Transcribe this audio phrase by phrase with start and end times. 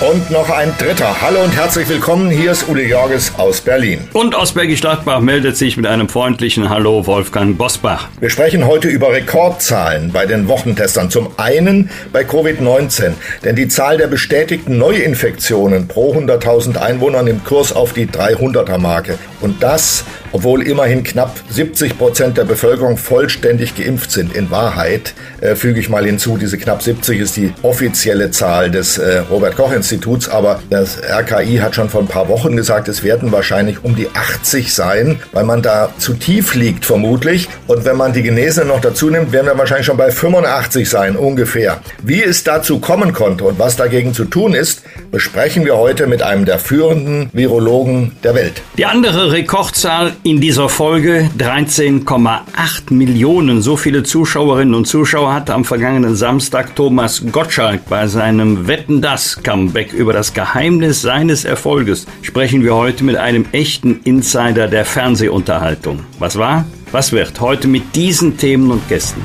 [0.00, 1.20] Und noch ein dritter.
[1.20, 2.30] Hallo und herzlich willkommen.
[2.30, 4.06] Hier ist Uli Jorges aus Berlin.
[4.12, 8.08] Und aus Bergisch Gladbach meldet sich mit einem freundlichen Hallo Wolfgang Bosbach.
[8.20, 11.10] Wir sprechen heute über Rekordzahlen bei den Wochentestern.
[11.10, 17.72] Zum einen bei Covid-19, denn die Zahl der bestätigten Neuinfektionen pro 100.000 Einwohner nimmt Kurs
[17.72, 19.18] auf die 300er-Marke.
[19.40, 24.34] Und das, obwohl immerhin knapp 70 Prozent der Bevölkerung vollständig geimpft sind.
[24.34, 28.98] In Wahrheit äh, füge ich mal hinzu, diese knapp 70 ist die offizielle Zahl des
[28.98, 33.02] äh, Robert Koch Instituts, aber das RKI hat schon vor ein paar Wochen gesagt, es
[33.02, 37.48] werden wahrscheinlich um die 80 sein, weil man da zu tief liegt vermutlich.
[37.66, 41.16] Und wenn man die Genesenen noch dazu nimmt, werden wir wahrscheinlich schon bei 85 sein,
[41.16, 41.80] ungefähr.
[42.02, 46.22] Wie es dazu kommen konnte und was dagegen zu tun ist, besprechen wir heute mit
[46.22, 48.62] einem der führenden Virologen der Welt.
[48.76, 53.62] Die andere Rekordzahl in dieser Folge, 13,8 Millionen.
[53.62, 59.42] So viele Zuschauerinnen und Zuschauer hatte am vergangenen Samstag Thomas Gottschalk bei seinem Wetten das
[59.42, 66.00] Comeback über das Geheimnis seines Erfolges sprechen wir heute mit einem echten Insider der Fernsehunterhaltung.
[66.18, 66.64] Was war?
[66.92, 67.40] Was wird?
[67.40, 69.22] Heute mit diesen Themen und Gästen.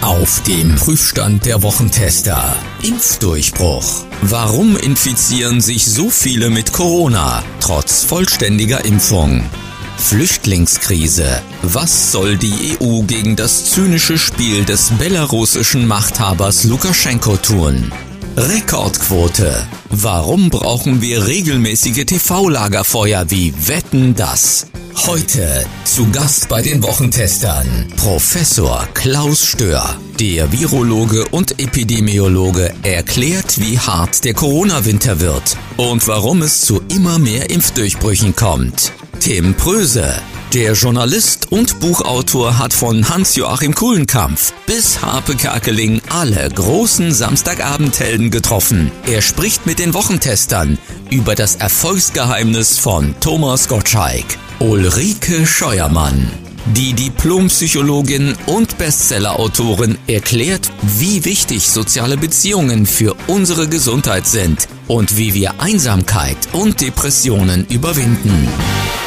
[0.00, 2.54] Auf dem Prüfstand der Wochentester.
[2.82, 4.04] Impfdurchbruch.
[4.22, 9.42] Warum infizieren sich so viele mit Corona, trotz vollständiger Impfung?
[9.96, 11.42] Flüchtlingskrise.
[11.62, 17.92] Was soll die EU gegen das zynische Spiel des belarussischen Machthabers Lukaschenko tun?
[18.36, 19.66] Rekordquote.
[19.90, 24.66] Warum brauchen wir regelmäßige TV-Lagerfeuer wie Wetten das?
[25.06, 29.96] Heute zu Gast bei den Wochentestern Professor Klaus Stör.
[30.18, 37.18] Der Virologe und Epidemiologe erklärt, wie hart der Corona-Winter wird und warum es zu immer
[37.18, 38.92] mehr Impfdurchbrüchen kommt.
[39.20, 40.14] Tim Pröse.
[40.52, 48.92] Der Journalist und Buchautor hat von Hans-Joachim Kuhlenkampf bis Harpe Kerkeling alle großen Samstagabendhelden getroffen.
[49.06, 50.78] Er spricht mit den Wochentestern
[51.10, 54.24] über das Erfolgsgeheimnis von Thomas Gottschalk.
[54.60, 56.30] Ulrike Scheuermann.
[56.74, 65.34] Die Diplompsychologin und Bestsellerautorin erklärt, wie wichtig soziale Beziehungen für unsere Gesundheit sind und wie
[65.34, 68.48] wir Einsamkeit und Depressionen überwinden.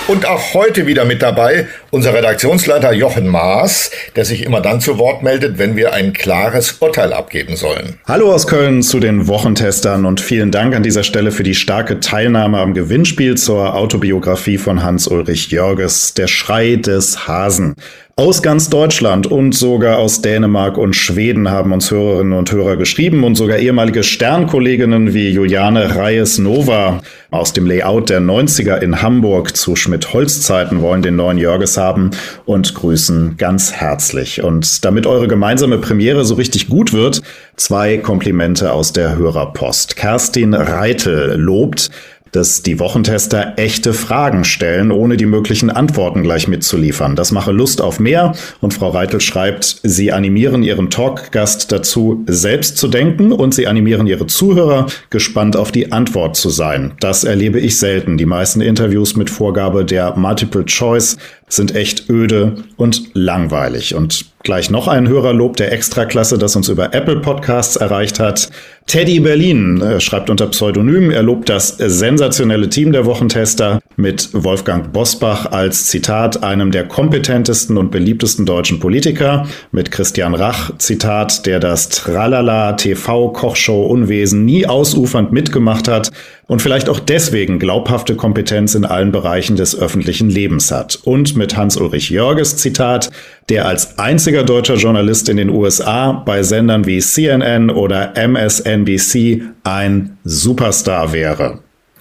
[0.08, 4.98] Und auch heute wieder mit dabei unser Redaktionsleiter Jochen Maas, der sich immer dann zu
[4.98, 8.00] Wort meldet, wenn wir ein klares Urteil abgeben sollen.
[8.06, 12.00] Hallo aus Köln zu den Wochentestern und vielen Dank an dieser Stelle für die starke
[12.00, 17.76] Teilnahme am Gewinnspiel zur Autobiografie von Hans-Ulrich Jörges, Der Schrei des Hasen.
[18.20, 23.24] Aus ganz Deutschland und sogar aus Dänemark und Schweden haben uns Hörerinnen und Hörer geschrieben
[23.24, 29.76] und sogar ehemalige Sternkolleginnen wie Juliane Reyes-Nova aus dem Layout der 90er in Hamburg zu
[29.76, 32.10] Schmidt-Holz-Zeiten wollen den neuen Jörges haben
[32.46, 34.42] und grüßen ganz herzlich.
[34.42, 37.22] Und damit eure gemeinsame Premiere so richtig gut wird,
[37.56, 39.96] zwei Komplimente aus der Hörerpost.
[39.96, 41.92] Kerstin Reitel lobt,
[42.32, 47.16] dass die Wochentester echte Fragen stellen, ohne die möglichen Antworten gleich mitzuliefern.
[47.16, 52.78] Das mache Lust auf mehr und Frau Reitel schreibt, sie animieren ihren Talkgast dazu, selbst
[52.78, 56.94] zu denken und sie animieren ihre Zuhörer, gespannt auf die Antwort zu sein.
[57.00, 58.18] Das erlebe ich selten.
[58.18, 61.18] Die meisten Interviews mit Vorgabe der Multiple Choice
[61.50, 63.96] sind echt öde und langweilig.
[63.96, 68.50] Und gleich noch ein Hörerlob der Extraklasse, das uns über Apple Podcasts erreicht hat.
[68.86, 74.94] Teddy Berlin äh, schreibt unter Pseudonym, er lobt das sensationelle Team der Wochentester mit Wolfgang
[74.94, 81.60] Bosbach als Zitat einem der kompetentesten und beliebtesten deutschen Politiker, mit Christian Rach Zitat, der
[81.60, 86.12] das Tralala TV Kochshow Unwesen nie ausufernd mitgemacht hat
[86.48, 90.98] und vielleicht auch deswegen glaubhafte Kompetenz in allen Bereichen des öffentlichen Lebens hat.
[91.04, 93.10] Und mit Hans-Ulrich Jörges Zitat,
[93.50, 99.42] der als einziger deutscher Journalist in den USA bei Sendern wie CNN oder MSN NBC
[99.64, 101.60] ein Superstar wäre.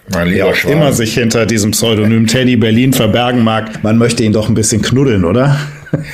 [0.09, 4.31] Mein lieber Wer immer sich hinter diesem Pseudonym Teddy Berlin verbergen mag, man möchte ihn
[4.31, 5.59] doch ein bisschen knuddeln, oder?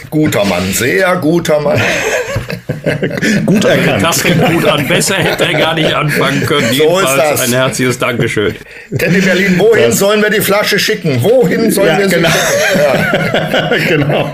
[0.10, 1.80] Guter Mann, sehr guter Mann.
[3.46, 4.04] gut erkannt.
[4.04, 4.88] Das fängt gut an.
[4.88, 6.68] Besser hätte er gar nicht anfangen können.
[6.68, 8.56] So Jedenfalls ein herzliches Dankeschön.
[8.98, 10.00] Teddy Berlin, wohin das.
[10.00, 11.22] sollen wir die Flasche schicken?
[11.22, 12.30] Wohin sollen ja, wir sie genau.
[12.30, 12.44] schicken?
[12.84, 13.72] Ja.
[13.88, 14.34] genau.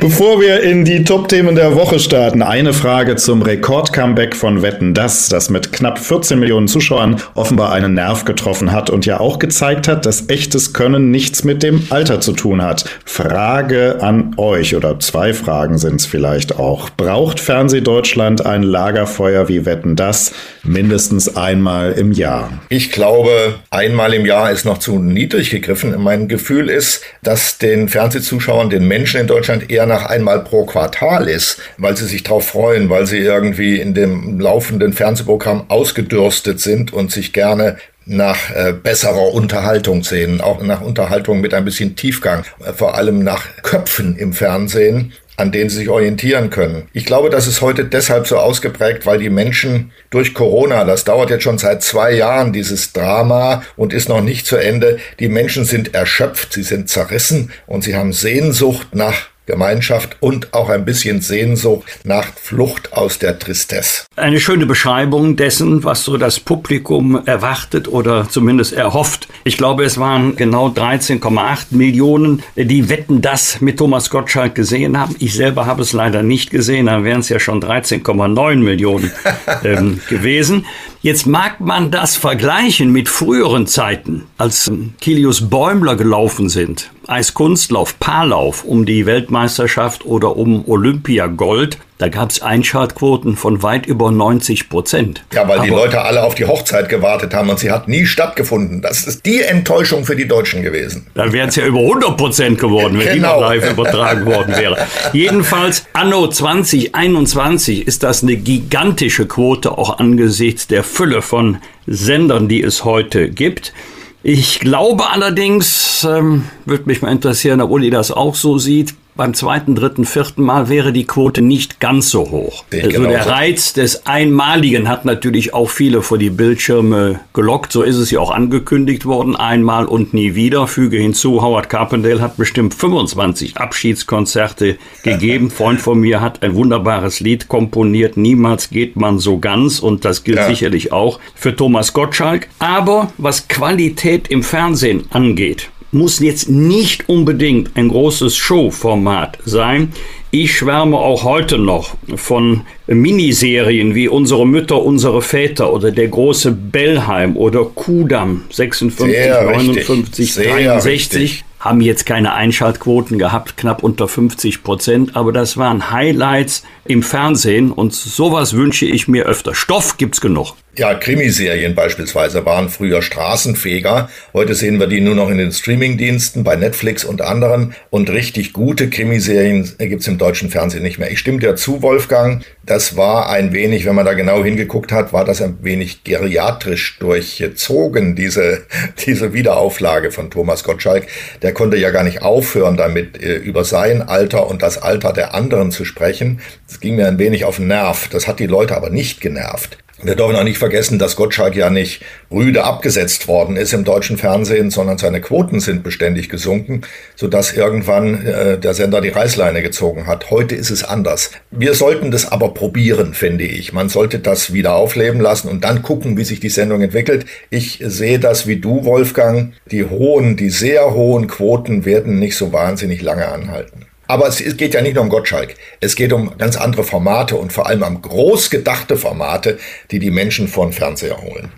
[0.00, 5.28] Bevor wir in die Top-Themen der Woche starten, eine Frage zum Rekord-Comeback von Wetten Das,
[5.28, 9.88] das mit knapp 14 Millionen Zuschauern offenbar einen Nerv getroffen hat und ja auch gezeigt
[9.88, 12.84] hat, dass echtes Können nichts mit dem Alter zu tun hat.
[13.04, 16.90] Frage an euch oder zwei Fragen sind es vielleicht auch.
[16.90, 20.32] Braucht Fernsehdeutschland ein Lagerfeuer wie Wetten das
[20.62, 22.52] mindestens einmal im Jahr?
[22.68, 25.92] Ich glaube, einmal im Jahr ist noch zu niedrig gegriffen.
[25.98, 31.28] Mein Gefühl ist, dass den Fernsehzuschauern, den Menschen in Deutschland eher nach einmal pro Quartal
[31.28, 36.92] ist, weil sie sich darauf freuen, weil sie irgendwie in dem laufenden Fernsehprogramm ausgedürstet sind
[36.92, 42.44] und sich gerne nach äh, besserer Unterhaltung sehen, auch nach Unterhaltung mit ein bisschen Tiefgang,
[42.76, 46.88] vor allem nach Köpfen im Fernsehen, an denen sie sich orientieren können.
[46.92, 51.30] Ich glaube, das ist heute deshalb so ausgeprägt, weil die Menschen durch Corona, das dauert
[51.30, 55.64] jetzt schon seit zwei Jahren, dieses Drama und ist noch nicht zu Ende, die Menschen
[55.64, 61.20] sind erschöpft, sie sind zerrissen und sie haben Sehnsucht nach Gemeinschaft und auch ein bisschen
[61.20, 64.04] Sehnsucht nach Flucht aus der Tristesse.
[64.16, 69.28] Eine schöne Beschreibung dessen, was so das Publikum erwartet oder zumindest erhofft.
[69.44, 75.16] Ich glaube, es waren genau 13,8 Millionen, die Wetten das mit Thomas Gottschalk gesehen haben.
[75.18, 79.10] Ich selber habe es leider nicht gesehen, dann wären es ja schon 13,9 Millionen
[79.64, 80.66] ähm, gewesen.
[81.02, 84.70] Jetzt mag man das vergleichen mit früheren Zeiten, als
[85.00, 86.90] Kilius Bäumler gelaufen sind.
[87.06, 91.78] Eiskunstlauf, Paarlauf um die Weltmeisterschaft oder um Olympiagold.
[92.00, 95.22] Da gab es Einschaltquoten von weit über 90 Prozent.
[95.34, 98.06] Ja, weil Aber die Leute alle auf die Hochzeit gewartet haben und sie hat nie
[98.06, 98.80] stattgefunden.
[98.80, 101.08] Das ist die Enttäuschung für die Deutschen gewesen.
[101.12, 103.14] Dann wären es ja über 100 Prozent geworden, wenn genau.
[103.14, 104.78] die noch live übertragen worden wäre.
[105.12, 112.62] Jedenfalls, anno 2021 ist das eine gigantische Quote, auch angesichts der Fülle von Sendern, die
[112.62, 113.74] es heute gibt.
[114.22, 119.34] Ich glaube allerdings, ähm, würde mich mal interessieren, ob Uli das auch so sieht, beim
[119.34, 122.64] zweiten, dritten, vierten Mal wäre die Quote nicht ganz so hoch.
[122.72, 123.10] also genauso.
[123.10, 127.70] der Reiz des Einmaligen hat natürlich auch viele vor die Bildschirme gelockt.
[127.70, 129.36] So ist es ja auch angekündigt worden.
[129.36, 130.66] Einmal und nie wieder.
[130.66, 135.50] Füge hinzu, Howard Carpendale hat bestimmt 25 Abschiedskonzerte gegeben.
[135.50, 138.16] Freund von mir hat ein wunderbares Lied komponiert.
[138.16, 139.80] Niemals geht man so ganz.
[139.80, 140.46] Und das gilt ja.
[140.46, 142.48] sicherlich auch für Thomas Gottschalk.
[142.58, 149.92] Aber was Qualität im Fernsehen angeht, muss jetzt nicht unbedingt ein großes Showformat sein.
[150.30, 156.52] Ich schwärme auch heute noch von Miniserien wie Unsere Mütter, unsere Väter oder Der große
[156.52, 160.84] Bellheim oder Kudam 56, Sehr 59, 63.
[160.84, 161.44] Richtig.
[161.58, 167.70] Haben jetzt keine Einschaltquoten gehabt, knapp unter 50 Prozent, aber das waren Highlights im Fernsehen
[167.70, 169.54] und sowas wünsche ich mir öfter.
[169.54, 170.54] Stoff gibt's genug.
[170.76, 174.08] Ja, Krimiserien beispielsweise waren früher Straßenfeger.
[174.32, 177.74] Heute sehen wir die nur noch in den Streamingdiensten, bei Netflix und anderen.
[177.90, 181.10] Und richtig gute Krimiserien gibt's im deutschen Fernsehen nicht mehr.
[181.10, 182.44] Ich stimme dir zu, Wolfgang.
[182.64, 187.00] Das war ein wenig, wenn man da genau hingeguckt hat, war das ein wenig geriatrisch
[187.00, 188.62] durchzogen, diese,
[189.04, 191.08] diese Wiederauflage von Thomas Gottschalk.
[191.42, 195.34] Der konnte ja gar nicht aufhören, damit äh, über sein Alter und das Alter der
[195.34, 196.40] anderen zu sprechen.
[196.68, 198.06] Das ging mir ein wenig auf den Nerv.
[198.12, 199.76] Das hat die Leute aber nicht genervt.
[200.02, 204.16] Wir dürfen auch nicht vergessen, dass Gottschalk ja nicht rüde abgesetzt worden ist im deutschen
[204.16, 206.82] Fernsehen, sondern seine Quoten sind beständig gesunken,
[207.16, 210.30] sodass irgendwann äh, der Sender die Reißleine gezogen hat.
[210.30, 211.32] Heute ist es anders.
[211.50, 213.74] Wir sollten das aber probieren, finde ich.
[213.74, 217.26] Man sollte das wieder aufleben lassen und dann gucken, wie sich die Sendung entwickelt.
[217.50, 219.52] Ich sehe das wie du, Wolfgang.
[219.70, 223.89] Die hohen, die sehr hohen Quoten werden nicht so wahnsinnig lange anhalten.
[224.10, 225.54] Aber es geht ja nicht nur um Gottschalk.
[225.78, 229.56] Es geht um ganz andere Formate und vor allem um groß gedachte Formate,
[229.92, 231.52] die die Menschen von Fernseher holen.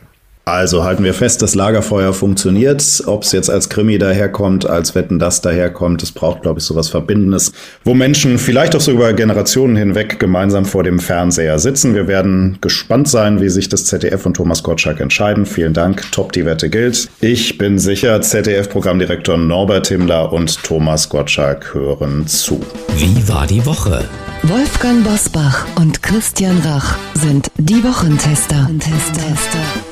[0.45, 3.05] Also halten wir fest, das Lagerfeuer funktioniert.
[3.07, 6.89] Ob es jetzt als Krimi daherkommt, als Wetten das daherkommt, es braucht, glaube ich, sowas
[6.89, 7.53] Verbindendes,
[7.85, 11.95] wo Menschen vielleicht auch so über Generationen hinweg gemeinsam vor dem Fernseher sitzen.
[11.95, 15.47] Wir werden gespannt sein, wie sich das ZDF und Thomas Gottschalk entscheiden.
[15.47, 16.03] Vielen Dank.
[16.11, 17.09] Top, die Wette gilt.
[17.21, 22.61] Ich bin sicher, ZDF-Programmdirektor Norbert Himmler und Thomas Gottschalk hören zu.
[22.97, 24.05] Wie war die Woche?
[24.43, 28.57] Wolfgang Bosbach und Christian Rach sind die Wochentester.
[28.65, 29.92] Wochentester.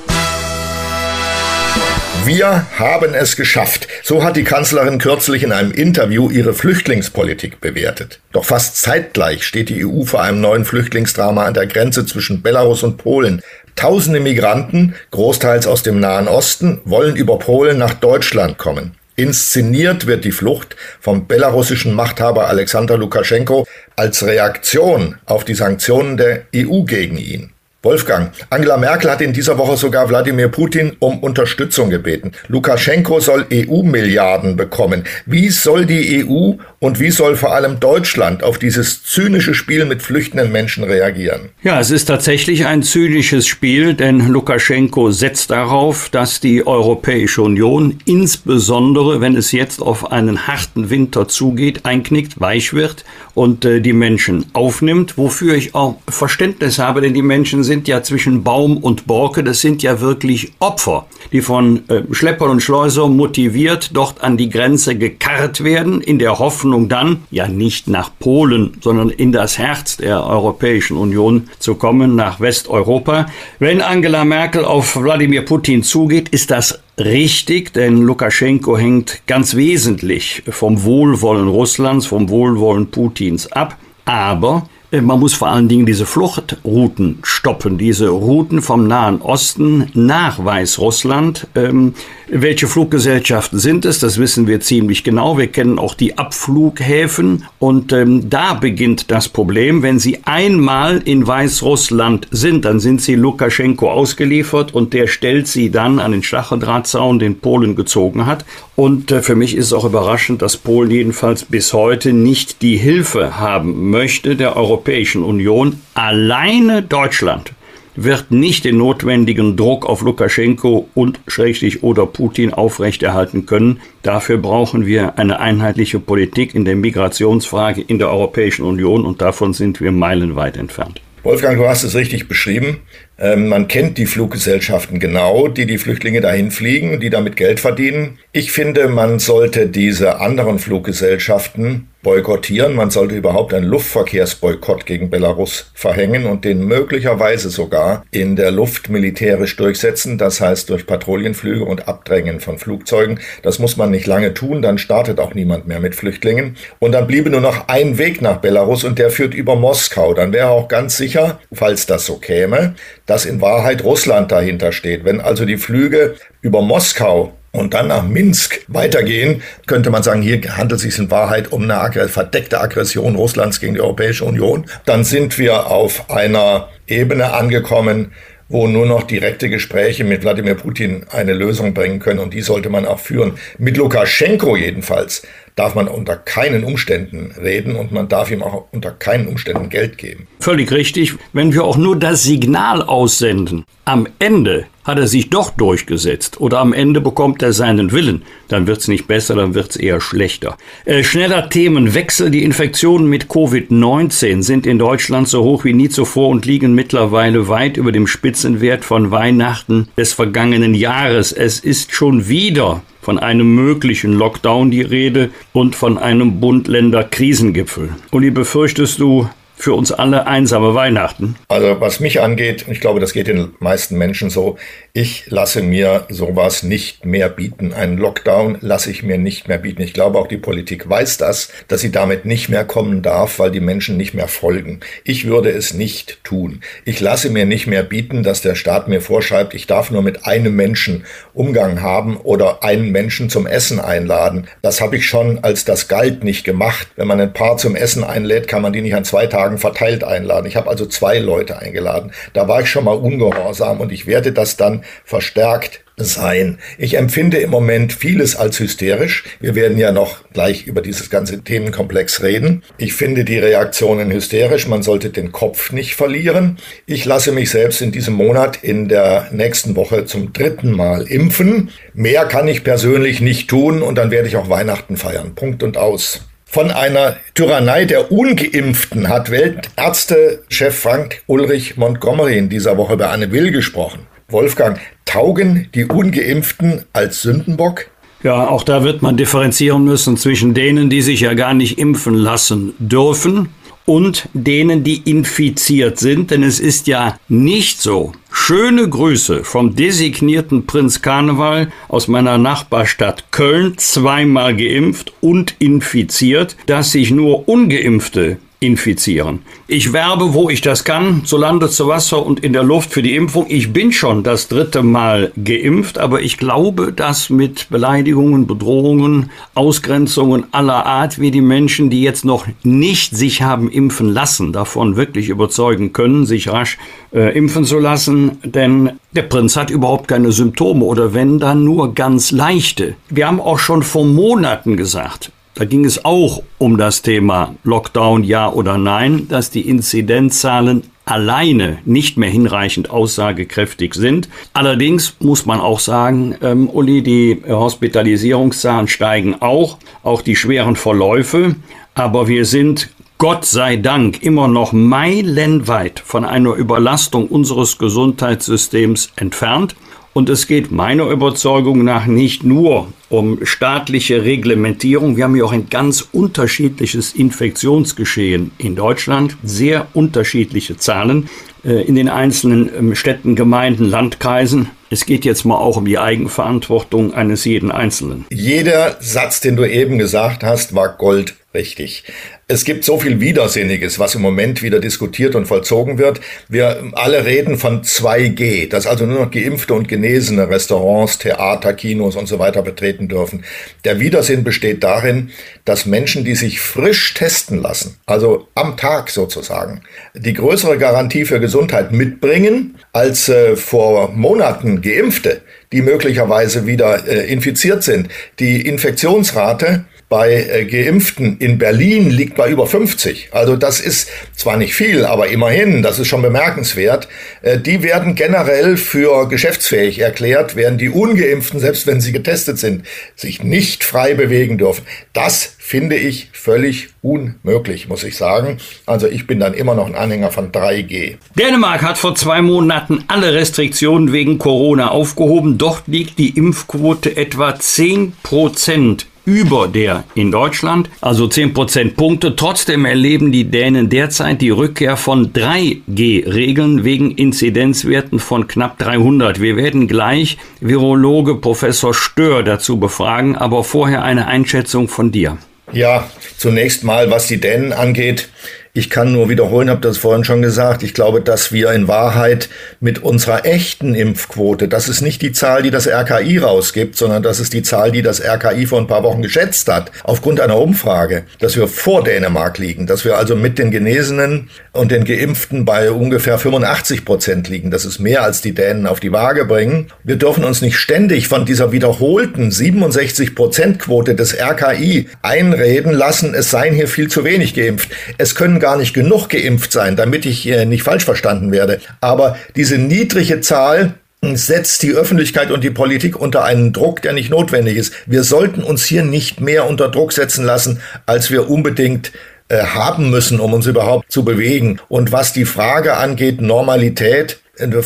[2.24, 3.88] Wir haben es geschafft.
[4.02, 8.20] So hat die Kanzlerin kürzlich in einem Interview ihre Flüchtlingspolitik bewertet.
[8.32, 12.82] Doch fast zeitgleich steht die EU vor einem neuen Flüchtlingsdrama an der Grenze zwischen Belarus
[12.82, 13.42] und Polen.
[13.74, 18.94] Tausende Migranten, großteils aus dem Nahen Osten, wollen über Polen nach Deutschland kommen.
[19.16, 26.42] Inszeniert wird die Flucht vom belarussischen Machthaber Alexander Lukaschenko als Reaktion auf die Sanktionen der
[26.54, 27.52] EU gegen ihn.
[27.82, 32.32] Wolfgang, Angela Merkel hat in dieser Woche sogar Wladimir Putin um Unterstützung gebeten.
[32.48, 35.04] Lukaschenko soll EU-Milliarden bekommen.
[35.24, 40.02] Wie soll die EU und wie soll vor allem Deutschland auf dieses zynische Spiel mit
[40.02, 41.48] flüchtenden Menschen reagieren?
[41.62, 47.98] Ja, es ist tatsächlich ein zynisches Spiel, denn Lukaschenko setzt darauf, dass die Europäische Union,
[48.04, 53.94] insbesondere wenn es jetzt auf einen harten Winter zugeht, einknickt, weich wird und äh, die
[53.94, 59.06] Menschen aufnimmt, wofür ich auch Verständnis habe, denn die Menschen sind ja zwischen Baum und
[59.06, 64.36] Borke, das sind ja wirklich Opfer, die von äh, Schleppern und Schleusern motiviert dort an
[64.36, 69.58] die Grenze gekarrt werden, in der Hoffnung dann, ja nicht nach Polen, sondern in das
[69.58, 73.26] Herz der Europäischen Union zu kommen, nach Westeuropa.
[73.58, 80.42] Wenn Angela Merkel auf Wladimir Putin zugeht, ist das richtig, denn Lukaschenko hängt ganz wesentlich
[80.48, 83.76] vom Wohlwollen Russlands, vom Wohlwollen Putins ab.
[84.04, 90.44] Aber man muss vor allen Dingen diese Fluchtrouten stoppen, diese Routen vom Nahen Osten nach
[90.44, 91.46] Weißrussland.
[91.54, 91.94] Ähm,
[92.32, 93.98] welche Fluggesellschaften sind es?
[93.98, 95.38] Das wissen wir ziemlich genau.
[95.38, 97.44] Wir kennen auch die Abflughäfen.
[97.58, 99.82] Und ähm, da beginnt das Problem.
[99.82, 105.70] Wenn Sie einmal in Weißrussland sind, dann sind Sie Lukaschenko ausgeliefert und der stellt Sie
[105.70, 108.44] dann an den Stacheldrahtzaun, den Polen gezogen hat.
[108.76, 112.76] Und äh, für mich ist es auch überraschend, dass Polen jedenfalls bis heute nicht die
[112.76, 115.78] Hilfe haben möchte der Europäischen Union.
[115.92, 117.52] Alleine Deutschland
[117.96, 123.82] wird nicht den notwendigen Druck auf Lukaschenko und Schrägstrich oder Putin aufrechterhalten können.
[124.02, 129.52] Dafür brauchen wir eine einheitliche Politik in der Migrationsfrage in der Europäischen Union und davon
[129.52, 131.02] sind wir meilenweit entfernt.
[131.24, 132.78] Wolfgang, du hast es richtig beschrieben.
[133.18, 138.18] Ähm, man kennt die Fluggesellschaften genau, die die Flüchtlinge dahin fliegen, die damit Geld verdienen.
[138.32, 142.74] Ich finde, man sollte diese anderen Fluggesellschaften boykottieren.
[142.74, 148.88] Man sollte überhaupt einen Luftverkehrsboykott gegen Belarus verhängen und den möglicherweise sogar in der Luft
[148.88, 150.18] militärisch durchsetzen.
[150.18, 153.20] Das heißt durch Patrouillenflüge und Abdrängen von Flugzeugen.
[153.42, 156.56] Das muss man nicht lange tun, dann startet auch niemand mehr mit Flüchtlingen.
[156.78, 160.14] Und dann bliebe nur noch ein Weg nach Belarus und der führt über Moskau.
[160.14, 162.74] Dann wäre auch ganz sicher, falls das so käme,
[163.06, 165.04] dass in Wahrheit Russland dahinter steht.
[165.04, 170.56] Wenn also die Flüge über Moskau und dann nach Minsk weitergehen, könnte man sagen, hier
[170.56, 174.66] handelt es sich in Wahrheit um eine verdeckte Aggression Russlands gegen die Europäische Union.
[174.86, 178.12] Dann sind wir auf einer Ebene angekommen,
[178.48, 182.18] wo nur noch direkte Gespräche mit Wladimir Putin eine Lösung bringen können.
[182.18, 183.38] Und die sollte man auch führen.
[183.58, 185.22] Mit Lukaschenko jedenfalls
[185.56, 189.98] darf man unter keinen Umständen reden und man darf ihm auch unter keinen Umständen Geld
[189.98, 190.26] geben.
[190.40, 191.14] Völlig richtig.
[191.32, 196.58] Wenn wir auch nur das Signal aussenden, am Ende hat er sich doch durchgesetzt oder
[196.58, 200.00] am Ende bekommt er seinen Willen, dann wird es nicht besser, dann wird es eher
[200.00, 200.56] schlechter.
[200.84, 202.30] Äh, schneller Themenwechsel.
[202.30, 207.48] Die Infektionen mit Covid-19 sind in Deutschland so hoch wie nie zuvor und liegen mittlerweile
[207.48, 211.32] weit über dem Spitzenwert von Weihnachten des vergangenen Jahres.
[211.32, 217.88] Es ist schon wieder von einem möglichen Lockdown die Rede und von einem Bund-Länder-Krisengipfel.
[218.12, 219.28] Uli, befürchtest du,
[219.60, 221.36] für uns alle einsame Weihnachten?
[221.48, 224.56] Also was mich angeht, ich glaube, das geht den meisten Menschen so,
[224.92, 227.72] ich lasse mir sowas nicht mehr bieten.
[227.72, 229.82] Einen Lockdown lasse ich mir nicht mehr bieten.
[229.82, 233.50] Ich glaube, auch die Politik weiß das, dass sie damit nicht mehr kommen darf, weil
[233.50, 234.80] die Menschen nicht mehr folgen.
[235.04, 236.60] Ich würde es nicht tun.
[236.84, 240.26] Ich lasse mir nicht mehr bieten, dass der Staat mir vorschreibt, ich darf nur mit
[240.26, 244.48] einem Menschen Umgang haben oder einen Menschen zum Essen einladen.
[244.62, 246.88] Das habe ich schon, als das galt, nicht gemacht.
[246.96, 250.04] Wenn man ein Paar zum Essen einlädt, kann man die nicht an zwei Tagen verteilt
[250.04, 250.46] einladen.
[250.46, 252.12] Ich habe also zwei Leute eingeladen.
[252.32, 256.58] Da war ich schon mal ungehorsam und ich werde das dann verstärkt sein.
[256.78, 259.24] Ich empfinde im Moment vieles als hysterisch.
[259.40, 262.62] Wir werden ja noch gleich über dieses ganze Themenkomplex reden.
[262.78, 264.66] Ich finde die Reaktionen hysterisch.
[264.66, 266.58] Man sollte den Kopf nicht verlieren.
[266.86, 271.70] Ich lasse mich selbst in diesem Monat in der nächsten Woche zum dritten Mal impfen.
[271.94, 275.34] Mehr kann ich persönlich nicht tun und dann werde ich auch Weihnachten feiern.
[275.34, 276.22] Punkt und aus.
[276.52, 283.30] Von einer Tyrannei der Ungeimpften hat Weltärztechef Frank Ulrich Montgomery in dieser Woche bei Anne
[283.30, 284.00] Will gesprochen.
[284.28, 287.86] Wolfgang, taugen die ungeimpften als Sündenbock?
[288.24, 292.14] Ja, auch da wird man differenzieren müssen zwischen denen, die sich ja gar nicht impfen
[292.14, 293.50] lassen dürfen
[293.90, 298.12] und denen, die infiziert sind, denn es ist ja nicht so.
[298.30, 306.92] Schöne Grüße vom designierten Prinz Karneval aus meiner Nachbarstadt Köln, zweimal geimpft und infiziert, dass
[306.92, 309.40] sich nur ungeimpfte infizieren.
[309.66, 313.00] Ich werbe, wo ich das kann, zu Lande, zu Wasser und in der Luft für
[313.00, 313.46] die Impfung.
[313.48, 320.44] Ich bin schon das dritte Mal geimpft, aber ich glaube, dass mit Beleidigungen, Bedrohungen, Ausgrenzungen
[320.52, 325.30] aller Art wir die Menschen, die jetzt noch nicht sich haben impfen lassen, davon wirklich
[325.30, 326.76] überzeugen können, sich rasch
[327.14, 331.94] äh, impfen zu lassen, denn der Prinz hat überhaupt keine Symptome oder wenn dann nur
[331.94, 332.94] ganz leichte.
[333.08, 338.24] Wir haben auch schon vor Monaten gesagt, da ging es auch um das Thema Lockdown,
[338.24, 344.30] ja oder nein, dass die Inzidenzzahlen alleine nicht mehr hinreichend aussagekräftig sind.
[344.54, 351.56] Allerdings muss man auch sagen, ähm, Uli, die Hospitalisierungszahlen steigen auch, auch die schweren Verläufe.
[351.92, 352.88] Aber wir sind
[353.18, 359.76] Gott sei Dank immer noch meilenweit von einer Überlastung unseres Gesundheitssystems entfernt.
[360.12, 365.16] Und es geht meiner Überzeugung nach nicht nur um staatliche Reglementierung.
[365.16, 371.28] Wir haben ja auch ein ganz unterschiedliches Infektionsgeschehen in Deutschland, sehr unterschiedliche Zahlen
[371.64, 374.70] äh, in den einzelnen ähm, Städten, Gemeinden, Landkreisen.
[374.90, 378.26] Es geht jetzt mal auch um die Eigenverantwortung eines jeden Einzelnen.
[378.32, 382.04] Jeder Satz, den du eben gesagt hast, war Gold richtig.
[382.46, 386.20] Es gibt so viel Widersinniges, was im Moment wieder diskutiert und vollzogen wird.
[386.48, 392.16] Wir alle reden von 2G, dass also nur noch geimpfte und genesene Restaurants, Theater, Kinos
[392.16, 393.44] und so weiter betreten dürfen.
[393.84, 395.30] Der Widersinn besteht darin,
[395.64, 399.82] dass Menschen, die sich frisch testen lassen, also am Tag sozusagen,
[400.14, 405.42] die größere Garantie für Gesundheit mitbringen als äh, vor Monaten geimpfte,
[405.72, 408.08] die möglicherweise wieder äh, infiziert sind.
[408.38, 413.28] Die Infektionsrate bei äh, Geimpften in Berlin liegt bei über 50.
[413.30, 417.06] Also das ist zwar nicht viel, aber immerhin, das ist schon bemerkenswert.
[417.42, 422.84] Äh, die werden generell für geschäftsfähig erklärt, während die ungeimpften, selbst wenn sie getestet sind,
[423.14, 424.84] sich nicht frei bewegen dürfen.
[425.12, 428.58] Das finde ich völlig unmöglich, muss ich sagen.
[428.86, 431.18] Also ich bin dann immer noch ein Anhänger von 3G.
[431.38, 435.56] Dänemark hat vor zwei Monaten alle Restriktionen wegen Corona aufgehoben.
[435.56, 442.34] Dort liegt die Impfquote etwa 10 Prozent über der in Deutschland, also 10 Prozentpunkte.
[442.34, 449.40] Trotzdem erleben die Dänen derzeit die Rückkehr von 3G-Regeln wegen Inzidenzwerten von knapp 300.
[449.40, 455.38] Wir werden gleich Virologe Professor Stör dazu befragen, aber vorher eine Einschätzung von dir.
[455.72, 458.28] Ja, zunächst mal, was die Dänen angeht.
[458.72, 460.84] Ich kann nur wiederholen, habe das vorhin schon gesagt.
[460.84, 462.48] Ich glaube, dass wir in Wahrheit
[462.78, 467.40] mit unserer echten Impfquote, das ist nicht die Zahl, die das RKI rausgibt, sondern das
[467.40, 471.24] ist die Zahl, die das RKI vor ein paar Wochen geschätzt hat, aufgrund einer Umfrage,
[471.40, 475.90] dass wir vor Dänemark liegen, dass wir also mit den Genesenen und den Geimpften bei
[475.90, 477.72] ungefähr 85 Prozent liegen.
[477.72, 479.88] Das ist mehr, als die Dänen auf die Waage bringen.
[480.04, 486.34] Wir dürfen uns nicht ständig von dieser wiederholten 67 Prozent Quote des RKI einreden lassen,
[486.34, 487.90] es seien hier viel zu wenig geimpft.
[488.16, 491.80] Es können gar nicht genug geimpft sein, damit ich äh, nicht falsch verstanden werde.
[492.00, 497.30] Aber diese niedrige Zahl setzt die Öffentlichkeit und die Politik unter einen Druck, der nicht
[497.30, 497.94] notwendig ist.
[498.06, 502.12] Wir sollten uns hier nicht mehr unter Druck setzen lassen, als wir unbedingt
[502.48, 504.78] äh, haben müssen, um uns überhaupt zu bewegen.
[504.88, 507.40] Und was die Frage angeht, Normalität,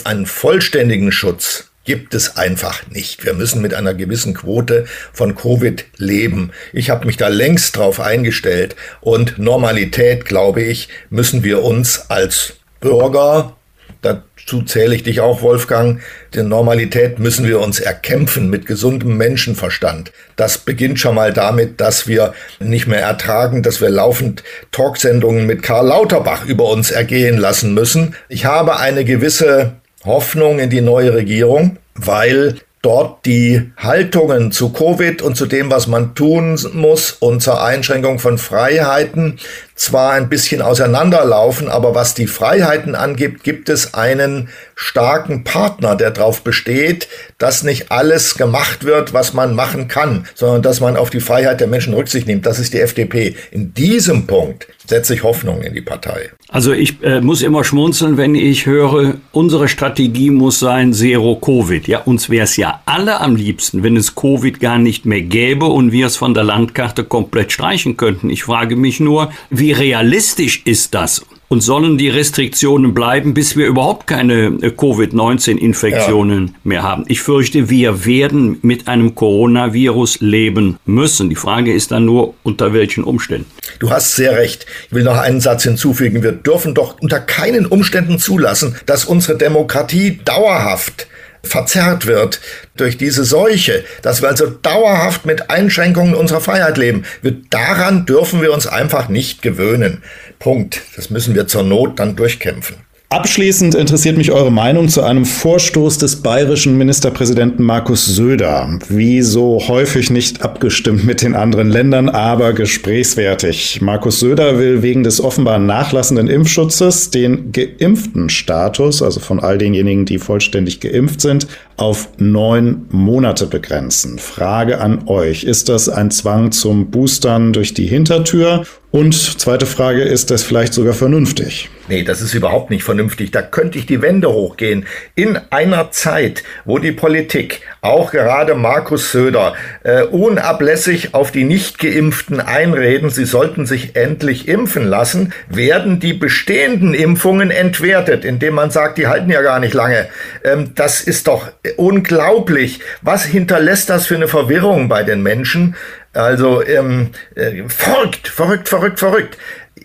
[0.05, 3.25] einen vollständigen Schutz gibt es einfach nicht.
[3.25, 6.51] Wir müssen mit einer gewissen Quote von Covid leben.
[6.73, 12.55] Ich habe mich da längst drauf eingestellt und Normalität, glaube ich, müssen wir uns als
[12.81, 13.57] Bürger,
[14.03, 16.01] dazu zähle ich dich auch, Wolfgang,
[16.35, 20.12] die Normalität müssen wir uns erkämpfen mit gesundem Menschenverstand.
[20.37, 25.62] Das beginnt schon mal damit, dass wir nicht mehr ertragen, dass wir laufend Talksendungen mit
[25.62, 28.14] Karl Lauterbach über uns ergehen lassen müssen.
[28.29, 35.23] Ich habe eine gewisse Hoffnung in die neue Regierung, weil dort die Haltungen zu Covid
[35.23, 39.38] und zu dem, was man tun muss und zur Einschränkung von Freiheiten
[39.75, 46.11] zwar ein bisschen auseinanderlaufen, aber was die Freiheiten angibt, gibt es einen starken Partner, der
[46.11, 47.09] darauf besteht,
[47.39, 51.61] dass nicht alles gemacht wird, was man machen kann, sondern dass man auf die Freiheit
[51.61, 52.47] der Menschen Rücksicht nimmt.
[52.47, 53.37] Das ist die FDP.
[53.51, 56.31] In diesem Punkt setze ich Hoffnung in die Partei.
[56.49, 61.89] Also ich äh, muss immer schmunzeln, wenn ich höre, unsere Strategie muss sein Zero Covid.
[61.89, 65.67] Ja, uns wäre es ja alle am liebsten, wenn es Covid gar nicht mehr gäbe
[65.67, 68.31] und wir es von der Landkarte komplett streichen könnten.
[68.31, 71.25] Ich frage mich nur, wie realistisch ist das?
[71.55, 76.53] Und sollen die Restriktionen bleiben, bis wir überhaupt keine äh, Covid-19-Infektionen ja.
[76.64, 77.05] mehr haben?
[77.07, 81.31] Ich fürchte, wir werden mit einem Coronavirus leben müssen.
[81.31, 83.47] Die Frage ist dann nur, unter welchen Umständen.
[83.79, 84.67] Du hast sehr recht.
[84.88, 86.25] Ich will noch einen Satz hinzufügen.
[86.25, 91.07] Wir dürfen doch unter keinen Umständen zulassen, dass unsere Demokratie dauerhaft
[91.45, 92.40] verzerrt wird
[92.77, 97.05] durch diese Seuche, dass wir also dauerhaft mit Einschränkungen unserer Freiheit leben.
[97.51, 100.03] daran dürfen wir uns einfach nicht gewöhnen.
[100.44, 100.83] Punkt.
[100.94, 102.76] Das müssen wir zur Not dann durchkämpfen.
[103.14, 108.81] Abschließend interessiert mich eure Meinung zu einem Vorstoß des bayerischen Ministerpräsidenten Markus Söder.
[108.88, 113.81] Wie so häufig nicht abgestimmt mit den anderen Ländern, aber gesprächswertig.
[113.81, 120.07] Markus Söder will wegen des offenbar nachlassenden Impfschutzes den geimpften Status, also von all denjenigen,
[120.07, 121.46] die vollständig geimpft sind,
[121.77, 124.18] auf neun Monate begrenzen.
[124.18, 125.44] Frage an euch.
[125.44, 130.74] Ist das ein Zwang zum Boostern durch die Hintertür und zweite Frage, ist das vielleicht
[130.74, 131.70] sogar vernünftig?
[131.87, 133.31] Nee, das ist überhaupt nicht vernünftig.
[133.31, 134.87] Da könnte ich die Wände hochgehen.
[135.14, 142.40] In einer Zeit, wo die Politik, auch gerade Markus Söder, äh, unablässig auf die Nicht-Geimpften
[142.40, 148.97] einreden, sie sollten sich endlich impfen lassen, werden die bestehenden Impfungen entwertet, indem man sagt,
[148.97, 150.09] die halten ja gar nicht lange.
[150.42, 152.81] Ähm, das ist doch unglaublich.
[153.03, 155.77] Was hinterlässt das für eine Verwirrung bei den Menschen?
[156.14, 159.37] Also ähm, äh, verrückt, verrückt, verrückt, verrückt.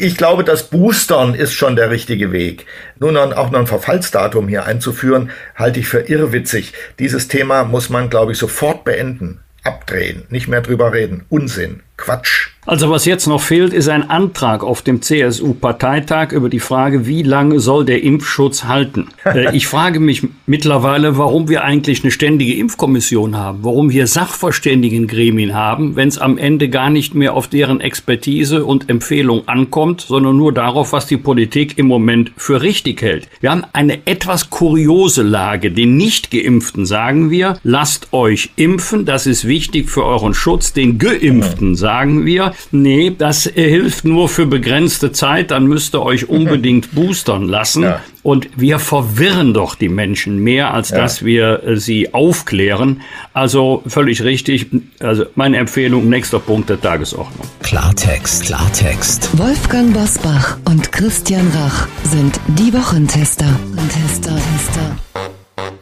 [0.02, 2.66] Ich glaube, das Boostern ist schon der richtige Weg.
[3.02, 6.72] Nun auch noch ein Verfallsdatum hier einzuführen, halte ich für irrwitzig.
[7.00, 11.26] Dieses Thema muss man, glaube ich, sofort beenden, abdrehen, nicht mehr drüber reden.
[11.28, 12.50] Unsinn, Quatsch.
[12.66, 17.24] Also was jetzt noch fehlt, ist ein Antrag auf dem CSU-Parteitag über die Frage, wie
[17.24, 19.08] lange soll der Impfschutz halten.
[19.30, 25.54] Äh, ich frage mich mittlerweile, warum wir eigentlich eine ständige Impfkommission haben, warum wir Sachverständigengremien
[25.54, 30.38] haben, wenn es am Ende gar nicht mehr auf deren Expertise und Empfehlung ankommt, sondern
[30.38, 33.28] nur darauf, was die Politik im Moment für richtig hält.
[33.40, 35.70] Wir haben eine etwas kuriose Lage.
[35.70, 40.74] Den Nicht-Geimpften sagen wir, lasst euch impfen, das ist wichtig für euren Schutz.
[40.74, 41.89] Den Geimpften sagen
[42.26, 47.84] wir, nee, das hilft nur für begrenzte Zeit, dann müsst ihr euch unbedingt boostern lassen.
[47.84, 48.02] Ja.
[48.22, 50.98] Und wir verwirren doch die Menschen mehr, als ja.
[50.98, 53.02] dass wir äh, sie aufklären.
[53.34, 54.68] Also völlig richtig.
[55.00, 57.48] Also meine Empfehlung, nächster Punkt der Tagesordnung.
[57.64, 59.38] Klartext, Klartext.
[59.38, 63.48] Wolfgang Bosbach und Christian Rach sind die Wochentester.
[63.90, 64.59] Tester, Tester.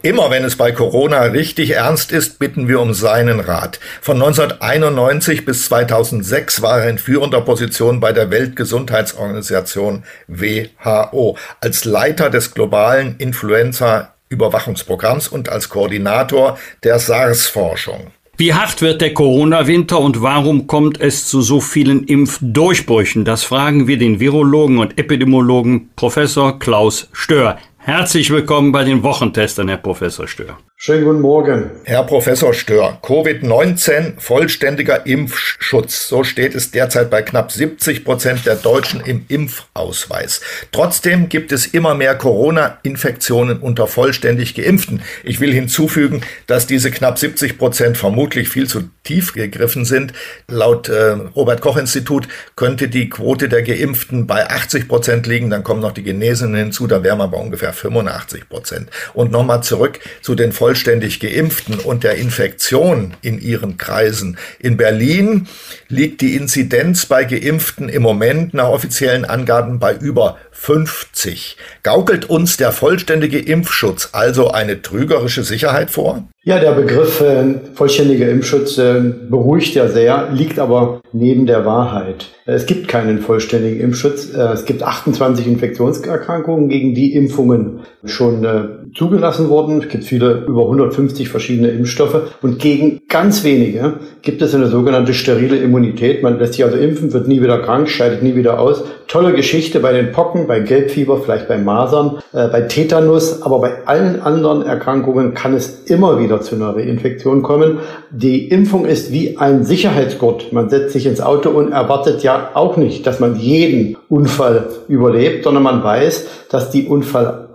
[0.07, 3.81] Immer wenn es bei Corona richtig ernst ist, bitten wir um seinen Rat.
[4.01, 12.29] Von 1991 bis 2006 war er in führender Position bei der Weltgesundheitsorganisation WHO als Leiter
[12.29, 18.11] des globalen Influenza-Überwachungsprogramms und als Koordinator der SARS-Forschung.
[18.37, 23.25] Wie hart wird der Corona-Winter und warum kommt es zu so vielen Impfdurchbrüchen?
[23.25, 27.57] Das fragen wir den Virologen und Epidemiologen Professor Klaus Stör.
[27.87, 30.57] Herzlich willkommen bei den Wochentestern, Herr Professor Stör.
[30.79, 31.71] Schönen guten Morgen.
[31.85, 36.07] Herr Professor Stör, Covid-19 vollständiger Impfschutz.
[36.07, 40.39] So steht es derzeit bei knapp 70 Prozent der Deutschen im Impfausweis.
[40.71, 45.01] Trotzdem gibt es immer mehr Corona-Infektionen unter vollständig Geimpften.
[45.23, 50.13] Ich will hinzufügen, dass diese knapp 70 Prozent vermutlich viel zu tief gegriffen sind.
[50.47, 55.49] Laut äh, Robert Koch Institut könnte die Quote der Geimpften bei 80 Prozent liegen.
[55.49, 56.85] Dann kommen noch die Genesenen hinzu.
[56.85, 58.91] Da wären wir bei ungefähr 85 Prozent.
[59.15, 64.37] Und nochmal zurück zu den vollständig geimpften und der Infektion in ihren Kreisen.
[64.59, 65.47] In Berlin
[65.87, 71.55] liegt die Inzidenz bei Geimpften im Moment nach offiziellen Angaben bei über 50.
[71.83, 76.27] Gaukelt uns der vollständige Impfschutz also eine trügerische Sicherheit vor?
[76.43, 82.27] Ja, der Begriff äh, vollständiger Impfschutz äh, beruhigt ja sehr, liegt aber neben der Wahrheit.
[82.45, 84.33] Es gibt keinen vollständigen Impfschutz.
[84.33, 88.63] Äh, es gibt 28 Infektionserkrankungen, gegen die Impfungen schon äh,
[88.95, 89.81] zugelassen wurden.
[89.81, 92.33] Es gibt viele, über 150 verschiedene Impfstoffe.
[92.41, 96.23] Und gegen ganz wenige gibt es eine sogenannte sterile Immunität.
[96.23, 98.85] Man lässt sich also impfen, wird nie wieder krank, scheidet nie wieder aus.
[99.07, 103.41] Tolle Geschichte bei den Pocken, bei Gelbfieber, vielleicht bei Masern, äh, bei Tetanus.
[103.41, 107.79] Aber bei allen anderen Erkrankungen kann es immer wieder zu einer Reinfektion kommen.
[108.11, 110.51] Die Impfung ist wie ein Sicherheitsgurt.
[110.51, 115.45] Man setzt sich ins Auto und erwartet ja auch nicht, dass man jeden Unfall überlebt,
[115.45, 116.87] sondern man weiß, dass die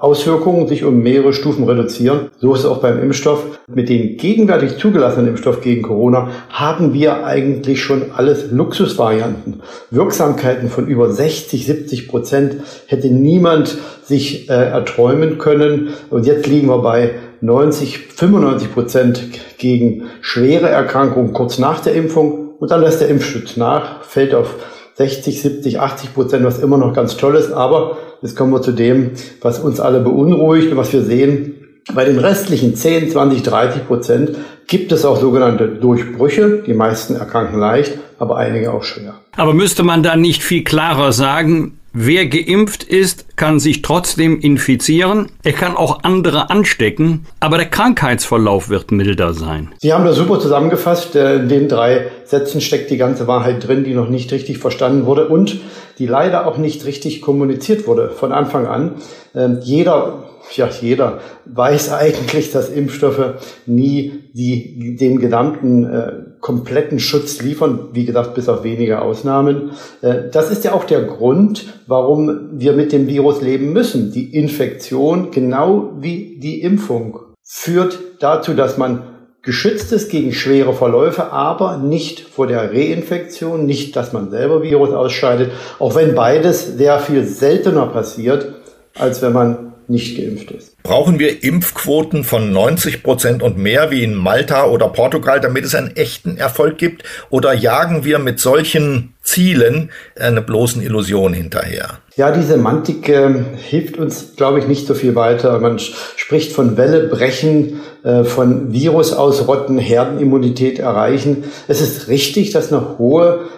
[0.03, 2.31] Unfallauswirkungen sich um mehrere Stufen reduzieren.
[2.41, 3.61] So ist es auch beim Impfstoff.
[3.73, 9.63] Mit den gegenwärtig zugelassenen Impfstoff gegen Corona haben wir eigentlich schon alles Luxusvarianten.
[9.91, 15.91] Wirksamkeiten von über 60, 70 Prozent hätte niemand sich äh, erträumen können.
[16.11, 19.23] Und jetzt liegen wir bei 90, 95 Prozent
[19.59, 22.55] gegen schwere Erkrankungen kurz nach der Impfung.
[22.59, 24.57] Und dann lässt der Impfschutz nach, fällt auf
[24.95, 27.53] 60, 70, 80 Prozent, was immer noch ganz toll ist.
[27.53, 31.62] Aber jetzt kommen wir zu dem, was uns alle beunruhigt und was wir sehen.
[31.95, 34.37] Bei den restlichen 10, 20, 30 Prozent
[34.69, 36.63] gibt es auch sogenannte Durchbrüche.
[36.65, 39.15] Die meisten erkranken leicht, aber einige auch schwer.
[39.37, 45.33] Aber müsste man dann nicht viel klarer sagen, wer geimpft ist, kann sich trotzdem infizieren.
[45.43, 49.73] Er kann auch andere anstecken, aber der Krankheitsverlauf wird milder sein.
[49.81, 51.17] Sie haben das super zusammengefasst.
[51.17, 55.05] Äh, in den drei Sätzen steckt die ganze Wahrheit drin, die noch nicht richtig verstanden
[55.05, 55.61] wurde und
[55.99, 58.95] die leider auch nicht richtig kommuniziert wurde von Anfang an.
[59.35, 63.35] Ähm, jeder ja, jeder weiß eigentlich, dass Impfstoffe
[63.67, 69.71] nie die, den gesamten äh, kompletten Schutz liefern, wie gesagt, bis auf wenige Ausnahmen.
[70.03, 74.13] Äh, das ist ja auch der Grund, warum wir mit dem Virus leben müssen.
[74.13, 79.05] Die Infektion, genau wie die Impfung, führt dazu, dass man
[79.43, 84.93] geschützt ist gegen schwere Verläufe, aber nicht vor der Reinfektion, nicht, dass man selber Virus
[84.93, 85.51] ausscheidet,
[85.81, 88.55] auch wenn beides sehr viel seltener passiert,
[88.97, 90.83] als wenn man nicht geimpft ist.
[90.83, 95.77] Brauchen wir Impfquoten von 90 Prozent und mehr wie in Malta oder Portugal, damit es
[95.77, 97.05] einen echten Erfolg gibt?
[97.31, 101.99] Oder jagen wir mit solchen Zielen eine bloßen Illusion hinterher?
[102.17, 105.59] Ja, die Semantik äh, hilft uns, glaube ich, nicht so viel weiter.
[105.61, 111.45] Man spricht von Welle brechen, äh, von Virus ausrotten, Herdenimmunität erreichen.
[111.69, 113.49] Es ist richtig, dass eine hohe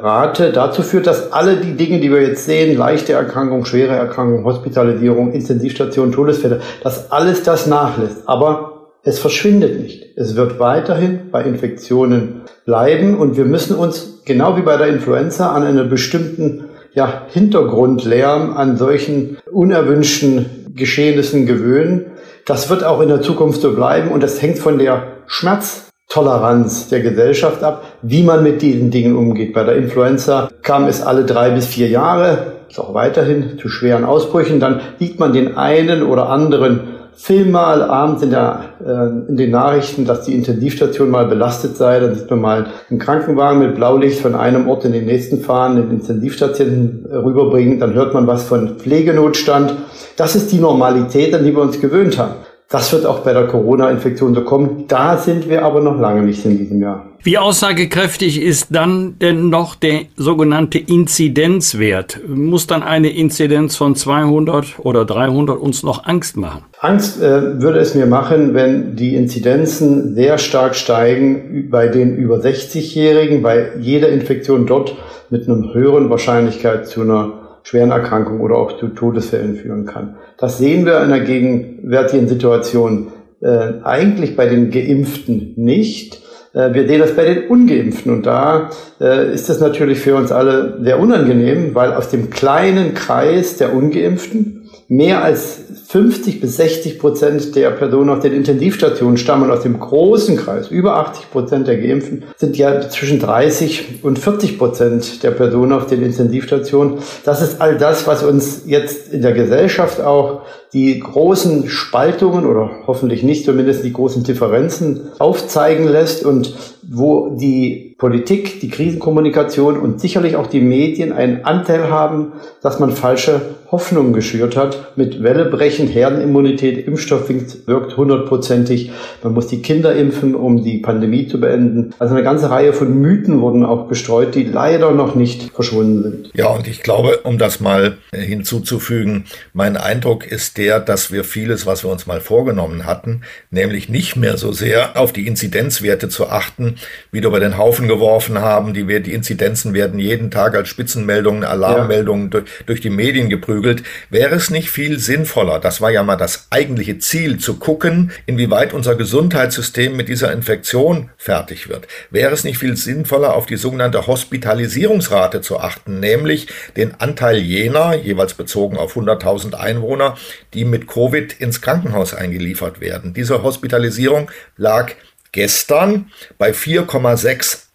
[0.00, 4.44] Impfrate dazu führt, dass alle die Dinge, die wir jetzt sehen, leichte Erkrankung, schwere Erkrankung,
[4.44, 8.22] Hospitalisierung, Intensivstation, Todesfälle, dass alles das nachlässt.
[8.24, 10.16] Aber es verschwindet nicht.
[10.16, 15.52] Es wird weiterhin bei Infektionen bleiben und wir müssen uns, genau wie bei der Influenza,
[15.52, 22.06] an einen bestimmten ja, Hintergrundlärm, an solchen unerwünschten Geschehnissen gewöhnen.
[22.46, 26.88] Das wird auch in der Zukunft so bleiben und das hängt von der Schmerz Toleranz
[26.88, 29.54] der Gesellschaft ab, wie man mit diesen Dingen umgeht.
[29.54, 34.04] Bei der Influenza kam es alle drei bis vier Jahre, ist auch weiterhin zu schweren
[34.04, 34.58] Ausbrüchen.
[34.58, 36.80] Dann liegt man den einen oder anderen
[37.14, 42.00] Film mal abends in, der, äh, in den Nachrichten, dass die Intensivstation mal belastet sei.
[42.00, 45.76] Dann sieht man mal einen Krankenwagen mit Blaulicht von einem Ort in den nächsten fahren,
[45.76, 47.78] den Intensivstationen rüberbringen.
[47.78, 49.74] Dann hört man was von Pflegenotstand.
[50.16, 52.34] Das ist die Normalität, an die wir uns gewöhnt haben.
[52.72, 54.84] Das wird auch bei der Corona-Infektion so kommen.
[54.86, 57.04] Da sind wir aber noch lange nicht in diesem Jahr.
[57.20, 62.20] Wie aussagekräftig ist dann denn noch der sogenannte Inzidenzwert?
[62.28, 66.62] Muss dann eine Inzidenz von 200 oder 300 uns noch Angst machen?
[66.78, 72.36] Angst äh, würde es mir machen, wenn die Inzidenzen sehr stark steigen bei den über
[72.36, 74.94] 60-Jährigen, weil jede Infektion dort
[75.28, 80.16] mit einer höheren Wahrscheinlichkeit zu einer schweren Erkrankungen oder auch zu Todesfällen führen kann.
[80.38, 86.20] Das sehen wir in der gegenwärtigen Situation äh, eigentlich bei den Geimpften nicht.
[86.52, 88.70] Äh, wir sehen das bei den Ungeimpften und da
[89.00, 93.74] äh, ist es natürlich für uns alle sehr unangenehm, weil aus dem kleinen Kreis der
[93.74, 94.59] Ungeimpften
[94.90, 100.36] mehr als 50 bis 60 Prozent der Personen auf den Intensivstationen stammen aus dem großen
[100.36, 100.68] Kreis.
[100.68, 105.86] Über 80 Prozent der Geimpften sind ja zwischen 30 und 40 Prozent der Personen auf
[105.86, 106.98] den Intensivstationen.
[107.24, 112.70] Das ist all das, was uns jetzt in der Gesellschaft auch die großen Spaltungen oder
[112.88, 120.00] hoffentlich nicht zumindest die großen Differenzen aufzeigen lässt und wo die Politik, die Krisenkommunikation und
[120.00, 124.96] sicherlich auch die Medien einen Anteil haben, dass man falsche Hoffnungen geschürt hat.
[124.96, 128.90] Mit Wellebrechen, Herdenimmunität, Impfstoff wirkt hundertprozentig.
[129.22, 131.94] Man muss die Kinder impfen, um die Pandemie zu beenden.
[132.00, 136.30] Also eine ganze Reihe von Mythen wurden auch gestreut, die leider noch nicht verschwunden sind.
[136.34, 141.64] Ja, und ich glaube, um das mal hinzuzufügen, mein Eindruck ist der, dass wir vieles,
[141.64, 146.28] was wir uns mal vorgenommen hatten, nämlich nicht mehr so sehr auf die Inzidenzwerte zu
[146.28, 146.74] achten,
[147.12, 148.74] wieder über den Haufen geworfen haben.
[148.74, 152.30] Die, die Inzidenzen werden jeden Tag als Spitzenmeldungen, Alarmmeldungen ja.
[152.30, 153.82] durch, durch die Medien geprüft geprügelt.
[154.08, 158.72] Wäre es nicht viel sinnvoller, das war ja mal das eigentliche Ziel, zu gucken, inwieweit
[158.72, 161.86] unser Gesundheitssystem mit dieser Infektion fertig wird?
[162.10, 167.94] Wäre es nicht viel sinnvoller, auf die sogenannte Hospitalisierungsrate zu achten, nämlich den Anteil jener,
[167.94, 170.16] jeweils bezogen auf 100.000 Einwohner,
[170.54, 173.14] die mit Covid ins Krankenhaus eingeliefert werden?
[173.14, 174.92] Diese Hospitalisierung lag
[175.32, 176.52] gestern bei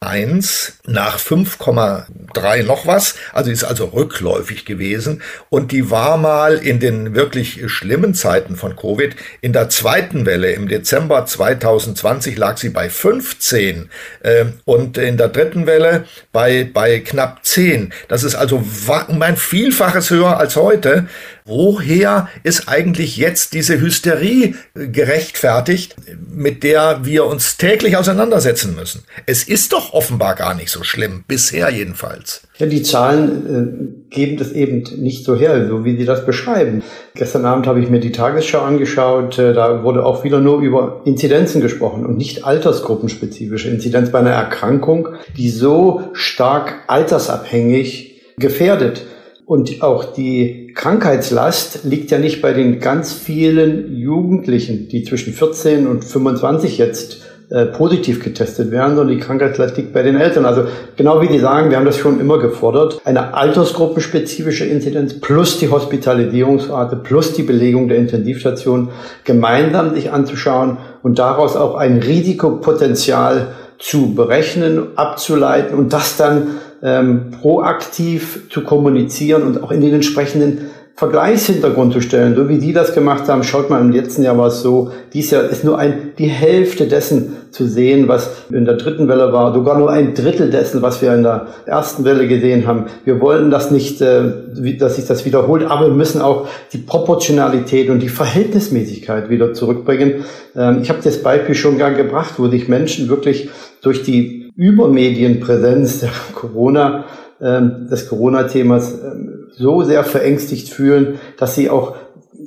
[0.05, 6.79] 4,61 nach 5,3 noch was, also ist also rückläufig gewesen und die war mal in
[6.79, 12.69] den wirklich schlimmen Zeiten von Covid in der zweiten Welle im Dezember 2020 lag sie
[12.69, 13.89] bei 15
[14.21, 17.93] äh, und in der dritten Welle bei bei knapp 10.
[18.07, 18.63] Das ist also
[19.07, 21.07] um ein Vielfaches höher als heute.
[21.47, 25.95] Woher ist eigentlich jetzt diese Hysterie gerechtfertigt,
[26.33, 29.03] mit der wir uns täglich auseinandersetzen müssen?
[29.27, 32.41] Es ist doch offenbar gar nicht so schlimm, bisher jedenfalls.
[32.57, 36.81] Ja, die Zahlen äh, geben das eben nicht so her, so wie Sie das beschreiben.
[37.13, 41.03] Gestern Abend habe ich mir die Tagesschau angeschaut, äh, da wurde auch wieder nur über
[41.05, 49.05] Inzidenzen gesprochen und nicht altersgruppenspezifische Inzidenz bei einer Erkrankung, die so stark altersabhängig gefährdet
[49.45, 55.85] Und auch die Krankheitslast liegt ja nicht bei den ganz vielen Jugendlichen, die zwischen 14
[55.85, 60.45] und 25 jetzt äh, positiv getestet werden, sondern die Krankheitslast liegt bei den Eltern.
[60.45, 60.63] Also
[60.95, 65.69] genau wie die sagen, wir haben das schon immer gefordert, eine altersgruppenspezifische Inzidenz plus die
[65.69, 68.89] Hospitalisierungsrate plus die Belegung der Intensivstation
[69.25, 77.31] gemeinsam sich anzuschauen und daraus auch ein Risikopotenzial zu berechnen, abzuleiten und das dann ähm,
[77.41, 82.93] proaktiv zu kommunizieren und auch in den entsprechenden Vergleichshintergrund zu stellen, so wie die das
[82.93, 83.43] gemacht haben.
[83.43, 86.87] Schaut mal, im letzten Jahr war es so, dieses Jahr ist nur ein, die Hälfte
[86.87, 91.01] dessen zu sehen, was in der dritten Welle war, sogar nur ein Drittel dessen, was
[91.01, 92.85] wir in der ersten Welle gesehen haben.
[93.03, 94.31] Wir wollen das nicht, äh,
[94.79, 100.23] dass sich das wiederholt, aber wir müssen auch die Proportionalität und die Verhältnismäßigkeit wieder zurückbringen.
[100.55, 103.49] Ähm, ich habe das Beispiel schon gar gebracht, wo sich Menschen wirklich
[103.81, 107.05] durch die Übermedienpräsenz der Corona
[107.41, 111.95] ähm, des Corona-Themas ähm, so sehr verängstigt fühlen, dass sie auch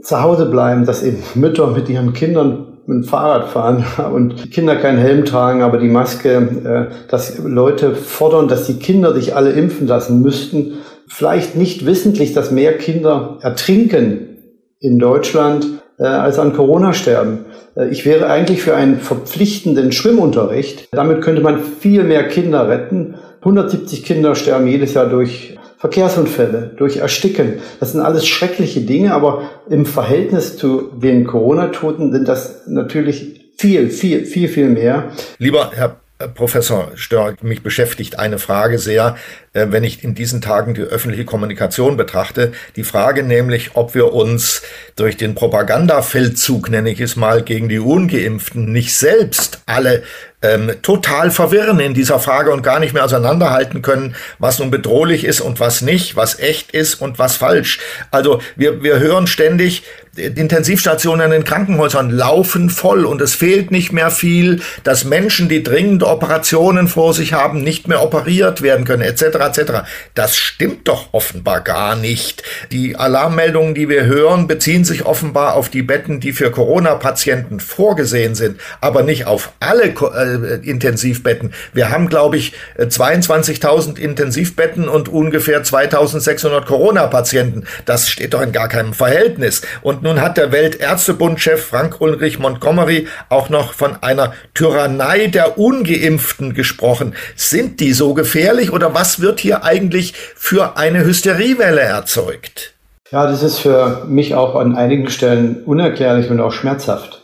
[0.02, 4.50] zu Hause bleiben, dass eben Mütter mit ihren Kindern mit dem Fahrrad fahren und die
[4.50, 9.36] Kinder keinen Helm tragen, aber die Maske, äh, dass Leute fordern, dass die Kinder sich
[9.36, 14.38] alle impfen lassen müssten, vielleicht nicht wissentlich, dass mehr Kinder ertrinken
[14.80, 15.66] in Deutschland
[15.98, 17.46] äh, als an Corona sterben.
[17.76, 20.88] Äh, ich wäre eigentlich für einen verpflichtenden Schwimmunterricht.
[20.92, 26.96] Damit könnte man viel mehr Kinder retten 170 Kinder sterben jedes Jahr durch Verkehrsunfälle, durch
[26.96, 27.60] Ersticken.
[27.78, 33.90] Das sind alles schreckliche Dinge, aber im Verhältnis zu den Corona-Toten sind das natürlich viel,
[33.90, 35.10] viel, viel, viel mehr.
[35.38, 35.96] Lieber Herr
[36.34, 39.16] Professor Stör, mich beschäftigt eine Frage sehr,
[39.52, 42.52] äh, wenn ich in diesen Tagen die öffentliche Kommunikation betrachte.
[42.74, 44.62] Die Frage nämlich, ob wir uns
[44.96, 50.02] durch den Propagandafeldzug, nenne ich es mal, gegen die Ungeimpften nicht selbst alle
[50.40, 55.24] ähm, total verwirren in dieser Frage und gar nicht mehr auseinanderhalten können, was nun bedrohlich
[55.24, 57.80] ist und was nicht, was echt ist und was falsch.
[58.10, 59.82] Also wir, wir hören ständig,
[60.18, 65.62] Intensivstationen in den Krankenhäusern laufen voll und es fehlt nicht mehr viel, dass Menschen, die
[65.62, 69.22] dringende Operationen vor sich haben, nicht mehr operiert werden können, etc.
[69.22, 69.72] etc.
[70.14, 72.42] Das stimmt doch offenbar gar nicht.
[72.72, 78.34] Die Alarmmeldungen, die wir hören, beziehen sich offenbar auf die Betten, die für Corona-Patienten vorgesehen
[78.34, 79.92] sind, aber nicht auf alle
[80.28, 81.52] äh, Intensivbetten.
[81.72, 87.64] Wir haben, glaube ich, 22.000 Intensivbetten und ungefähr 2.600 Corona-Patienten.
[87.84, 89.62] Das steht doch in gar keinem Verhältnis.
[89.82, 96.54] Und nun hat der Weltärztebund-Chef Frank Ulrich Montgomery auch noch von einer Tyrannei der Ungeimpften
[96.54, 97.14] gesprochen.
[97.36, 102.74] Sind die so gefährlich oder was wird hier eigentlich für eine Hysteriewelle erzeugt?
[103.10, 107.22] Ja, das ist für mich auch an einigen Stellen unerklärlich und auch schmerzhaft.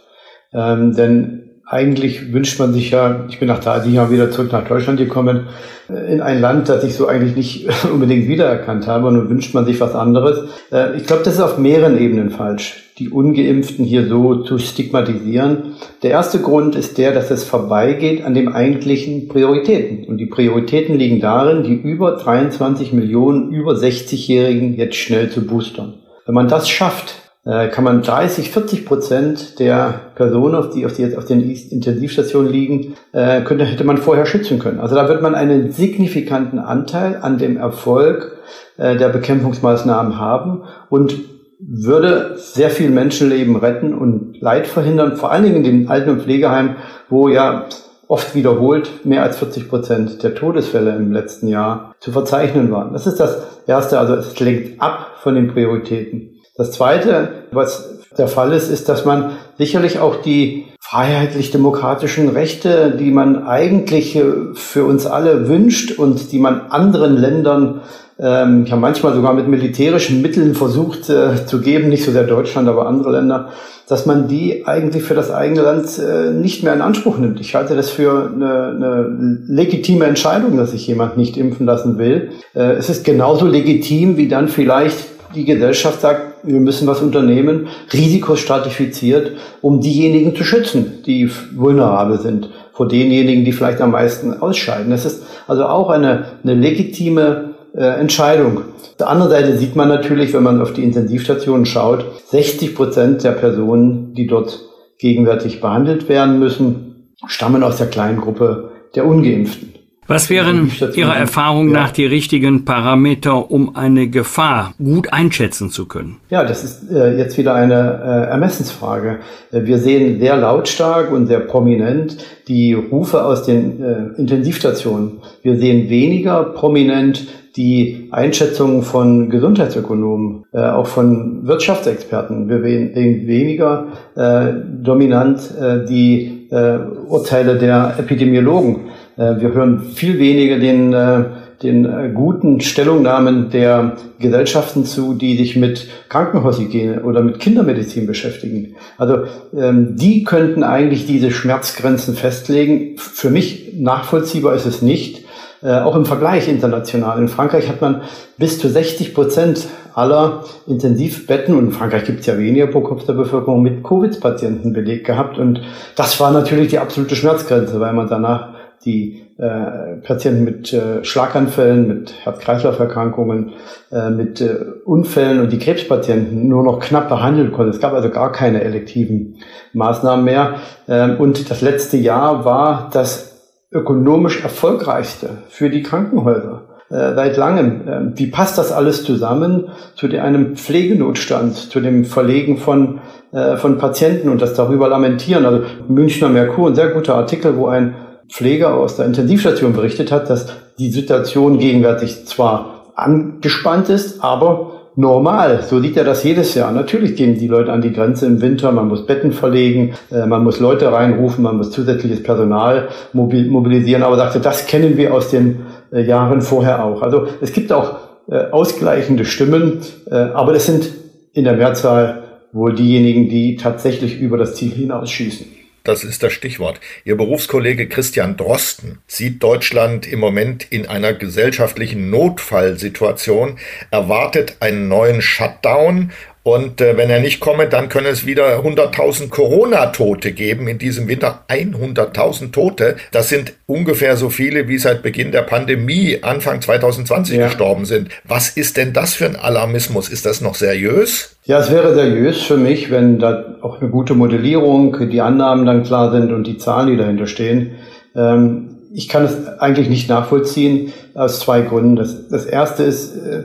[0.52, 4.66] Ähm, denn eigentlich wünscht man sich ja, ich bin nach drei Jahren wieder zurück nach
[4.66, 5.46] Deutschland gekommen,
[5.88, 9.08] äh, in ein Land, das ich so eigentlich nicht unbedingt wiedererkannt habe.
[9.08, 10.48] Und wünscht man sich was anderes.
[10.70, 15.74] Äh, ich glaube, das ist auf mehreren Ebenen falsch, die Ungeimpften hier so zu stigmatisieren.
[16.02, 20.04] Der erste Grund ist der, dass es vorbeigeht an den eigentlichen Prioritäten.
[20.04, 25.94] Und die Prioritäten liegen darin, die über 23 Millionen über 60-Jährigen jetzt schnell zu boostern.
[26.26, 30.94] Wenn man das schafft, äh, kann man 30, 40 Prozent der Personen, auf die, auf
[30.94, 34.80] die jetzt auf den Intensivstationen liegen, äh, könnte, hätte man vorher schützen können.
[34.80, 38.38] Also da wird man einen signifikanten Anteil an dem Erfolg
[38.76, 41.14] äh, der Bekämpfungsmaßnahmen haben und
[41.58, 46.22] würde sehr viel Menschenleben retten und Leid verhindern, vor allen Dingen in den Alten- und
[46.22, 46.76] Pflegeheimen,
[47.08, 47.66] wo ja
[48.08, 52.92] oft wiederholt mehr als 40 Prozent der Todesfälle im letzten Jahr zu verzeichnen waren.
[52.92, 56.33] Das ist das Erste, also es lenkt ab von den Prioritäten.
[56.56, 63.10] Das Zweite, was der Fall ist, ist, dass man sicherlich auch die freiheitlich-demokratischen Rechte, die
[63.10, 64.20] man eigentlich
[64.54, 67.80] für uns alle wünscht und die man anderen Ländern
[68.20, 72.68] ähm, ja manchmal sogar mit militärischen Mitteln versucht äh, zu geben, nicht so sehr Deutschland,
[72.68, 73.48] aber andere Länder,
[73.88, 77.40] dass man die eigentlich für das eigene Land äh, nicht mehr in Anspruch nimmt.
[77.40, 82.30] Ich halte das für eine, eine legitime Entscheidung, dass sich jemand nicht impfen lassen will.
[82.54, 84.98] Äh, es ist genauso legitim, wie dann vielleicht
[85.34, 92.50] die Gesellschaft sagt, wir müssen was unternehmen, risikostratifiziert, um diejenigen zu schützen, die vulnerabel sind,
[92.72, 94.90] vor denjenigen, die vielleicht am meisten ausscheiden.
[94.90, 98.58] Das ist also auch eine, eine legitime äh, Entscheidung.
[98.58, 103.24] Auf der anderen Seite sieht man natürlich, wenn man auf die Intensivstationen schaut, 60 Prozent
[103.24, 104.60] der Personen, die dort
[104.98, 109.73] gegenwärtig behandelt werden müssen, stammen aus der kleinen Gruppe der Ungeimpften.
[110.06, 116.18] Was wären Ihrer Erfahrung nach die richtigen Parameter, um eine Gefahr gut einschätzen zu können?
[116.28, 119.20] Ja, das ist äh, jetzt wieder eine äh, Ermessensfrage.
[119.50, 125.22] Äh, wir sehen sehr lautstark und sehr prominent die Rufe aus den äh, Intensivstationen.
[125.42, 132.48] Wir sehen weniger prominent die Einschätzungen von Gesundheitsökonomen, äh, auch von Wirtschaftsexperten.
[132.48, 133.86] Wir sehen weniger
[134.16, 138.90] äh, dominant äh, die äh, Urteile der Epidemiologen.
[139.16, 141.24] Äh, wir hören viel weniger den, äh,
[141.62, 148.74] den äh, guten Stellungnahmen der Gesellschaften zu, die sich mit Krankenhaushygiene oder mit Kindermedizin beschäftigen.
[148.98, 149.24] Also
[149.56, 152.96] ähm, die könnten eigentlich diese Schmerzgrenzen festlegen.
[152.98, 155.24] Für mich nachvollziehbar ist es nicht.
[155.62, 157.18] Auch im Vergleich international.
[157.18, 158.02] In Frankreich hat man
[158.36, 163.06] bis zu 60 Prozent aller Intensivbetten, und in Frankreich gibt es ja weniger pro Kopf
[163.06, 165.38] der Bevölkerung, mit Covid-Patienten belegt gehabt.
[165.38, 165.62] Und
[165.96, 168.53] das war natürlich die absolute Schmerzgrenze, weil man danach
[168.84, 173.52] die äh, Patienten mit äh, Schlaganfällen, mit Herz-Kreislauf-Erkrankungen,
[173.90, 177.70] äh, mit äh, Unfällen und die Krebspatienten nur noch knapp behandeln konnte.
[177.70, 179.38] Es gab also gar keine elektiven
[179.72, 180.54] Maßnahmen mehr.
[180.88, 183.34] Ähm, und das letzte Jahr war das
[183.72, 187.88] ökonomisch erfolgreichste für die Krankenhäuser äh, seit langem.
[187.88, 193.00] Äh, wie passt das alles zusammen zu einem Pflegenotstand, zu dem Verlegen von,
[193.32, 195.44] äh, von Patienten und das darüber lamentieren?
[195.44, 197.94] Also Münchner Merkur, ein sehr guter Artikel, wo ein
[198.28, 200.46] Pfleger aus der Intensivstation berichtet hat, dass
[200.78, 205.62] die Situation gegenwärtig zwar angespannt ist, aber normal.
[205.62, 206.70] So sieht er das jedes Jahr.
[206.72, 210.44] Natürlich gehen die Leute an die Grenze im Winter, man muss Betten verlegen, äh, man
[210.44, 214.02] muss Leute reinrufen, man muss zusätzliches Personal mobilisieren.
[214.02, 215.60] Aber sagte, das kennen wir aus den
[215.92, 217.02] äh, Jahren vorher auch.
[217.02, 217.98] Also es gibt auch
[218.28, 220.90] äh, ausgleichende Stimmen, aber das sind
[221.34, 222.22] in der Mehrzahl
[222.52, 225.46] wohl diejenigen, die tatsächlich über das Ziel hinausschießen.
[225.84, 226.80] Das ist das Stichwort.
[227.04, 233.58] Ihr Berufskollege Christian Drosten sieht Deutschland im Moment in einer gesellschaftlichen Notfallsituation,
[233.90, 236.10] erwartet einen neuen Shutdown
[236.44, 240.68] und äh, wenn er nicht komme, dann könne es wieder 100.000 Corona-Tote geben.
[240.68, 242.96] In diesem Winter 100.000 Tote.
[243.12, 247.46] Das sind ungefähr so viele, wie seit Beginn der Pandemie Anfang 2020 ja.
[247.46, 248.10] gestorben sind.
[248.24, 250.10] Was ist denn das für ein Alarmismus?
[250.10, 251.34] Ist das noch seriös?
[251.44, 255.82] Ja, es wäre seriös für mich, wenn da auch eine gute Modellierung, die Annahmen dann
[255.82, 257.76] klar sind und die Zahlen, die dahinter stehen.
[258.14, 261.96] Ähm, ich kann es eigentlich nicht nachvollziehen aus zwei Gründen.
[261.96, 263.44] Das, das erste ist, äh,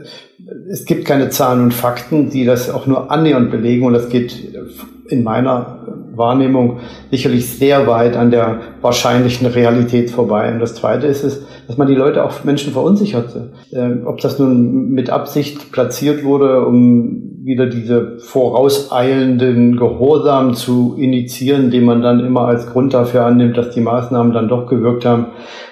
[0.70, 4.36] es gibt keine Zahlen und Fakten, die das auch nur annähernd belegen und das geht
[5.08, 5.80] in meiner
[6.14, 6.78] Wahrnehmung
[7.10, 10.52] sicherlich sehr weit an der wahrscheinlichen Realität vorbei.
[10.52, 13.52] Und das Zweite ist es, dass man die Leute auch Menschen verunsicherte.
[13.72, 21.70] Ähm, ob das nun mit Absicht platziert wurde, um wieder diese vorauseilenden Gehorsam zu initiieren,
[21.70, 25.26] den man dann immer als Grund dafür annimmt, dass die Maßnahmen dann doch gewirkt haben,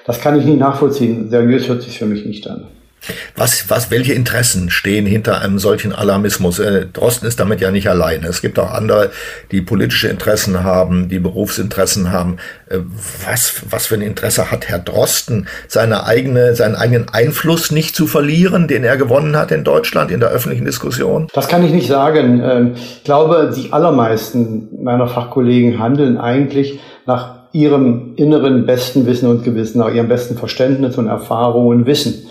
[0.06, 1.28] das kann ich nicht nachvollziehen.
[1.28, 2.64] Seriös hört sich für mich nicht an.
[3.36, 6.58] Was, was, welche Interessen stehen hinter einem solchen Alarmismus?
[6.58, 8.26] Äh, Drosten ist damit ja nicht alleine.
[8.26, 9.10] Es gibt auch andere,
[9.52, 12.38] die politische Interessen haben, die Berufsinteressen haben.
[12.68, 12.78] Äh,
[13.24, 18.06] was, was für ein Interesse hat Herr Drosten, seine eigene, seinen eigenen Einfluss nicht zu
[18.06, 21.28] verlieren, den er gewonnen hat in Deutschland in der öffentlichen Diskussion?
[21.32, 22.42] Das kann ich nicht sagen.
[22.44, 29.44] Ähm, ich glaube, die allermeisten meiner Fachkollegen handeln eigentlich nach ihrem inneren besten Wissen und
[29.44, 32.27] Gewissen, nach ihrem besten Verständnis und Erfahrung und Wissen.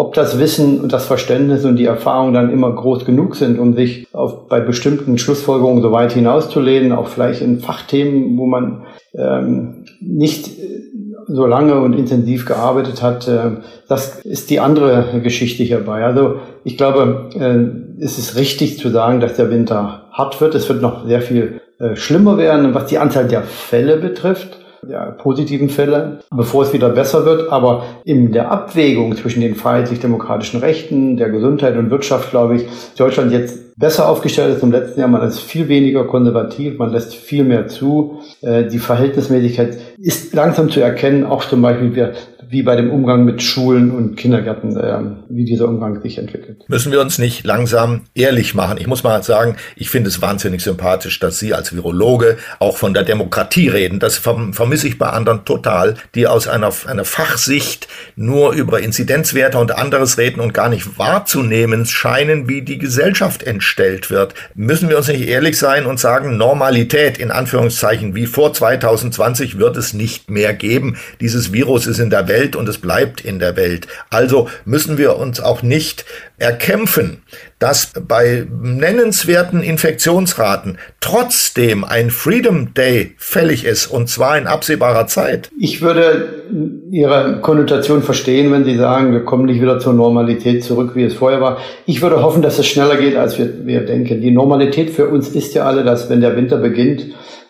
[0.00, 3.74] Ob das Wissen und das Verständnis und die Erfahrung dann immer groß genug sind, um
[3.74, 9.84] sich auf, bei bestimmten Schlussfolgerungen so weit hinauszulehnen, auch vielleicht in Fachthemen, wo man ähm,
[10.00, 10.80] nicht äh,
[11.26, 16.02] so lange und intensiv gearbeitet hat, äh, das ist die andere Geschichte hierbei.
[16.02, 20.54] Also ich glaube, äh, es ist richtig zu sagen, dass der Winter hart wird.
[20.54, 25.06] Es wird noch sehr viel äh, schlimmer werden, was die Anzahl der Fälle betrifft ja,
[25.06, 27.50] positiven Fälle, bevor es wieder besser wird.
[27.50, 33.32] Aber in der Abwägung zwischen den freiheitlich-demokratischen Rechten, der Gesundheit und Wirtschaft, glaube ich, Deutschland
[33.32, 35.08] jetzt besser aufgestellt ist im letzten Jahr.
[35.08, 38.20] Man ist viel weniger konservativ, man lässt viel mehr zu.
[38.42, 42.14] Äh, die Verhältnismäßigkeit ist langsam zu erkennen, auch zum Beispiel
[42.50, 44.98] wie bei dem Umgang mit Schulen und Kindergärten, äh,
[45.28, 46.64] wie dieser Umgang sich entwickelt.
[46.66, 48.76] Müssen wir uns nicht langsam ehrlich machen?
[48.78, 52.92] Ich muss mal sagen, ich finde es wahnsinnig sympathisch, dass Sie als Virologe auch von
[52.92, 54.00] der Demokratie reden.
[54.00, 57.86] Das vermisse ich bei anderen total, die aus einer, einer Fachsicht
[58.16, 64.10] nur über Inzidenzwerte und anderes reden und gar nicht wahrzunehmen scheinen, wie die Gesellschaft entstellt
[64.10, 64.34] wird.
[64.56, 69.76] Müssen wir uns nicht ehrlich sein und sagen, Normalität in Anführungszeichen wie vor 2020 wird
[69.76, 70.96] es nicht mehr geben.
[71.20, 73.86] Dieses Virus ist in der Welt Welt und es bleibt in der Welt.
[74.08, 76.04] Also müssen wir uns auch nicht
[76.38, 77.18] erkämpfen,
[77.58, 85.50] dass bei nennenswerten Infektionsraten trotzdem ein Freedom Day fällig ist und zwar in absehbarer Zeit.
[85.58, 86.44] Ich würde
[86.90, 91.14] Ihre Konnotation verstehen, wenn Sie sagen, wir kommen nicht wieder zur Normalität zurück, wie es
[91.14, 91.58] vorher war.
[91.84, 94.22] Ich würde hoffen, dass es schneller geht, als wir, wir denken.
[94.22, 97.06] Die Normalität für uns ist ja alle, dass wenn der Winter beginnt,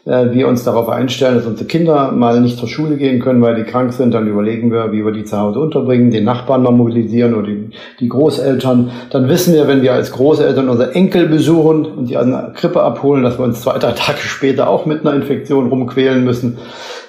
[0.06, 3.56] äh, wir uns darauf einstellen, dass unsere Kinder mal nicht zur Schule gehen können, weil
[3.56, 4.14] die krank sind.
[4.14, 7.70] Dann überlegen wir, wie wir die zu Hause unterbringen, den Nachbarn mal mobilisieren oder die,
[8.00, 8.90] die Großeltern.
[9.10, 12.82] Dann wissen wir, wenn wir als Großeltern unsere Enkel besuchen und die an der Krippe
[12.82, 16.58] abholen, dass wir uns zwei, drei Tage später auch mit einer Infektion rumquälen müssen.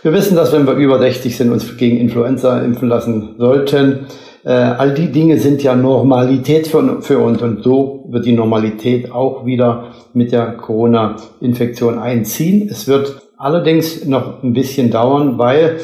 [0.04, 4.08] Wir wissen, dass wenn wir über 60 sind, uns gegen Influenza impfen lassen sollten.
[4.44, 9.12] Äh, all die Dinge sind ja Normalität für, für uns und so wird die Normalität
[9.12, 12.68] auch wieder mit der Corona-Infektion einziehen.
[12.70, 15.80] Es wird allerdings noch ein bisschen dauern, weil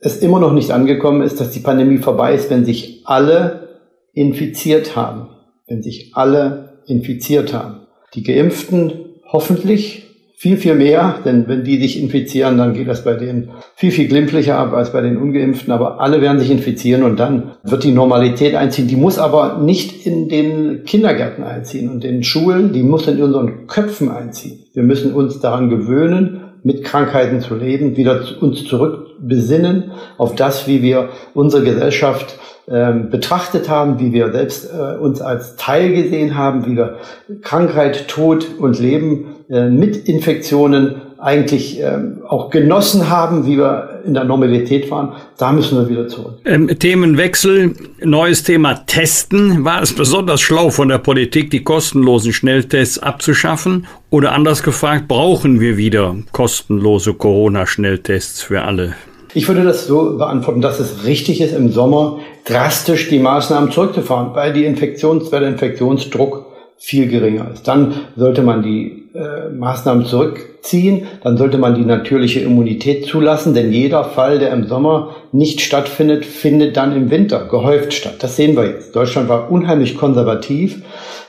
[0.00, 3.68] es immer noch nicht angekommen ist, dass die Pandemie vorbei ist, wenn sich alle
[4.12, 5.28] infiziert haben.
[5.66, 7.86] Wenn sich alle infiziert haben.
[8.14, 8.92] Die Geimpften
[9.26, 10.11] hoffentlich
[10.42, 14.08] viel, viel mehr, denn wenn die sich infizieren, dann geht das bei denen viel, viel
[14.08, 17.92] glimpflicher ab als bei den Ungeimpften, aber alle werden sich infizieren und dann wird die
[17.92, 18.88] Normalität einziehen.
[18.88, 23.22] Die muss aber nicht in den Kindergärten einziehen und in den Schulen, die muss in
[23.22, 24.58] unseren Köpfen einziehen.
[24.74, 30.82] Wir müssen uns daran gewöhnen, mit Krankheiten zu leben, wieder uns zurückbesinnen auf das, wie
[30.82, 32.36] wir unsere Gesellschaft
[32.68, 36.96] ähm, betrachtet haben, wie wir selbst äh, uns als Teil gesehen haben, wie wir
[37.42, 44.14] Krankheit, Tod und Leben äh, mit Infektionen eigentlich ähm, auch genossen haben, wie wir in
[44.14, 46.38] der Normalität waren, da müssen wir wieder zurück.
[46.46, 49.62] Ähm, Themenwechsel, neues Thema Testen.
[49.62, 53.86] War es besonders schlau von der Politik, die kostenlosen Schnelltests abzuschaffen?
[54.08, 58.94] Oder anders gefragt, brauchen wir wieder kostenlose Corona-Schnelltests für alle?
[59.34, 64.34] Ich würde das so beantworten, dass es richtig ist, im Sommer drastisch die Maßnahmen zurückzufahren,
[64.34, 66.46] weil die Infektions, weil der Infektionsdruck
[66.78, 67.68] viel geringer ist.
[67.68, 73.72] Dann sollte man die äh, Maßnahmen zurückziehen, dann sollte man die natürliche Immunität zulassen, denn
[73.72, 78.16] jeder Fall, der im Sommer nicht stattfindet, findet dann im Winter gehäuft statt.
[78.20, 78.96] Das sehen wir jetzt.
[78.96, 80.82] Deutschland war unheimlich konservativ.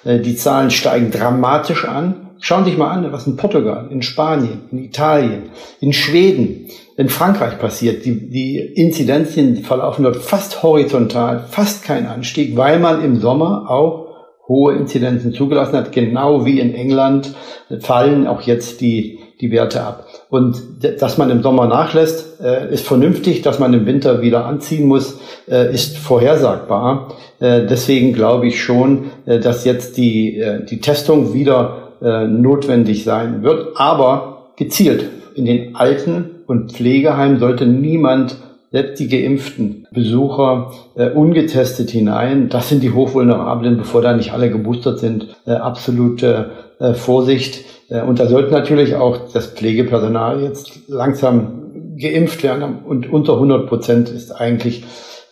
[0.06, 2.30] Äh, die Zahlen steigen dramatisch an.
[2.40, 5.44] Schauen Sie sich mal an, was in Portugal, in Spanien, in Italien,
[5.80, 6.68] in Schweden,
[6.98, 8.06] in Frankreich passiert.
[8.06, 14.03] Die, die Inzidenzien verlaufen dort fast horizontal, fast kein Anstieg, weil man im Sommer auch
[14.48, 17.34] hohe Inzidenzen zugelassen hat, genau wie in England
[17.80, 20.06] fallen auch jetzt die, die Werte ab.
[20.30, 20.62] Und
[21.00, 25.20] dass man im Sommer nachlässt, äh, ist vernünftig, dass man im Winter wieder anziehen muss,
[25.48, 27.16] äh, ist vorhersagbar.
[27.40, 31.80] Äh, deswegen glaube ich schon, dass jetzt die, die Testung wieder
[32.28, 35.10] notwendig sein wird, aber gezielt.
[35.36, 38.36] In den Alten- und Pflegeheimen sollte niemand
[38.74, 42.50] selbst die geimpften Besucher äh, ungetestet hinein.
[42.50, 45.28] Das sind die Hochvulnerablen, bevor da nicht alle geboostert sind.
[45.46, 46.50] Äh, absolute
[46.80, 47.66] äh, Vorsicht.
[47.90, 52.80] Äh, und da sollte natürlich auch das Pflegepersonal jetzt langsam geimpft werden.
[52.84, 54.84] Und unter 100 Prozent ist eigentlich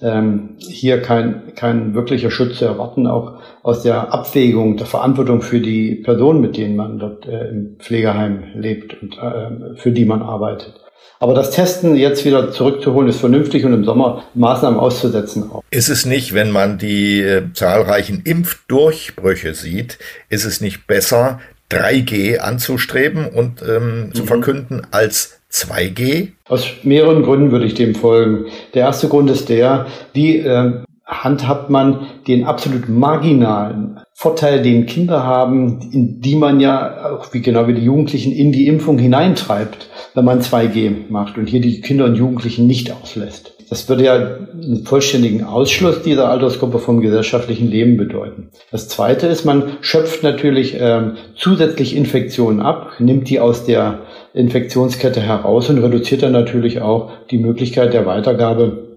[0.03, 5.59] ähm, hier kein, kein wirklicher Schutz zu erwarten, auch aus der Abwägung der Verantwortung für
[5.59, 10.21] die Personen, mit denen man dort äh, im Pflegeheim lebt und äh, für die man
[10.21, 10.79] arbeitet.
[11.19, 15.63] Aber das Testen jetzt wieder zurückzuholen, ist vernünftig und im Sommer Maßnahmen auszusetzen auch.
[15.69, 19.99] Ist es nicht, wenn man die äh, zahlreichen Impfdurchbrüche sieht,
[20.29, 21.39] ist es nicht besser,
[21.69, 24.13] 3G anzustreben und ähm, mhm.
[24.15, 26.29] zu verkünden als 2G?
[26.47, 28.45] Aus mehreren Gründen würde ich dem folgen.
[28.73, 35.23] Der erste Grund ist der, wie äh, handhabt man den absolut marginalen Vorteil, den Kinder
[35.23, 39.89] haben, in die man ja auch wie genau wie die Jugendlichen in die Impfung hineintreibt,
[40.13, 43.53] wenn man 2G macht und hier die Kinder und Jugendlichen nicht auslässt.
[43.71, 48.49] Das würde ja einen vollständigen Ausschluss dieser Altersgruppe vom gesellschaftlichen Leben bedeuten.
[48.69, 53.99] Das Zweite ist, man schöpft natürlich ähm, zusätzlich Infektionen ab, nimmt die aus der
[54.33, 58.89] Infektionskette heraus und reduziert dann natürlich auch die Möglichkeit der Weitergabe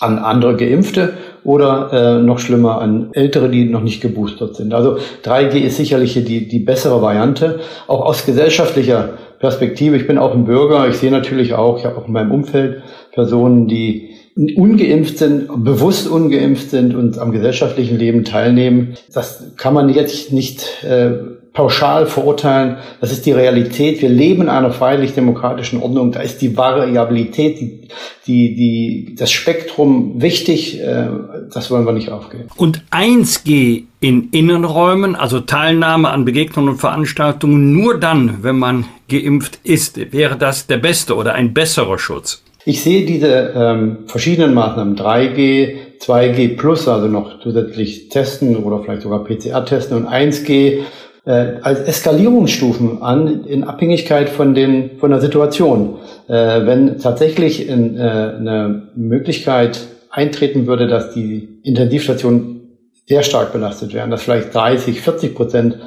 [0.00, 4.74] an andere Geimpfte oder äh, noch schlimmer an Ältere, die noch nicht geboostert sind.
[4.74, 9.96] Also 3G ist sicherlich die, die bessere Variante, auch aus gesellschaftlicher Perspektive.
[9.96, 12.82] Ich bin auch ein Bürger, ich sehe natürlich auch, ich habe auch in meinem Umfeld
[13.12, 18.94] Personen, die ungeimpft sind, bewusst ungeimpft sind und am gesellschaftlichen Leben teilnehmen.
[19.12, 21.12] Das kann man jetzt nicht äh,
[21.52, 22.76] pauschal verurteilen.
[23.00, 24.02] Das ist die Realität.
[24.02, 26.12] Wir leben in einer freiheitlich-demokratischen Ordnung.
[26.12, 27.88] Da ist die Variabilität, die,
[28.26, 30.80] die, die, das Spektrum wichtig.
[30.80, 31.08] Äh,
[31.52, 32.48] das wollen wir nicht aufgeben.
[32.56, 39.60] Und 1G in Innenräumen, also Teilnahme an Begegnungen und Veranstaltungen, nur dann, wenn man geimpft
[39.64, 42.42] ist, wäre das der beste oder ein besserer Schutz.
[42.64, 49.02] Ich sehe diese ähm, verschiedenen Maßnahmen 3G, 2G plus, also noch zusätzlich testen oder vielleicht
[49.02, 50.82] sogar PCR testen und 1G
[51.24, 51.30] äh,
[51.62, 55.98] als Eskalierungsstufen an in Abhängigkeit von den von der Situation.
[56.28, 59.80] Äh, wenn tatsächlich in, äh, eine Möglichkeit
[60.10, 65.78] eintreten würde, dass die Intensivstationen sehr stark belastet werden, dass vielleicht 30, 40 Prozent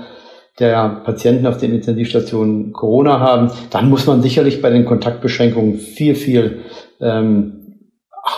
[0.59, 6.15] der Patienten auf den Intensivstationen Corona haben, dann muss man sicherlich bei den Kontaktbeschränkungen viel,
[6.15, 6.59] viel
[7.01, 7.63] ähm,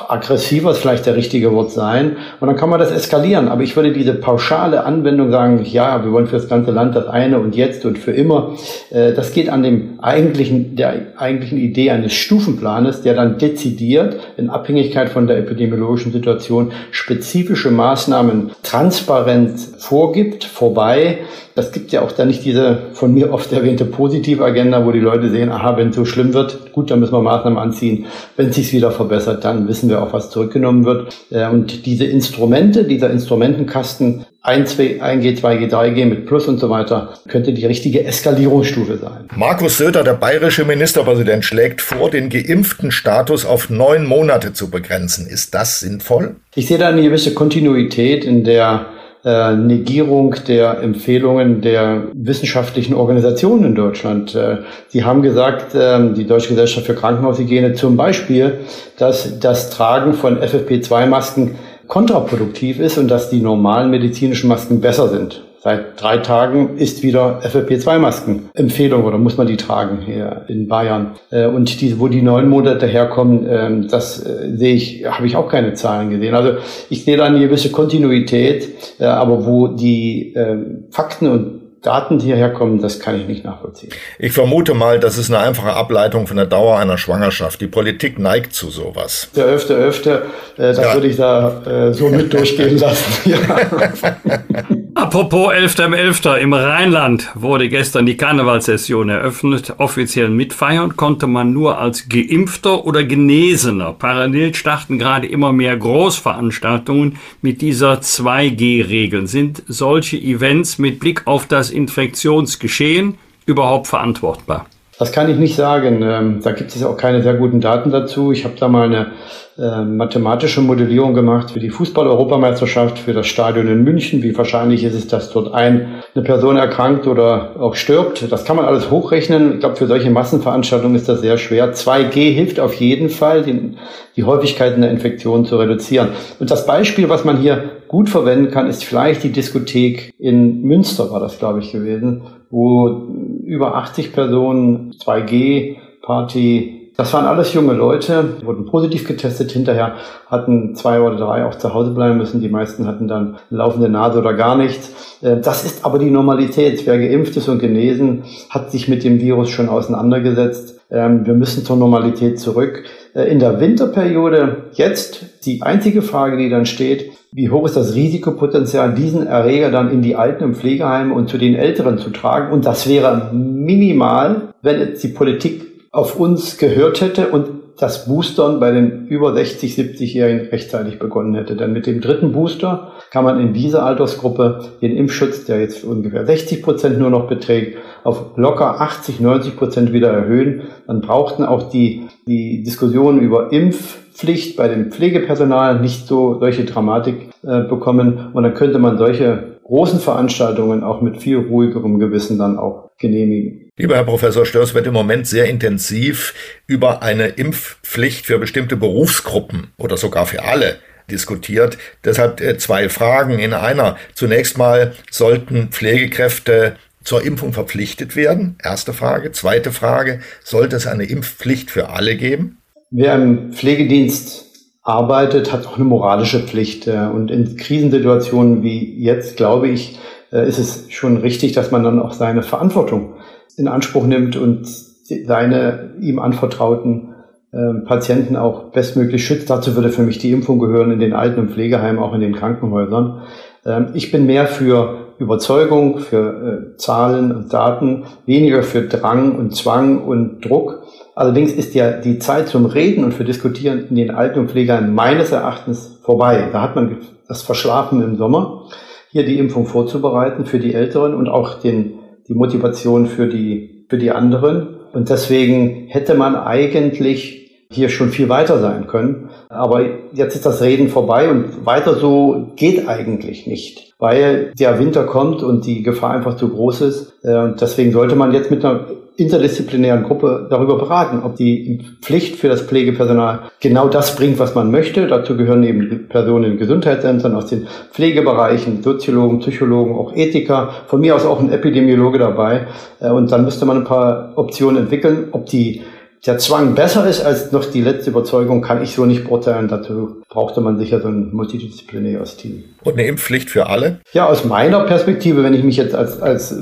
[0.10, 2.18] aggressiver ist vielleicht der richtige Wort sein.
[2.40, 3.48] Und dann kann man das eskalieren.
[3.48, 7.08] Aber ich würde diese pauschale Anwendung sagen, ja, wir wollen für das ganze Land das
[7.08, 8.56] eine und jetzt und für immer.
[8.90, 14.50] Äh, das geht an dem eigentlichen, der eigentlichen Idee eines Stufenplanes, der dann dezidiert in
[14.50, 21.20] Abhängigkeit von der epidemiologischen Situation spezifische Maßnahmen transparent vorgibt, vorbei
[21.56, 25.00] das gibt ja auch da nicht diese von mir oft erwähnte positive Agenda, wo die
[25.00, 28.08] Leute sehen, aha, wenn es so schlimm wird, gut, dann müssen wir Maßnahmen anziehen.
[28.36, 31.16] Wenn es sich wieder verbessert, dann wissen wir auch, was zurückgenommen wird.
[31.32, 37.16] Äh, und diese Instrumente, dieser Instrumentenkasten, 1, 1G, 2G, 3G mit Plus und so weiter,
[37.28, 39.28] könnte die richtige Eskalierungsstufe sein.
[39.36, 45.26] Markus Söder, der bayerische Ministerpräsident, schlägt vor, den geimpften Status auf neun Monate zu begrenzen.
[45.26, 46.36] Ist das sinnvoll?
[46.54, 48.86] Ich sehe da eine gewisse Kontinuität in der
[49.26, 54.36] äh, Negierung der Empfehlungen der wissenschaftlichen Organisationen in Deutschland.
[54.36, 54.58] Äh,
[54.90, 58.60] Sie haben gesagt, äh, die Deutsche Gesellschaft für Krankenhaushygiene zum Beispiel,
[59.00, 61.56] dass das Tragen von FFP2-Masken
[61.88, 65.44] kontraproduktiv ist und dass die normalen medizinischen Masken besser sind.
[65.66, 71.16] Seit drei Tagen ist wieder FFP2-Masken Empfehlung oder muss man die tragen hier in Bayern.
[71.32, 75.36] Äh, und die, wo die neun Monate herkommen, ähm, das äh, sehe ich, habe ich
[75.36, 76.36] auch keine Zahlen gesehen.
[76.36, 76.60] Also
[76.92, 82.28] ich sehe da eine gewisse Kontinuität, äh, aber wo die ähm, Fakten und Daten, die
[82.28, 83.92] hierher kommen, das kann ich nicht nachvollziehen.
[84.20, 87.60] Ich vermute mal, das ist eine einfache Ableitung von der Dauer einer Schwangerschaft.
[87.60, 89.30] Die Politik neigt zu sowas.
[89.36, 90.26] Der öfter, öfter,
[90.58, 90.94] äh, das ja.
[90.94, 93.32] würde ich da äh, so mit durchgehen lassen.
[93.32, 93.40] Ja.
[94.96, 96.24] Apropos 11.11.
[96.24, 96.38] .11.
[96.38, 99.74] Im Rheinland wurde gestern die Karnevalssession eröffnet.
[99.78, 103.92] Offiziell mitfeiern konnte man nur als Geimpfter oder Genesener.
[103.92, 109.28] Parallel starten gerade immer mehr Großveranstaltungen mit dieser 2G-Regel.
[109.28, 114.66] Sind solche Events mit Blick auf das Infektionsgeschehen überhaupt verantwortbar?
[114.98, 116.02] Das kann ich nicht sagen.
[116.02, 118.32] Ähm, da gibt es auch keine sehr guten Daten dazu.
[118.32, 119.12] Ich habe da mal eine
[119.58, 124.24] äh, mathematische Modellierung gemacht für die Fußball-Europameisterschaft, für das Stadion in München.
[124.24, 128.32] Wie wahrscheinlich ist es, dass dort ein, eine Person erkrankt oder auch stirbt?
[128.32, 129.56] Das kann man alles hochrechnen.
[129.56, 131.74] Ich glaube, für solche Massenveranstaltungen ist das sehr schwer.
[131.74, 136.10] 2G hilft auf jeden Fall, die, Häufigkeiten der Infektionen zu reduzieren.
[136.40, 141.12] Und das Beispiel, was man hier gut verwenden kann, ist vielleicht die Diskothek in Münster,
[141.12, 143.10] war das, glaube ich, gewesen wo
[143.44, 149.52] über 80 Personen 2G-Party das waren alles junge Leute, wurden positiv getestet.
[149.52, 149.96] Hinterher
[150.28, 152.40] hatten zwei oder drei auch zu Hause bleiben müssen.
[152.40, 155.20] Die meisten hatten dann laufende Nase oder gar nichts.
[155.22, 156.86] Äh, das ist aber die Normalität.
[156.86, 160.80] Wer geimpft ist und genesen, hat sich mit dem Virus schon auseinandergesetzt.
[160.90, 162.86] Ähm, wir müssen zur Normalität zurück.
[163.14, 167.96] Äh, in der Winterperiode jetzt die einzige Frage, die dann steht, wie hoch ist das
[167.96, 172.54] Risikopotenzial, diesen Erreger dann in die Alten- und Pflegeheimen und zu den Älteren zu tragen?
[172.54, 178.62] Und das wäre minimal, wenn jetzt die Politik auf uns gehört hätte und das Boostern
[178.62, 181.58] bei den über 60, 70-Jährigen rechtzeitig begonnen hätte.
[181.58, 186.26] Denn mit dem dritten Booster kann man in dieser Altersgruppe den Impfschutz, der jetzt ungefähr
[186.26, 190.64] 60 Prozent nur noch beträgt, auf locker 80, 90 Prozent wieder erhöhen.
[190.88, 197.25] Dann brauchten auch die, die Diskussionen über Impfpflicht bei dem Pflegepersonal nicht so solche Dramatik
[197.44, 198.32] äh, bekommen.
[198.34, 203.72] Und dann könnte man solche großen Veranstaltungen auch mit viel ruhigerem Gewissen dann auch genehmigen.
[203.78, 206.34] Lieber Herr Professor Störs, wird im Moment sehr intensiv
[206.68, 210.78] über eine Impfpflicht für bestimmte Berufsgruppen oder sogar für alle
[211.10, 211.78] diskutiert.
[212.04, 213.98] Deshalb äh, zwei Fragen in einer.
[214.14, 218.58] Zunächst mal sollten Pflegekräfte zur Impfung verpflichtet werden?
[218.64, 219.32] Erste Frage.
[219.32, 222.58] Zweite Frage, sollte es eine Impfpflicht für alle geben?
[222.92, 224.45] Wer im Pflegedienst
[224.86, 226.88] arbeitet, hat auch eine moralische Pflicht.
[226.88, 230.00] Äh, und in Krisensituationen wie jetzt, glaube ich,
[230.32, 233.16] äh, ist es schon richtig, dass man dann auch seine Verantwortung
[233.58, 237.16] in Anspruch nimmt und seine ihm anvertrauten
[237.52, 239.50] äh, Patienten auch bestmöglich schützt.
[239.50, 242.36] Dazu würde für mich die Impfung gehören in den Alten- und Pflegeheimen, auch in den
[242.36, 243.24] Krankenhäusern.
[243.66, 249.56] Ähm, ich bin mehr für Überzeugung, für äh, Zahlen und Daten, weniger für Drang und
[249.56, 250.84] Zwang und Druck.
[251.16, 254.94] Allerdings ist ja die Zeit zum Reden und für Diskutieren in den Alten- und Pflegeheimen
[254.94, 256.50] meines Erachtens vorbei.
[256.52, 256.98] Da hat man
[257.28, 258.70] das verschlafen im Sommer,
[259.10, 263.98] hier die Impfung vorzubereiten für die Älteren und auch den die Motivation für die, für
[263.98, 264.78] die anderen.
[264.94, 269.30] Und deswegen hätte man eigentlich hier schon viel weiter sein können.
[269.50, 269.82] Aber
[270.14, 275.44] jetzt ist das Reden vorbei und weiter so geht eigentlich nicht, weil der Winter kommt
[275.44, 277.14] und die Gefahr einfach zu groß ist.
[277.24, 278.86] Äh, und deswegen sollte man jetzt mit einer
[279.18, 284.72] interdisziplinären Gruppe darüber beraten, ob die Pflicht für das Pflegepersonal genau das bringt, was man
[284.72, 285.08] möchte.
[285.08, 291.16] Dazu gehören eben Personen in Gesundheitsämtern aus den Pflegebereichen, Soziologen, Psychologen, auch Ethiker, von mir
[291.16, 292.68] aus auch ein Epidemiologe dabei.
[293.00, 295.30] Äh, und dann müsste man ein paar Optionen entwickeln.
[295.32, 295.82] Ob die
[296.26, 299.68] der Zwang besser ist als noch die letzte Überzeugung, kann ich so nicht beurteilen.
[299.68, 302.64] Dazu brauchte man sicher so ein multidisziplinäres Team.
[302.84, 304.00] Und eine Impfpflicht für alle?
[304.12, 306.56] Ja, aus meiner Perspektive, wenn ich mich jetzt als, als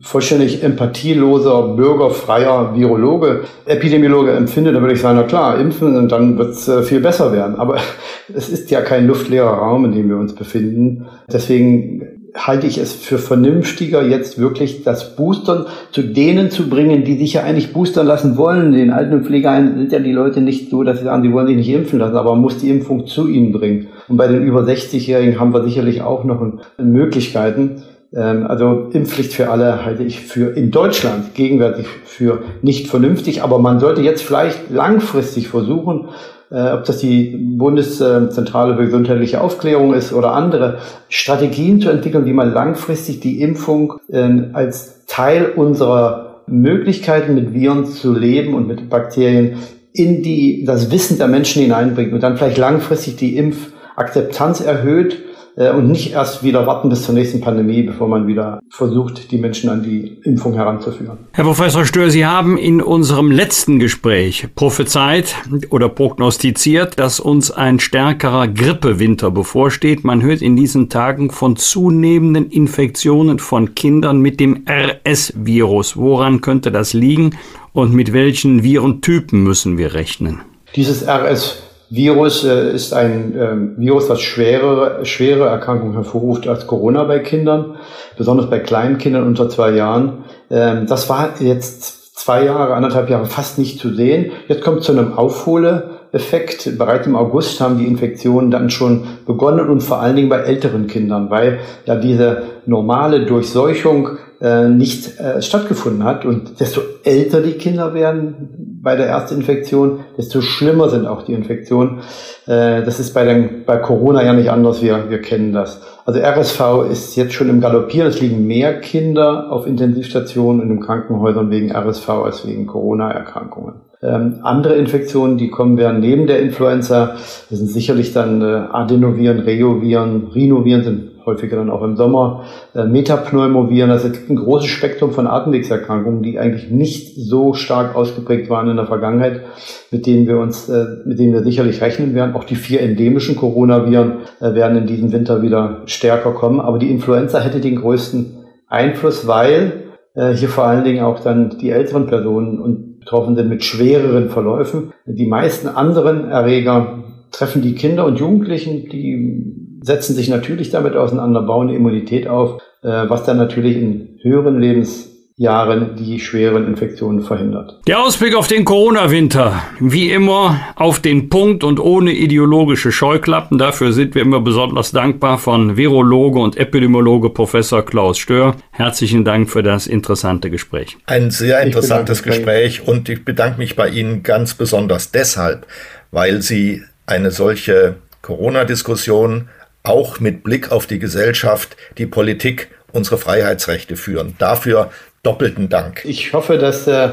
[0.00, 6.38] vollständig empathieloser, bürgerfreier Virologe, Epidemiologe empfinde, dann würde ich sagen, na klar, impfen und dann
[6.38, 7.56] wird es äh, viel besser werden.
[7.56, 7.76] Aber
[8.34, 11.06] es ist ja kein luftleerer Raum, in dem wir uns befinden.
[11.32, 17.16] Deswegen halte ich es für vernünftiger, jetzt wirklich das Boostern zu denen zu bringen, die
[17.16, 18.72] sich ja eigentlich boostern lassen wollen.
[18.72, 21.56] Den Alten- Pflegeheimen sind ja die Leute nicht so, dass sie sagen, sie wollen sich
[21.56, 23.88] nicht impfen lassen, aber man muss die Impfung zu ihnen bringen.
[24.06, 26.40] Und bei den über 60-Jährigen haben wir sicherlich auch noch
[26.78, 27.82] Möglichkeiten.
[28.14, 33.58] Ähm, also Impfpflicht für alle halte ich für in Deutschland gegenwärtig für nicht vernünftig, aber
[33.58, 36.08] man sollte jetzt vielleicht langfristig versuchen,
[36.50, 40.78] äh, ob das die Bundeszentrale für gesundheitliche Aufklärung ist oder andere
[41.08, 47.84] Strategien zu entwickeln, wie man langfristig die Impfung ähm, als Teil unserer Möglichkeiten mit Viren
[47.84, 49.58] zu leben und mit Bakterien
[49.92, 55.18] in die, das Wissen der Menschen hineinbringt und dann vielleicht langfristig die Impfakzeptanz erhöht
[55.58, 59.68] und nicht erst wieder warten bis zur nächsten Pandemie, bevor man wieder versucht, die Menschen
[59.70, 61.18] an die Impfung heranzuführen.
[61.32, 65.34] Herr Professor Stör, Sie haben in unserem letzten Gespräch prophezeit
[65.70, 70.04] oder prognostiziert, dass uns ein stärkerer Grippewinter bevorsteht.
[70.04, 75.96] Man hört in diesen Tagen von zunehmenden Infektionen von Kindern mit dem RS-Virus.
[75.96, 77.36] Woran könnte das liegen
[77.72, 80.40] und mit welchen Virentypen müssen wir rechnen?
[80.76, 87.04] Dieses RS Virus äh, ist ein ähm, Virus, das schwere, schwere Erkrankungen hervorruft als Corona
[87.04, 87.76] bei Kindern,
[88.16, 90.24] besonders bei kleinen Kindern unter zwei Jahren.
[90.50, 94.32] Ähm, das war jetzt zwei Jahre, anderthalb Jahre fast nicht zu sehen.
[94.48, 96.76] Jetzt kommt zu einem Aufholeeffekt.
[96.76, 100.88] Bereits im August haben die Infektionen dann schon begonnen und vor allen Dingen bei älteren
[100.88, 106.24] Kindern, weil ja diese normale Durchseuchung äh, nicht äh, stattgefunden hat.
[106.24, 111.98] Und desto älter die Kinder werden bei der Erstinfektion, desto schlimmer sind auch die Infektionen.
[112.46, 114.82] Äh, das ist bei, den, bei Corona ja nicht anders.
[114.82, 115.80] Wir, wir kennen das.
[116.04, 118.08] Also RSV ist jetzt schon im Galoppieren.
[118.08, 123.88] Es liegen mehr Kinder auf Intensivstationen und in Krankenhäusern wegen RSV als wegen Corona-Erkrankungen.
[124.00, 127.16] Ähm, andere Infektionen, die kommen werden neben der Influenza,
[127.50, 132.84] das sind sicherlich dann äh, Adenoviren, Reoviren, Rhinoviren sind häufiger dann auch im Sommer, äh,
[132.84, 138.50] Metapneumoviren, also es gibt ein großes Spektrum von Atemwegserkrankungen, die eigentlich nicht so stark ausgeprägt
[138.50, 139.42] waren in der Vergangenheit,
[139.90, 142.34] mit denen wir uns, äh, mit denen wir sicherlich rechnen werden.
[142.34, 146.90] Auch die vier endemischen Coronaviren äh, werden in diesem Winter wieder stärker kommen, aber die
[146.90, 152.06] Influenza hätte den größten Einfluss, weil äh, hier vor allen Dingen auch dann die älteren
[152.06, 154.92] Personen und betroffen sind mit schwereren Verläufen.
[155.06, 161.42] Die meisten anderen Erreger treffen die Kinder und Jugendlichen, die setzen sich natürlich damit auseinander,
[161.42, 165.08] bauen Immunität auf, äh, was dann natürlich in höheren Lebens
[165.38, 167.78] Jahren die schweren Infektionen verhindert.
[167.86, 169.62] Der Ausblick auf den Corona-Winter.
[169.78, 173.56] Wie immer auf den Punkt und ohne ideologische Scheuklappen.
[173.56, 178.56] Dafür sind wir immer besonders dankbar von Virologe und Epidemiologe Professor Klaus Stör.
[178.72, 180.96] Herzlichen Dank für das interessante Gespräch.
[181.06, 185.68] Ein sehr interessantes Gespräch und ich bedanke mich bei Ihnen ganz besonders deshalb,
[186.10, 189.48] weil Sie eine solche Corona-Diskussion
[189.88, 194.34] auch mit Blick auf die Gesellschaft, die Politik, unsere Freiheitsrechte führen.
[194.38, 194.90] Dafür
[195.22, 196.04] doppelten Dank.
[196.04, 197.10] Ich hoffe, dass äh,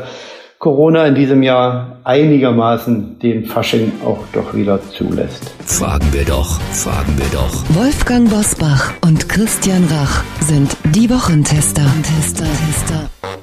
[0.59, 5.51] Corona in diesem Jahr einigermaßen den Fasching auch doch wieder zulässt.
[5.65, 7.63] Fragen wir doch, fragen wir doch.
[7.75, 11.83] Wolfgang Bosbach und Christian Rach sind die Wochentester.
[12.03, 13.34] Tester, Tester.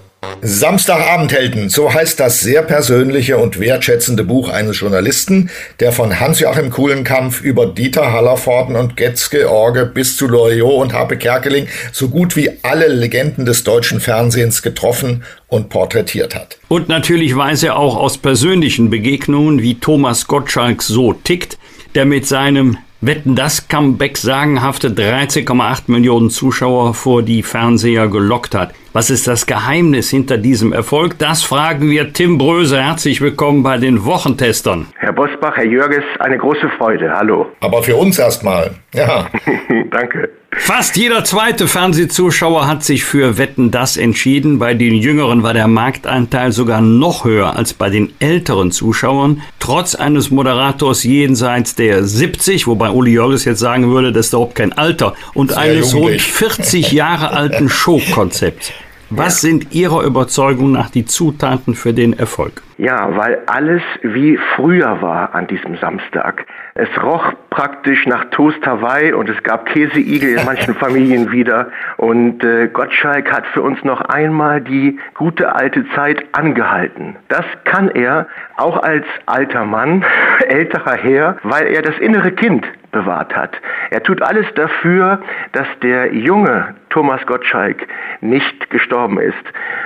[0.44, 7.42] Samstagabendhelden, so heißt das sehr persönliche und wertschätzende Buch eines Journalisten, der von Hans-Joachim Kuhlenkampf
[7.42, 12.50] über Dieter Hallervorden und Getzke Orge bis zu Loriot und Harpe Kerkeling so gut wie
[12.62, 16.58] alle Legenden des deutschen Fernsehens getroffen und porträtiert hat.
[16.66, 21.56] Und natürlich weiß er auch aus persönlichen Begegnungen, wie Thomas Gottschalk so tickt,
[21.94, 28.74] der mit seinem Wetten das Comeback sagenhafte 13,8 Millionen Zuschauer vor die Fernseher gelockt hat.
[28.92, 31.18] Was ist das Geheimnis hinter diesem Erfolg?
[31.18, 32.80] Das fragen wir Tim Bröse.
[32.80, 34.86] Herzlich willkommen bei den Wochentestern.
[34.98, 37.12] Herr Bosbach, Herr Jörges, eine große Freude.
[37.12, 37.48] Hallo.
[37.58, 38.70] Aber für uns erstmal.
[38.94, 39.26] Ja.
[39.90, 40.30] Danke.
[40.58, 44.58] Fast jeder zweite Fernsehzuschauer hat sich für Wetten das entschieden.
[44.58, 49.42] Bei den Jüngeren war der Marktanteil sogar noch höher als bei den älteren Zuschauern.
[49.58, 54.54] Trotz eines Moderators jenseits der 70, wobei Uli Jörges jetzt sagen würde, das ist überhaupt
[54.54, 58.72] kein Alter, und eines rund 40 Jahre alten Showkonzepts.
[59.08, 62.62] Was sind Ihrer Überzeugung nach die Zutaten für den Erfolg?
[62.82, 66.44] Ja, weil alles wie früher war an diesem Samstag.
[66.74, 71.68] Es roch praktisch nach Toast Hawaii und es gab Käseigel in manchen Familien wieder.
[71.96, 77.14] Und äh, Gottschalk hat für uns noch einmal die gute alte Zeit angehalten.
[77.28, 78.26] Das kann er
[78.56, 80.04] auch als alter Mann,
[80.48, 83.56] älterer Herr, weil er das innere Kind bewahrt hat.
[83.90, 85.20] Er tut alles dafür,
[85.52, 87.88] dass der junge Thomas Gottschalk
[88.20, 89.42] nicht gestorben ist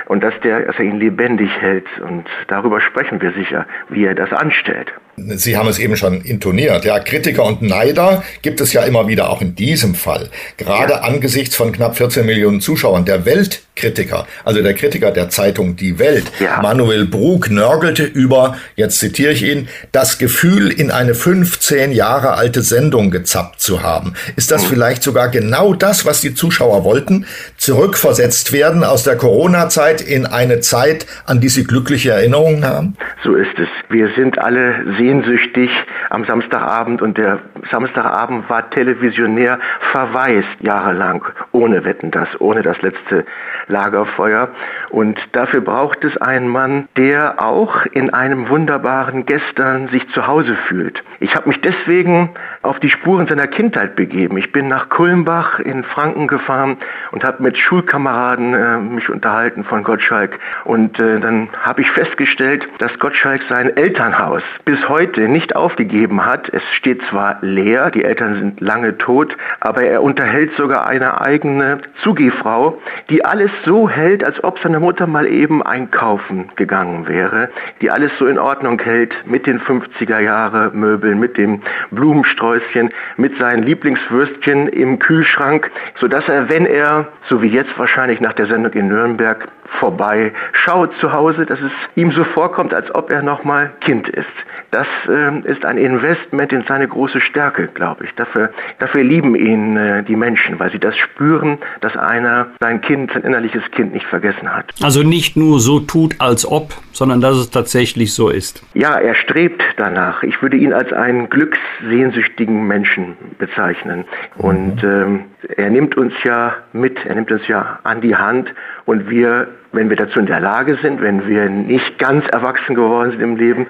[0.07, 1.87] und dass, der, dass er ihn lebendig hält.
[1.99, 4.91] Und darüber sprechen wir sicher, wie er das anstellt.
[5.19, 6.85] Sie haben es eben schon intoniert.
[6.85, 10.29] Ja, Kritiker und Neider gibt es ja immer wieder, auch in diesem Fall.
[10.57, 10.99] Gerade ja.
[10.99, 13.03] angesichts von knapp 14 Millionen Zuschauern.
[13.03, 16.61] Der Weltkritiker, also der Kritiker der Zeitung Die Welt, ja.
[16.61, 22.61] Manuel Brug, nörgelte über, jetzt zitiere ich ihn, das Gefühl, in eine 15 Jahre alte
[22.61, 24.13] Sendung gezappt zu haben.
[24.35, 24.67] Ist das mhm.
[24.67, 27.25] vielleicht sogar genau das, was die Zuschauer wollten?
[27.57, 32.95] Zurückversetzt werden aus der Corona-Zeit in eine Zeit, an die sie glückliche Erinnerungen haben?
[33.23, 33.67] So ist es.
[33.89, 35.69] Wir sind alle sehr sehnsüchtig
[36.09, 37.39] am Samstagabend und der
[37.71, 39.57] Samstagabend war televisionär
[39.91, 43.25] verwaist jahrelang, ohne Wetten das, ohne das letzte
[43.67, 44.49] Lagerfeuer.
[44.89, 50.55] Und dafür braucht es einen Mann, der auch in einem wunderbaren Gestern sich zu Hause
[50.67, 51.01] fühlt.
[51.19, 52.31] Ich habe mich deswegen
[52.61, 54.37] auf die Spuren seiner Kindheit begeben.
[54.37, 56.77] Ich bin nach Kulmbach in Franken gefahren
[57.11, 60.37] und habe mit Schulkameraden äh, mich unterhalten von Gottschalk.
[60.65, 66.49] Und äh, dann habe ich festgestellt, dass Gottschalk sein Elternhaus bis heute nicht aufgegeben hat.
[66.49, 71.79] Es steht zwar leer, die Eltern sind lange tot, aber er unterhält sogar eine eigene
[72.03, 77.49] Zugehfrau, die alles so hält, als ob seine Mutter mal eben einkaufen gegangen wäre,
[77.81, 83.37] die alles so in Ordnung hält mit den 50er Jahre Möbeln, mit dem Blumensträußchen, mit
[83.37, 85.69] seinen Lieblingswürstchen im Kühlschrank,
[85.99, 89.47] so dass er, wenn er, so wie jetzt wahrscheinlich nach der Sendung in Nürnberg,
[89.79, 94.09] vorbei schaut zu Hause, dass es ihm so vorkommt, als ob er noch mal Kind
[94.09, 94.25] ist.
[94.71, 98.11] Das äh, ist ein Investment in seine große Stärke, glaube ich.
[98.15, 103.11] Dafür, dafür lieben ihn äh, die Menschen, weil sie das spüren, dass einer sein Kind,
[103.13, 104.73] sein innerliches Kind nicht vergessen hat.
[104.81, 108.63] Also nicht nur so tut, als ob, sondern dass es tatsächlich so ist.
[108.73, 110.23] Ja, er strebt danach.
[110.23, 114.05] Ich würde ihn als einen glückssehnsüchtigen Menschen bezeichnen.
[114.37, 114.43] Mhm.
[114.43, 115.25] Und ähm,
[115.55, 118.53] er nimmt uns ja mit, er nimmt uns ja an die Hand
[118.85, 123.11] und wir, wenn wir dazu in der Lage sind, wenn wir nicht ganz erwachsen geworden
[123.11, 123.67] sind im Leben,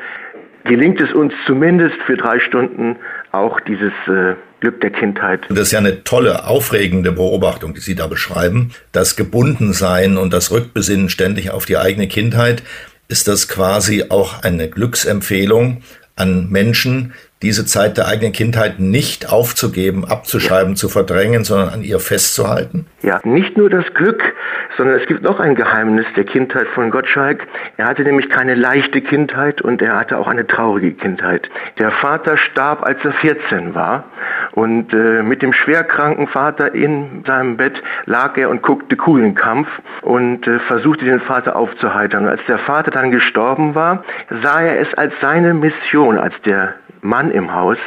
[0.67, 2.97] gelingt es uns zumindest für drei Stunden
[3.31, 5.41] auch dieses äh, Glück der Kindheit.
[5.49, 8.71] Das ist ja eine tolle, aufregende Beobachtung, die Sie da beschreiben.
[8.91, 12.63] Das Gebundensein und das Rückbesinnen ständig auf die eigene Kindheit,
[13.07, 15.81] ist das quasi auch eine Glücksempfehlung
[16.15, 21.99] an Menschen, diese Zeit der eigenen Kindheit nicht aufzugeben, abzuschreiben, zu verdrängen, sondern an ihr
[21.99, 22.87] festzuhalten?
[23.03, 24.23] Ja, nicht nur das Glück,
[24.75, 27.45] sondern es gibt noch ein Geheimnis der Kindheit von Gottschalk.
[27.77, 31.49] Er hatte nämlich keine leichte Kindheit und er hatte auch eine traurige Kindheit.
[31.77, 34.05] Der Vater starb, als er 14 war
[34.53, 39.67] und äh, mit dem schwerkranken Vater in seinem Bett lag er und guckte Kuhlenkampf
[40.01, 42.23] und äh, versuchte den Vater aufzuheitern.
[42.23, 44.03] Und als der Vater dann gestorben war,
[44.41, 47.77] sah er es als seine Mission, als der Mann im Haus,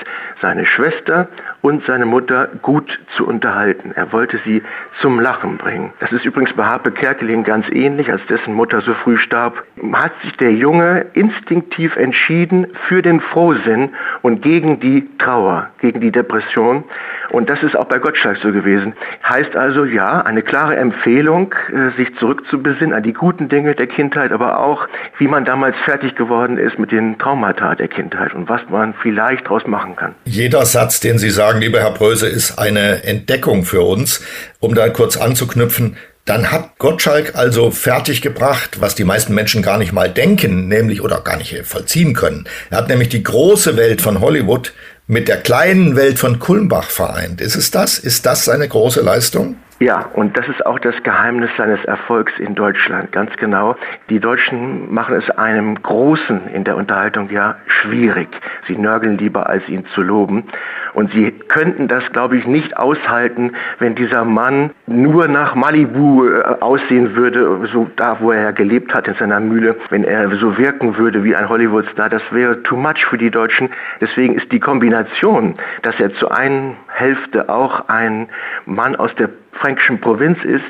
[0.40, 1.28] seine Schwester
[1.62, 3.92] und seine Mutter gut zu unterhalten.
[3.94, 4.62] Er wollte sie
[5.00, 5.92] zum Lachen bringen.
[6.00, 9.62] Das ist übrigens bei Harpe Kerkeling ganz ähnlich, als dessen Mutter so früh starb.
[9.92, 13.90] Hat sich der Junge instinktiv entschieden für den Frohsinn
[14.22, 16.84] und gegen die Trauer, gegen die Depression.
[17.30, 18.94] Und das ist auch bei Gottschalk so gewesen.
[19.28, 24.32] Heißt also, ja, eine klare Empfehlung, äh, sich zurückzubesinnen an die guten Dinge der Kindheit,
[24.32, 24.88] aber auch,
[25.18, 29.44] wie man damals fertig geworden ist mit den Traumata der Kindheit und was man vielleicht
[29.46, 30.14] daraus machen kann.
[30.24, 34.22] Jeder Satz, den Sie sagen, lieber Herr Bröse, ist eine Entdeckung für uns.
[34.59, 39.92] Um da kurz anzuknüpfen, dann hat Gottschalk also fertiggebracht, was die meisten Menschen gar nicht
[39.92, 42.46] mal denken, nämlich oder gar nicht vollziehen können.
[42.70, 44.72] Er hat nämlich die große Welt von Hollywood
[45.07, 47.40] mit der kleinen Welt von Kulmbach vereint.
[47.40, 47.98] Ist es das?
[47.98, 49.57] Ist das seine große Leistung?
[49.83, 53.76] Ja, und das ist auch das Geheimnis seines Erfolgs in Deutschland, ganz genau.
[54.11, 58.28] Die Deutschen machen es einem Großen in der Unterhaltung ja schwierig.
[58.68, 60.45] Sie nörgeln lieber, als ihn zu loben.
[60.93, 66.43] Und sie könnten das, glaube ich, nicht aushalten, wenn dieser Mann nur nach Malibu äh,
[66.61, 70.99] aussehen würde, so da, wo er gelebt hat, in seiner Mühle, wenn er so wirken
[70.99, 72.11] würde wie ein Hollywoodstar.
[72.11, 73.70] Das wäre too much für die Deutschen.
[73.99, 78.28] Deswegen ist die Kombination, dass er zu einer Hälfte auch ein
[78.66, 80.64] Mann aus der fränkischen Provinz ist,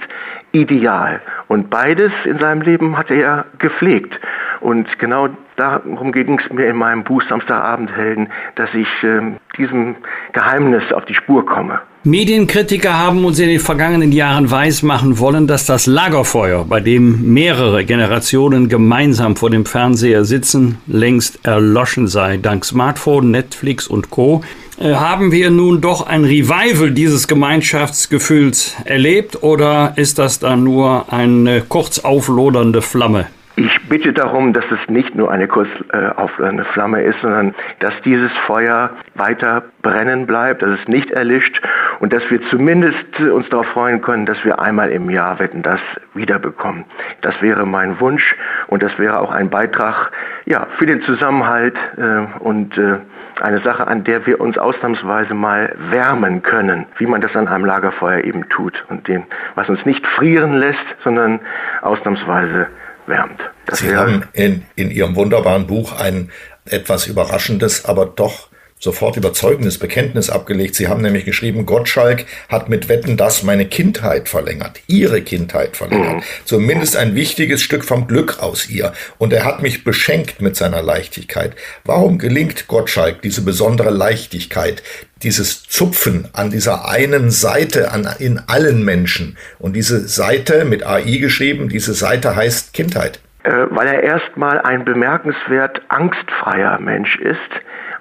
[0.53, 1.21] ideal.
[1.49, 4.19] Und beides in seinem Leben hat er gepflegt.
[4.61, 9.21] Und genau darum ging es mir in meinem Buch Samstagabendhelden, dass ich äh,
[9.57, 9.97] diesem
[10.33, 11.81] Geheimnis auf die Spur komme.
[12.03, 17.85] Medienkritiker haben uns in den vergangenen Jahren weismachen wollen, dass das Lagerfeuer, bei dem mehrere
[17.85, 22.39] Generationen gemeinsam vor dem Fernseher sitzen, längst erloschen sei.
[22.39, 24.43] Dank Smartphone, Netflix und Co.
[24.81, 31.13] Äh, haben wir nun doch ein Revival dieses Gemeinschaftsgefühls erlebt oder ist das dann nur
[31.13, 33.27] eine kurz auflodernde Flamme?
[33.57, 37.93] Ich bitte darum, dass es nicht nur eine kurz äh, auflodernde Flamme ist, sondern dass
[38.07, 41.61] dieses Feuer weiter brennen bleibt, dass es nicht erlischt
[41.99, 45.81] und dass wir zumindest uns darauf freuen können, dass wir einmal im Jahr Wetten das
[46.15, 46.87] wiederbekommen.
[47.21, 48.35] Das wäre mein Wunsch
[48.69, 50.11] und das wäre auch ein Beitrag
[50.47, 52.97] ja, für den Zusammenhalt äh, und äh,
[53.41, 57.65] eine Sache, an der wir uns ausnahmsweise mal wärmen können, wie man das an einem
[57.65, 59.25] Lagerfeuer eben tut und den,
[59.55, 61.41] was uns nicht frieren lässt, sondern
[61.83, 62.69] ausnahmsweise
[63.07, 63.41] wärmt.
[63.67, 66.31] Das Sie haben in, in Ihrem wunderbaren Buch ein
[66.65, 68.50] etwas überraschendes, aber doch
[68.81, 70.75] sofort überzeugendes Bekenntnis abgelegt.
[70.75, 76.17] Sie haben nämlich geschrieben, Gottschalk hat mit Wetten das meine Kindheit verlängert, ihre Kindheit verlängert.
[76.17, 76.23] Mhm.
[76.47, 78.95] Zumindest ein wichtiges Stück vom Glück aus ihr.
[79.19, 81.55] Und er hat mich beschenkt mit seiner Leichtigkeit.
[81.85, 84.83] Warum gelingt Gottschalk diese besondere Leichtigkeit,
[85.23, 89.37] dieses Zupfen an dieser einen Seite an, in allen Menschen?
[89.59, 93.21] Und diese Seite mit AI geschrieben, diese Seite heißt Kindheit.
[93.43, 97.39] Äh, weil er erstmal ein bemerkenswert angstfreier Mensch ist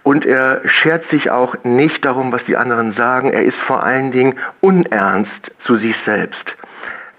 [0.09, 3.29] und er schert sich auch nicht darum, was die anderen sagen.
[3.31, 6.55] Er ist vor allen Dingen unernst zu sich selbst.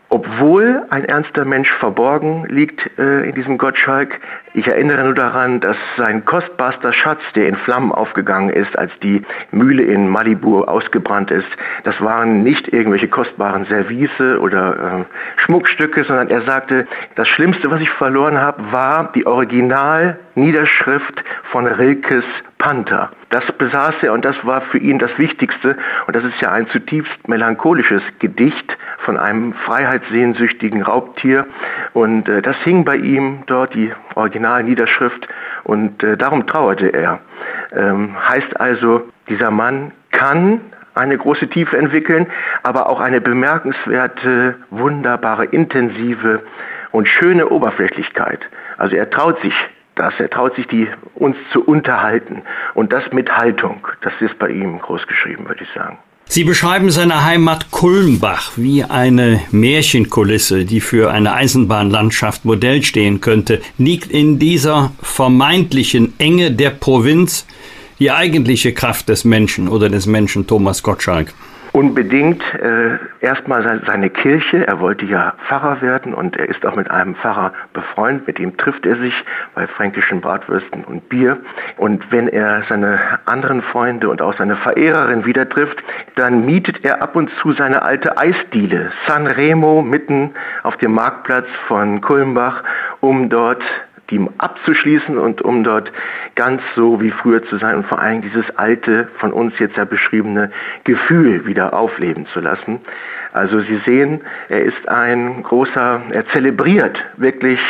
[0.09, 4.19] Obwohl ein ernster Mensch verborgen liegt äh, in diesem Gottschalk,
[4.53, 9.23] ich erinnere nur daran, dass sein kostbarster Schatz, der in Flammen aufgegangen ist, als die
[9.53, 11.47] Mühle in Malibu ausgebrannt ist,
[11.85, 17.81] das waren nicht irgendwelche kostbaren Service oder äh, Schmuckstücke, sondern er sagte, das Schlimmste, was
[17.81, 21.23] ich verloren habe, war die Originalniederschrift
[21.53, 22.25] von Rilkes
[22.61, 23.11] Panther.
[23.31, 25.77] Das besaß er und das war für ihn das Wichtigste.
[26.07, 31.47] Und das ist ja ein zutiefst melancholisches Gedicht von einem freiheitssehnsüchtigen Raubtier.
[31.95, 33.93] Und äh, das hing bei ihm dort, die
[34.41, 35.29] Originalniederschrift.
[35.65, 37.21] Und äh, darum trauerte er.
[37.73, 40.61] Ähm, heißt also, dieser Mann kann
[40.95, 42.27] eine große Tiefe entwickeln,
[42.63, 46.43] aber auch eine bemerkenswerte, wunderbare, intensive
[46.91, 48.41] und schöne Oberflächlichkeit.
[48.77, 49.55] Also er traut sich
[49.95, 50.19] das.
[50.19, 52.43] Er traut sich, die uns zu unterhalten.
[52.75, 53.87] Und das mit Haltung.
[54.01, 55.99] Das ist bei ihm groß geschrieben, würde ich sagen.
[56.33, 63.61] Sie beschreiben seine Heimat Kulmbach wie eine Märchenkulisse, die für eine Eisenbahnlandschaft Modell stehen könnte.
[63.79, 67.47] Liegt in dieser vermeintlichen Enge der Provinz
[67.99, 71.35] die eigentliche Kraft des Menschen oder des Menschen Thomas Gottschalk?
[71.73, 74.67] Unbedingt äh, erstmal seine Kirche.
[74.67, 78.27] Er wollte ja Pfarrer werden und er ist auch mit einem Pfarrer befreundet.
[78.27, 79.15] Mit ihm trifft er sich
[79.55, 81.39] bei fränkischen Bratwürsten und Bier.
[81.77, 85.81] Und wenn er seine anderen Freunde und auch seine Verehrerin wieder trifft,
[86.17, 90.31] dann mietet er ab und zu seine alte Eisdiele San Remo mitten
[90.65, 92.65] auf dem Marktplatz von Kulmbach,
[93.01, 93.63] um dort
[94.11, 95.91] die abzuschließen und um dort
[96.35, 99.85] ganz so wie früher zu sein und vor allem dieses alte, von uns jetzt ja
[99.85, 100.51] beschriebene
[100.85, 102.81] Gefühl wieder aufleben zu lassen.
[103.33, 107.61] Also Sie sehen, er ist ein großer, er zelebriert wirklich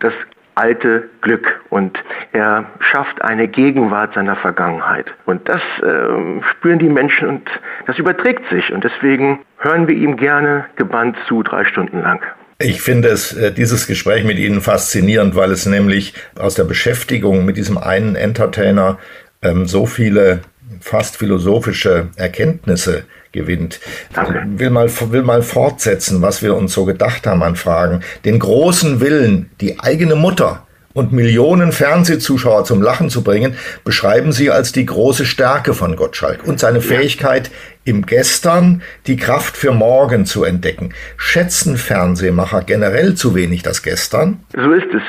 [0.00, 0.14] das
[0.54, 1.98] alte Glück und
[2.32, 5.12] er schafft eine Gegenwart seiner Vergangenheit.
[5.26, 7.50] Und das äh, spüren die Menschen und
[7.86, 12.22] das überträgt sich und deswegen hören wir ihm gerne gebannt zu drei Stunden lang.
[12.58, 17.44] Ich finde es, äh, dieses Gespräch mit Ihnen faszinierend, weil es nämlich aus der Beschäftigung
[17.44, 18.98] mit diesem einen Entertainer
[19.42, 20.40] ähm, so viele
[20.80, 23.80] fast philosophische Erkenntnisse gewinnt.
[24.12, 24.44] Danke.
[24.56, 28.00] Will mal, will mal fortsetzen, was wir uns so gedacht haben an Fragen.
[28.24, 34.50] Den großen Willen, die eigene Mutter und Millionen Fernsehzuschauer zum Lachen zu bringen, beschreiben sie
[34.50, 37.50] als die große Stärke von Gottschalk und seine Fähigkeit,
[37.84, 40.94] im Gestern die Kraft für morgen zu entdecken.
[41.16, 44.40] Schätzen Fernsehmacher generell zu wenig das Gestern?
[44.54, 45.02] So ist es.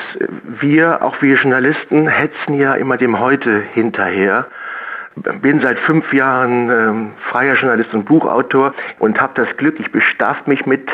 [0.60, 4.46] Wir, auch wir Journalisten, hetzen ja immer dem Heute hinterher
[5.40, 10.46] bin seit fünf Jahren ähm, freier Journalist und Buchautor und habe das Glück, ich bestraft
[10.46, 10.86] mich mit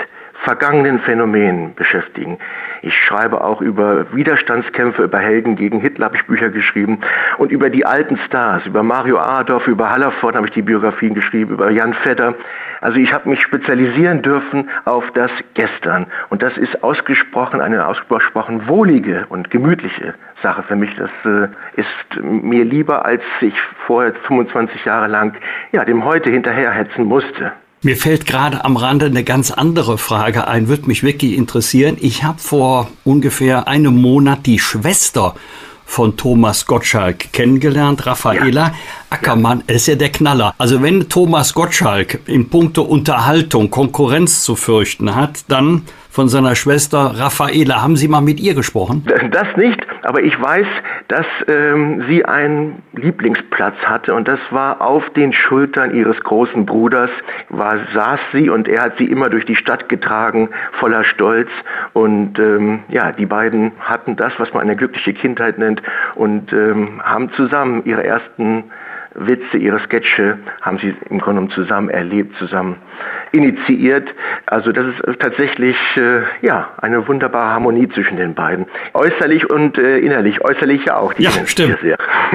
[0.45, 2.39] vergangenen Phänomenen beschäftigen.
[2.83, 6.99] Ich schreibe auch über Widerstandskämpfe, über Helden gegen Hitler habe ich Bücher geschrieben
[7.39, 11.55] und über die alten Stars, über Mario Adorf, über Hallerford habe ich die Biografien geschrieben,
[11.55, 12.35] über Jan Vetter.
[12.81, 18.67] Also ich habe mich spezialisieren dürfen auf das Gestern und das ist ausgesprochen eine ausgesprochen
[18.67, 20.95] wohlige und gemütliche Sache für mich.
[20.97, 23.55] Das äh, ist mir lieber, als ich
[23.87, 25.37] vorher 25 Jahre lang
[25.71, 27.53] ja dem Heute hinterherhetzen musste.
[27.85, 31.97] Mir fällt gerade am Rande eine ganz andere Frage ein, würde mich wirklich interessieren.
[32.01, 35.35] Ich habe vor ungefähr einem Monat die Schwester
[35.85, 38.75] von Thomas Gottschalk kennengelernt, Raffaela ja.
[39.11, 39.65] Ackermann.
[39.67, 39.75] Ja.
[39.75, 40.55] ist ja der Knaller.
[40.59, 45.83] Also wenn Thomas Gottschalk in puncto Unterhaltung Konkurrenz zu fürchten hat, dann
[46.13, 47.83] von seiner Schwester Raffaela.
[47.83, 49.05] Haben Sie mal mit ihr gesprochen?
[49.31, 50.67] Das nicht, aber ich weiß,
[51.09, 57.11] dass ähm, sie einen Lieblingsplatz hatte und das war auf den Schultern ihres großen Bruders,
[57.49, 61.49] war, saß sie und er hat sie immer durch die Stadt getragen, voller Stolz
[61.95, 65.83] und ähm, ja, die beiden hatten das, was man eine glückliche Kindheit nennt
[66.15, 68.65] und ähm, haben zusammen ihre ersten
[69.15, 72.77] Witze, ihre Sketche haben sie im Grunde genommen zusammen erlebt, zusammen
[73.33, 74.09] initiiert.
[74.47, 78.67] Also das ist tatsächlich äh, ja eine wunderbare Harmonie zwischen den beiden.
[78.95, 80.43] Äußerlich und äh, innerlich.
[80.43, 81.13] Äußerlich ja auch.
[81.15, 81.79] Die ja, stimmt.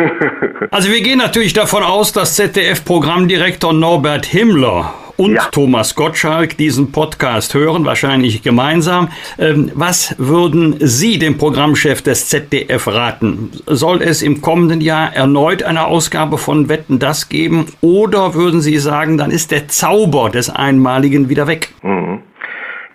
[0.72, 5.44] also wir gehen natürlich davon aus, dass ZDF-Programmdirektor Norbert Himmler und ja.
[5.52, 9.10] Thomas Gottschalk diesen Podcast hören, wahrscheinlich gemeinsam.
[9.38, 13.52] Ähm, was würden Sie dem Programmchef des ZDF raten?
[13.66, 18.78] Soll es im kommenden Jahr erneut eine Ausgabe von Wetten das geben oder würden Sie
[18.78, 21.74] sagen, dann ist der Zauber des Einmaligen wieder weg?
[21.82, 22.22] Mhm.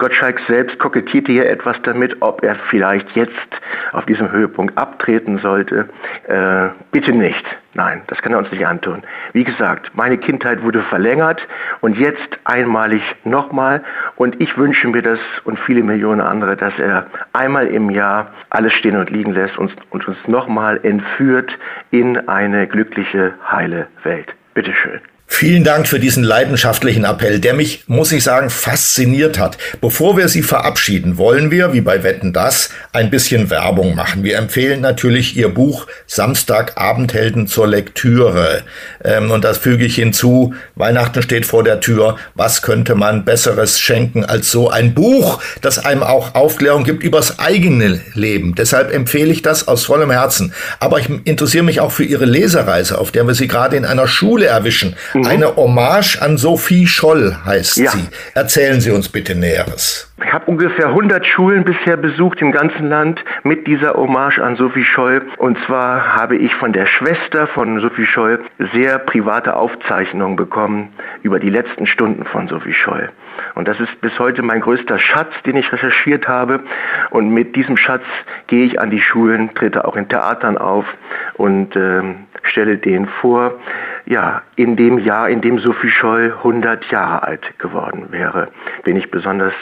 [0.02, 3.30] Gottschalk selbst kokettierte hier etwas damit, ob er vielleicht jetzt
[3.92, 5.88] auf diesem Höhepunkt abtreten sollte.
[6.26, 7.44] Äh, bitte nicht.
[7.74, 9.04] Nein, das kann er uns nicht antun.
[9.32, 11.46] Wie gesagt, meine Kindheit wurde verlängert
[11.82, 13.84] und jetzt einmalig nochmal.
[14.16, 18.72] Und ich wünsche mir das und viele Millionen andere, dass er einmal im Jahr alles
[18.72, 21.56] stehen und liegen lässt und, und uns nochmal entführt
[21.92, 24.34] in eine glückliche, heile Welt.
[24.52, 25.00] Bitteschön.
[25.34, 29.56] Vielen Dank für diesen leidenschaftlichen Appell, der mich, muss ich sagen, fasziniert hat.
[29.80, 34.22] Bevor wir Sie verabschieden, wollen wir, wie bei Wetten das, ein bisschen Werbung machen.
[34.22, 38.62] Wir empfehlen natürlich Ihr Buch Samstagabendhelden zur Lektüre.
[39.02, 40.54] Ähm, und das füge ich hinzu.
[40.76, 42.18] Weihnachten steht vor der Tür.
[42.34, 47.40] Was könnte man Besseres schenken als so ein Buch, das einem auch Aufklärung gibt übers
[47.40, 48.54] eigene Leben?
[48.54, 50.52] Deshalb empfehle ich das aus vollem Herzen.
[50.78, 54.06] Aber ich interessiere mich auch für Ihre Lesereise, auf der wir Sie gerade in einer
[54.06, 54.94] Schule erwischen.
[55.22, 55.28] Mhm.
[55.28, 57.90] Eine Hommage an Sophie Scholl heißt ja.
[57.90, 58.08] sie.
[58.34, 60.12] Erzählen Sie uns bitte Näheres.
[60.24, 64.84] Ich habe ungefähr 100 Schulen bisher besucht im ganzen Land mit dieser Hommage an Sophie
[64.84, 65.22] Scholl.
[65.36, 68.40] Und zwar habe ich von der Schwester von Sophie Scholl
[68.72, 70.88] sehr private Aufzeichnungen bekommen
[71.22, 73.10] über die letzten Stunden von Sophie Scholl.
[73.54, 76.60] Und das ist bis heute mein größter Schatz, den ich recherchiert habe.
[77.10, 78.04] Und mit diesem Schatz
[78.46, 80.84] gehe ich an die Schulen, trete auch in Theatern auf
[81.34, 82.02] und äh,
[82.42, 83.54] stelle denen vor,
[84.06, 88.48] ja, in dem Jahr, in dem Sophie Scholl 100 Jahre alt geworden wäre,
[88.84, 89.54] bin ich besonders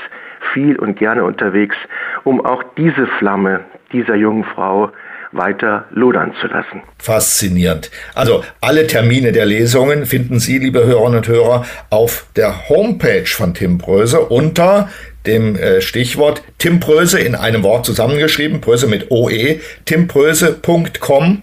[0.52, 1.76] viel und gerne unterwegs,
[2.24, 3.60] um auch diese Flamme
[3.92, 4.90] dieser jungen Frau
[5.32, 6.82] weiter lodern zu lassen.
[6.98, 7.90] Faszinierend.
[8.14, 13.54] Also alle Termine der Lesungen finden Sie, liebe Hörerinnen und Hörer, auf der Homepage von
[13.54, 14.88] Tim Bröse unter
[15.26, 21.42] dem äh, Stichwort Tim Bröse in einem Wort zusammengeschrieben, Bröse mit OE, timbröse.com.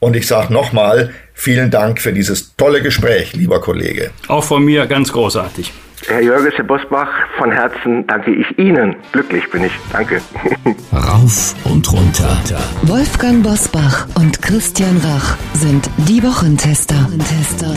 [0.00, 4.10] Und ich sage nochmal, vielen Dank für dieses tolle Gespräch, lieber Kollege.
[4.28, 5.70] Auch von mir ganz großartig.
[6.06, 8.96] Herr Jörges, Herr Bosbach, von Herzen danke ich Ihnen.
[9.12, 9.72] Glücklich bin ich.
[9.92, 10.22] Danke.
[10.92, 12.38] Rauf und runter.
[12.84, 16.94] Wolfgang Bosbach und Christian Rach sind die Wochentester.
[16.94, 17.74] Wochentester.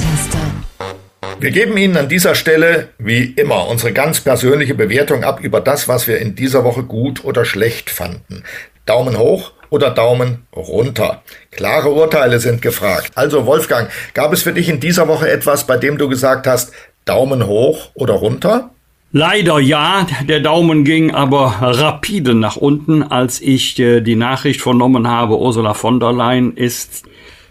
[1.41, 5.89] Wir geben Ihnen an dieser Stelle, wie immer, unsere ganz persönliche Bewertung ab über das,
[5.89, 8.43] was wir in dieser Woche gut oder schlecht fanden.
[8.85, 11.23] Daumen hoch oder Daumen runter.
[11.49, 13.11] Klare Urteile sind gefragt.
[13.15, 16.71] Also Wolfgang, gab es für dich in dieser Woche etwas, bei dem du gesagt hast,
[17.05, 18.69] Daumen hoch oder runter?
[19.11, 25.07] Leider ja, der Daumen ging aber rapide nach unten, als ich äh, die Nachricht vernommen
[25.07, 27.03] habe, Ursula von der Leyen ist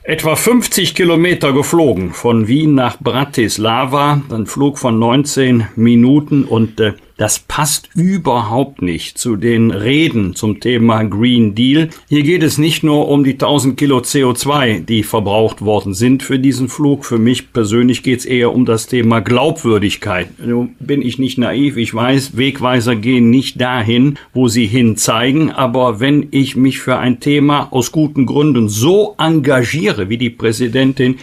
[0.05, 6.93] etwa 50 Kilometer geflogen von Wien nach Bratislava, ein Flug von 19 Minuten und äh,
[7.23, 11.89] das passt überhaupt nicht zu den Reden zum Thema Green Deal.
[12.09, 16.41] Hier geht es nicht nur um die 1000 Kilo CO2, die verbraucht worden sind für
[16.41, 17.05] diesen Flug.
[17.05, 20.31] Für mich persönlich geht es eher um das Thema Glaubwürdigkeit.
[20.45, 21.77] Nun bin ich nicht naiv.
[21.77, 25.53] Ich weiß, Wegweiser gehen nicht dahin, wo sie hin zeigen.
[25.53, 31.19] Aber wenn ich mich für ein Thema aus guten Gründen so engagiere wie die Präsidentin,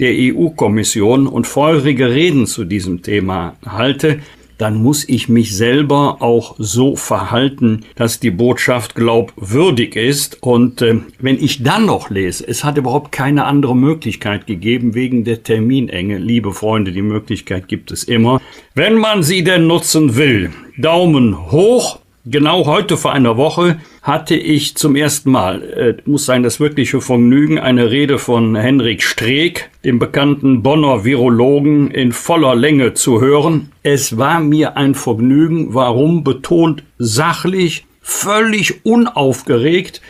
[0.00, 4.18] der EU-Kommission und feurige Reden zu diesem Thema halte,
[4.58, 10.42] dann muss ich mich selber auch so verhalten, dass die Botschaft glaubwürdig ist.
[10.42, 15.24] Und äh, wenn ich dann noch lese, es hat überhaupt keine andere Möglichkeit gegeben wegen
[15.24, 16.18] der Terminenge.
[16.18, 18.40] Liebe Freunde, die Möglichkeit gibt es immer.
[18.74, 21.98] Wenn man sie denn nutzen will, Daumen hoch,
[22.28, 27.00] Genau heute vor einer Woche hatte ich zum ersten Mal, äh, muss sein das wirkliche
[27.00, 33.70] Vergnügen, eine Rede von Henrik Streeck, dem bekannten Bonner Virologen, in voller Länge zu hören.
[33.84, 40.02] Es war mir ein Vergnügen, warum betont sachlich, völlig unaufgeregt,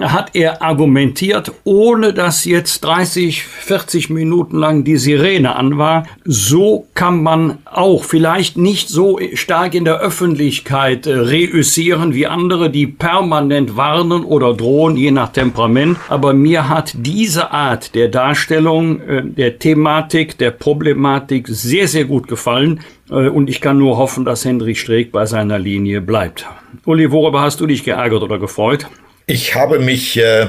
[0.00, 6.06] hat er argumentiert, ohne dass jetzt 30, 40 Minuten lang die Sirene an war.
[6.24, 12.70] So kann man auch vielleicht nicht so stark in der Öffentlichkeit äh, reüssieren wie andere,
[12.70, 15.98] die permanent warnen oder drohen, je nach Temperament.
[16.08, 22.26] Aber mir hat diese Art der Darstellung, äh, der Thematik, der Problematik sehr, sehr gut
[22.26, 22.80] gefallen.
[23.10, 26.46] Äh, und ich kann nur hoffen, dass Hendrik Streeck bei seiner Linie bleibt.
[26.86, 28.86] Uli, worüber hast du dich geärgert oder gefreut?
[29.26, 30.48] Ich habe mich äh,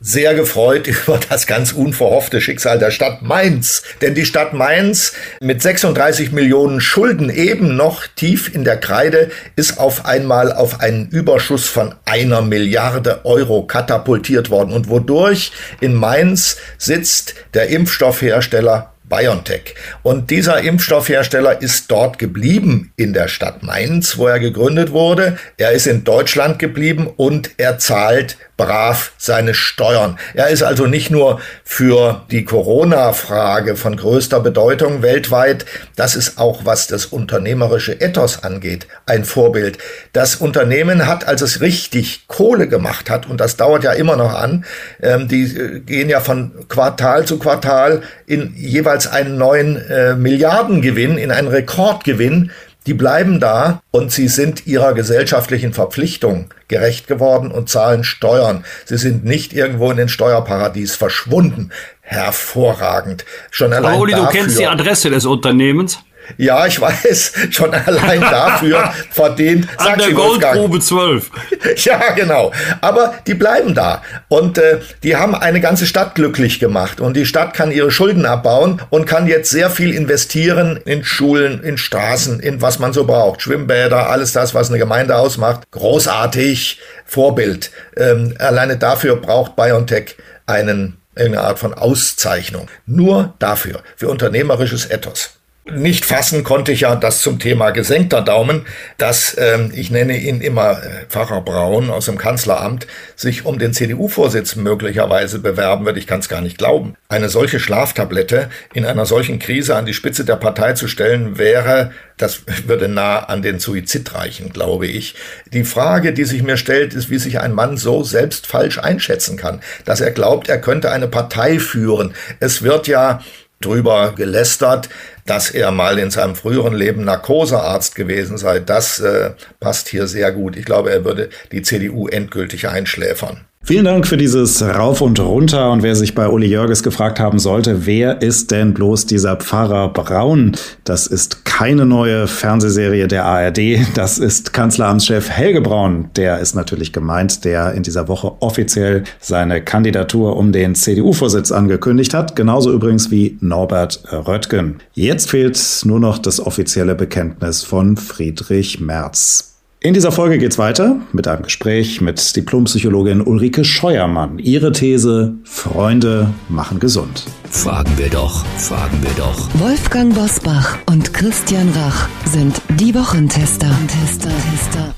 [0.00, 3.82] sehr gefreut über das ganz unverhoffte Schicksal der Stadt Mainz.
[4.00, 9.78] Denn die Stadt Mainz mit 36 Millionen Schulden eben noch tief in der Kreide ist
[9.78, 14.72] auf einmal auf einen Überschuss von einer Milliarde Euro katapultiert worden.
[14.72, 19.74] Und wodurch in Mainz sitzt der Impfstoffhersteller BioNTech.
[20.02, 25.38] Und dieser Impfstoffhersteller ist dort geblieben in der Stadt Mainz, wo er gegründet wurde.
[25.56, 30.18] Er ist in Deutschland geblieben und er zahlt brav seine Steuern.
[30.34, 36.64] Er ist also nicht nur für die Corona-Frage von größter Bedeutung weltweit, das ist auch,
[36.64, 39.78] was das unternehmerische Ethos angeht, ein Vorbild.
[40.12, 44.34] Das Unternehmen hat, als es richtig Kohle gemacht hat, und das dauert ja immer noch
[44.34, 44.64] an,
[45.02, 51.18] ähm, die äh, gehen ja von Quartal zu Quartal in jeweils einen neuen äh, Milliardengewinn,
[51.18, 52.50] in einen Rekordgewinn,
[52.86, 58.64] die bleiben da und sie sind ihrer gesellschaftlichen Verpflichtung gerecht geworden und zahlen Steuern.
[58.84, 61.72] Sie sind nicht irgendwo in den Steuerparadies verschwunden.
[62.00, 63.24] Hervorragend.
[63.50, 65.98] Schon allein Pauli, dafür, du kennst die Adresse des Unternehmens?
[66.36, 69.68] Ja, ich weiß, schon allein dafür verdient.
[69.78, 71.30] An der Goldgrube 12.
[71.76, 72.52] Ja, genau.
[72.80, 74.02] Aber die bleiben da.
[74.28, 77.00] Und äh, die haben eine ganze Stadt glücklich gemacht.
[77.00, 81.62] Und die Stadt kann ihre Schulden abbauen und kann jetzt sehr viel investieren in Schulen,
[81.62, 83.42] in Straßen, in was man so braucht.
[83.42, 85.70] Schwimmbäder, alles das, was eine Gemeinde ausmacht.
[85.70, 86.80] Großartig.
[87.04, 87.70] Vorbild.
[87.96, 90.16] Ähm, alleine dafür braucht BioNTech
[90.46, 92.68] einen, eine Art von Auszeichnung.
[92.86, 93.82] Nur dafür.
[93.96, 95.35] Für unternehmerisches Ethos.
[95.68, 98.64] Nicht fassen konnte ich ja das zum Thema gesenkter Daumen,
[98.98, 102.86] dass, ähm, ich nenne ihn immer äh, Pfarrer Braun aus dem Kanzleramt,
[103.16, 105.96] sich um den CDU-Vorsitz möglicherweise bewerben wird.
[105.96, 106.94] Ich kann es gar nicht glauben.
[107.08, 111.90] Eine solche Schlaftablette in einer solchen Krise an die Spitze der Partei zu stellen, wäre,
[112.16, 115.16] das würde nah an den Suizid reichen, glaube ich.
[115.52, 119.36] Die Frage, die sich mir stellt, ist, wie sich ein Mann so selbst falsch einschätzen
[119.36, 122.14] kann, dass er glaubt, er könnte eine Partei führen.
[122.38, 123.20] Es wird ja
[123.60, 124.88] drüber gelästert,
[125.24, 128.60] dass er mal in seinem früheren Leben Narkosearzt gewesen sei.
[128.60, 129.30] Das äh,
[129.60, 130.56] passt hier sehr gut.
[130.56, 133.46] Ich glaube, er würde die CDU endgültig einschläfern.
[133.66, 135.72] Vielen Dank für dieses Rauf und Runter.
[135.72, 139.88] Und wer sich bei Uli Jörges gefragt haben sollte, wer ist denn bloß dieser Pfarrer
[139.88, 140.52] Braun?
[140.84, 143.80] Das ist keine neue Fernsehserie der ARD.
[143.96, 146.10] Das ist Kanzleramtschef Helge Braun.
[146.14, 152.14] Der ist natürlich gemeint, der in dieser Woche offiziell seine Kandidatur um den CDU-Vorsitz angekündigt
[152.14, 152.36] hat.
[152.36, 154.76] Genauso übrigens wie Norbert Röttgen.
[154.94, 159.55] Jetzt fehlt nur noch das offizielle Bekenntnis von Friedrich Merz.
[159.86, 164.40] In dieser Folge geht's weiter mit einem Gespräch mit Diplompsychologin Ulrike Scheuermann.
[164.40, 167.22] Ihre These: Freunde machen gesund.
[167.48, 169.48] Fragen wir doch, fragen wir doch.
[169.60, 173.68] Wolfgang Bosbach und Christian Rach sind die Wochentester.
[173.86, 174.92] Tester, Tester.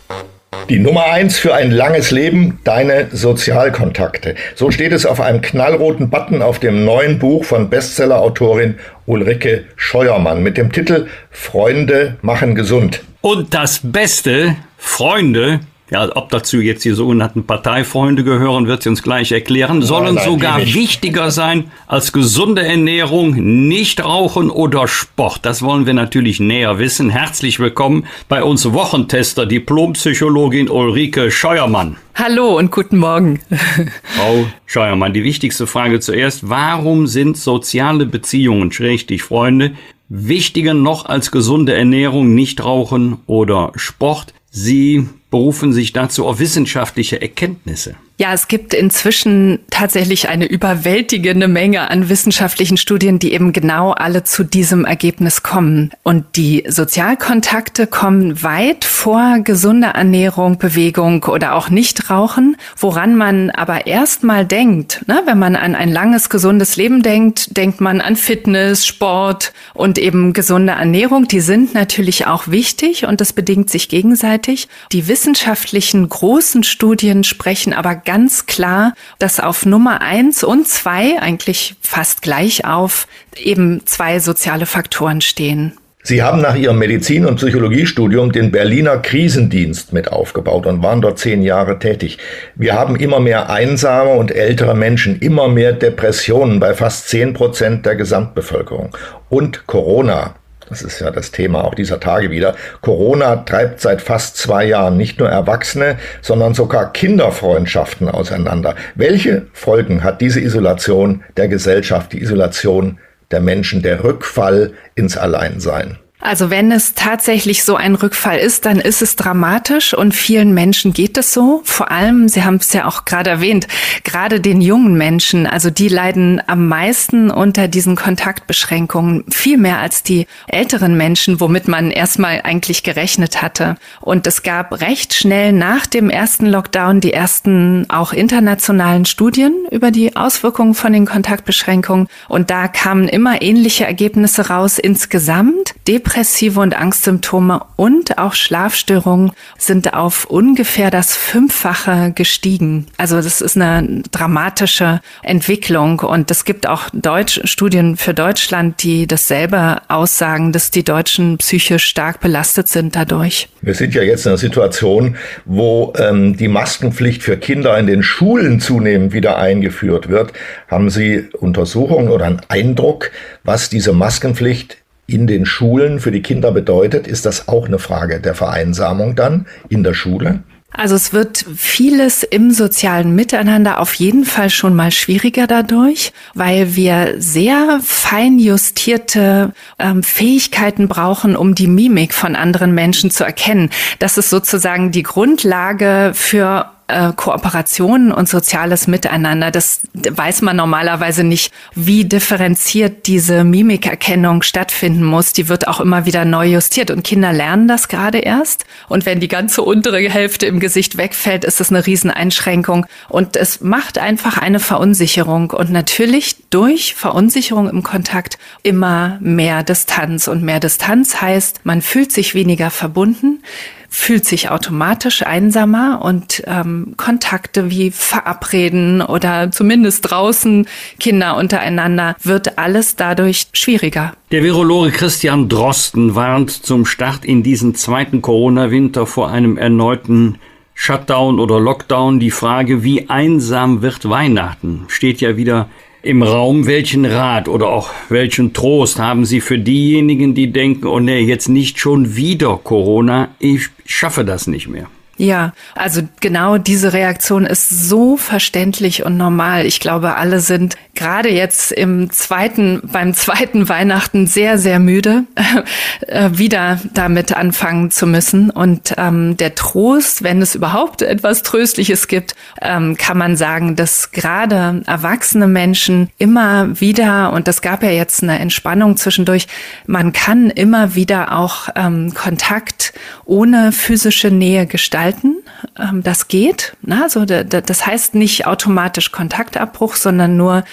[0.70, 4.36] Die Nummer eins für ein langes Leben, deine Sozialkontakte.
[4.54, 10.42] So steht es auf einem knallroten Button auf dem neuen Buch von Bestsellerautorin Ulrike Scheuermann
[10.42, 13.02] mit dem Titel Freunde machen gesund.
[13.20, 15.60] Und das Beste, Freunde,
[15.90, 20.14] ja, ob dazu jetzt die sogenannten Parteifreunde gehören, wird sie uns gleich erklären, sollen nein,
[20.16, 25.40] nein, sogar wichtiger sein als gesunde Ernährung, Nichtrauchen oder Sport.
[25.42, 27.10] Das wollen wir natürlich näher wissen.
[27.10, 31.96] Herzlich willkommen bei uns Wochentester, Diplompsychologin Ulrike Scheuermann.
[32.14, 33.40] Hallo und guten Morgen.
[34.02, 36.48] Frau Scheuermann, die wichtigste Frage zuerst.
[36.48, 39.72] Warum sind soziale Beziehungen, schrägstich Freunde,
[40.08, 44.34] wichtiger noch als gesunde Ernährung, Nichtrauchen oder Sport?
[44.50, 47.96] Sie berufen sich dazu auf wissenschaftliche Erkenntnisse.
[48.20, 54.24] Ja, es gibt inzwischen tatsächlich eine überwältigende Menge an wissenschaftlichen Studien, die eben genau alle
[54.24, 55.92] zu diesem Ergebnis kommen.
[56.02, 63.86] Und die Sozialkontakte kommen weit vor gesunder Ernährung, Bewegung oder auch Nichtrauchen, woran man aber
[63.86, 65.04] erstmal denkt.
[65.06, 65.22] Ne?
[65.24, 70.32] Wenn man an ein langes, gesundes Leben denkt, denkt man an Fitness, Sport und eben
[70.32, 71.28] gesunde Ernährung.
[71.28, 74.66] Die sind natürlich auch wichtig und das bedingt sich gegenseitig.
[74.90, 81.74] Die wissenschaftlichen großen Studien sprechen aber ganz klar, dass auf Nummer eins und zwei eigentlich
[81.82, 83.06] fast gleich auf
[83.36, 85.74] eben zwei soziale Faktoren stehen.
[86.02, 91.18] Sie haben nach Ihrem Medizin- und Psychologiestudium den Berliner Krisendienst mit aufgebaut und waren dort
[91.18, 92.16] zehn Jahre tätig.
[92.54, 97.84] Wir haben immer mehr einsame und ältere Menschen, immer mehr Depressionen bei fast zehn Prozent
[97.84, 98.96] der Gesamtbevölkerung.
[99.28, 100.36] Und Corona
[100.68, 104.96] das ist ja das Thema auch dieser Tage wieder, Corona treibt seit fast zwei Jahren
[104.96, 108.74] nicht nur Erwachsene, sondern sogar Kinderfreundschaften auseinander.
[108.94, 112.98] Welche Folgen hat diese Isolation der Gesellschaft, die Isolation
[113.30, 115.98] der Menschen, der Rückfall ins Alleinsein?
[116.20, 120.92] Also wenn es tatsächlich so ein Rückfall ist, dann ist es dramatisch und vielen Menschen
[120.92, 121.60] geht es so.
[121.62, 123.68] Vor allem, Sie haben es ja auch gerade erwähnt,
[124.02, 130.02] gerade den jungen Menschen, also die leiden am meisten unter diesen Kontaktbeschränkungen, viel mehr als
[130.02, 133.76] die älteren Menschen, womit man erstmal eigentlich gerechnet hatte.
[134.00, 139.92] Und es gab recht schnell nach dem ersten Lockdown die ersten auch internationalen Studien über
[139.92, 142.08] die Auswirkungen von den Kontaktbeschränkungen.
[142.28, 145.74] Und da kamen immer ähnliche Ergebnisse raus insgesamt
[146.08, 152.86] depressive und Angstsymptome und auch Schlafstörungen sind auf ungefähr das Fünffache gestiegen.
[152.96, 159.06] Also das ist eine dramatische Entwicklung und es gibt auch Deutsch Studien für Deutschland, die
[159.06, 163.48] dasselbe aussagen, dass die Deutschen psychisch stark belastet sind dadurch.
[163.60, 168.02] Wir sind ja jetzt in einer Situation, wo ähm, die Maskenpflicht für Kinder in den
[168.02, 170.32] Schulen zunehmend wieder eingeführt wird.
[170.68, 173.10] Haben Sie Untersuchungen oder einen Eindruck,
[173.44, 174.77] was diese Maskenpflicht
[175.08, 179.46] in den Schulen für die Kinder bedeutet, ist das auch eine Frage der Vereinsamung dann
[179.68, 180.44] in der Schule?
[180.70, 186.76] Also es wird vieles im sozialen Miteinander auf jeden Fall schon mal schwieriger dadurch, weil
[186.76, 193.70] wir sehr fein justierte ähm, Fähigkeiten brauchen, um die Mimik von anderen Menschen zu erkennen.
[193.98, 199.50] Das ist sozusagen die Grundlage für äh, Kooperationen und soziales Miteinander.
[199.50, 205.32] Das weiß man normalerweise nicht, wie differenziert diese Mimikerkennung stattfinden muss.
[205.32, 208.64] Die wird auch immer wieder neu justiert und Kinder lernen das gerade erst.
[208.88, 213.60] Und wenn die ganze untere Hälfte im Gesicht wegfällt, ist das eine Rieseneinschränkung und es
[213.60, 220.60] macht einfach eine Verunsicherung und natürlich durch Verunsicherung im Kontakt immer mehr Distanz und mehr
[220.60, 223.40] Distanz heißt, man fühlt sich weniger verbunden
[223.88, 230.66] fühlt sich automatisch einsamer und ähm, Kontakte wie Verabreden oder zumindest draußen
[231.00, 234.12] Kinder untereinander wird alles dadurch schwieriger.
[234.30, 240.38] Der Virologe Christian Drosten warnt zum Start in diesen zweiten Corona-Winter vor einem erneuten
[240.74, 242.20] Shutdown oder Lockdown.
[242.20, 245.68] Die Frage, wie einsam wird Weihnachten, steht ja wieder
[246.02, 251.00] im Raum, welchen Rat oder auch welchen Trost haben Sie für diejenigen, die denken, oh
[251.00, 254.88] nee, jetzt nicht schon wieder Corona, ich schaffe das nicht mehr?
[255.18, 259.66] Ja, also genau diese Reaktion ist so verständlich und normal.
[259.66, 265.24] Ich glaube, alle sind gerade jetzt im zweiten, beim zweiten Weihnachten sehr, sehr müde,
[266.06, 268.50] äh, wieder damit anfangen zu müssen.
[268.50, 274.12] Und ähm, der Trost, wenn es überhaupt etwas Tröstliches gibt, ähm, kann man sagen, dass
[274.12, 279.48] gerade erwachsene Menschen immer wieder, und das gab ja jetzt eine Entspannung zwischendurch,
[279.86, 282.92] man kann immer wieder auch ähm, Kontakt
[283.24, 285.36] ohne physische Nähe gestalten gestalten.
[285.78, 286.76] Ähm, das geht.
[286.88, 290.64] Also das heißt nicht automatisch Kontaktabbruch, sondern nur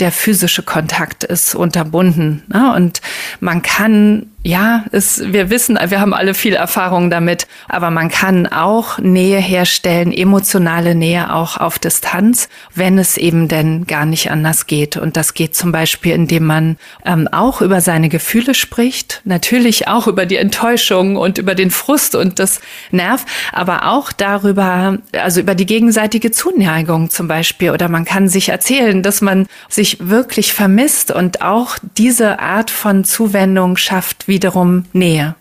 [0.00, 2.42] der physische Kontakt ist unterbunden.
[2.74, 3.00] Und
[3.40, 8.46] man kann ja, es, wir wissen, wir haben alle viel Erfahrung damit, aber man kann
[8.46, 14.66] auch Nähe herstellen, emotionale Nähe auch auf Distanz, wenn es eben denn gar nicht anders
[14.66, 14.98] geht.
[14.98, 16.76] Und das geht zum Beispiel, indem man
[17.06, 22.14] ähm, auch über seine Gefühle spricht, natürlich auch über die Enttäuschung und über den Frust
[22.14, 22.60] und das
[22.90, 27.70] Nerv, aber auch darüber, also über die gegenseitige Zuneigung zum Beispiel.
[27.70, 33.04] Oder man kann sich erzählen, dass man sich wirklich vermisst und auch diese Art von
[33.04, 35.34] Zuwendung schafft wiederum Nähe.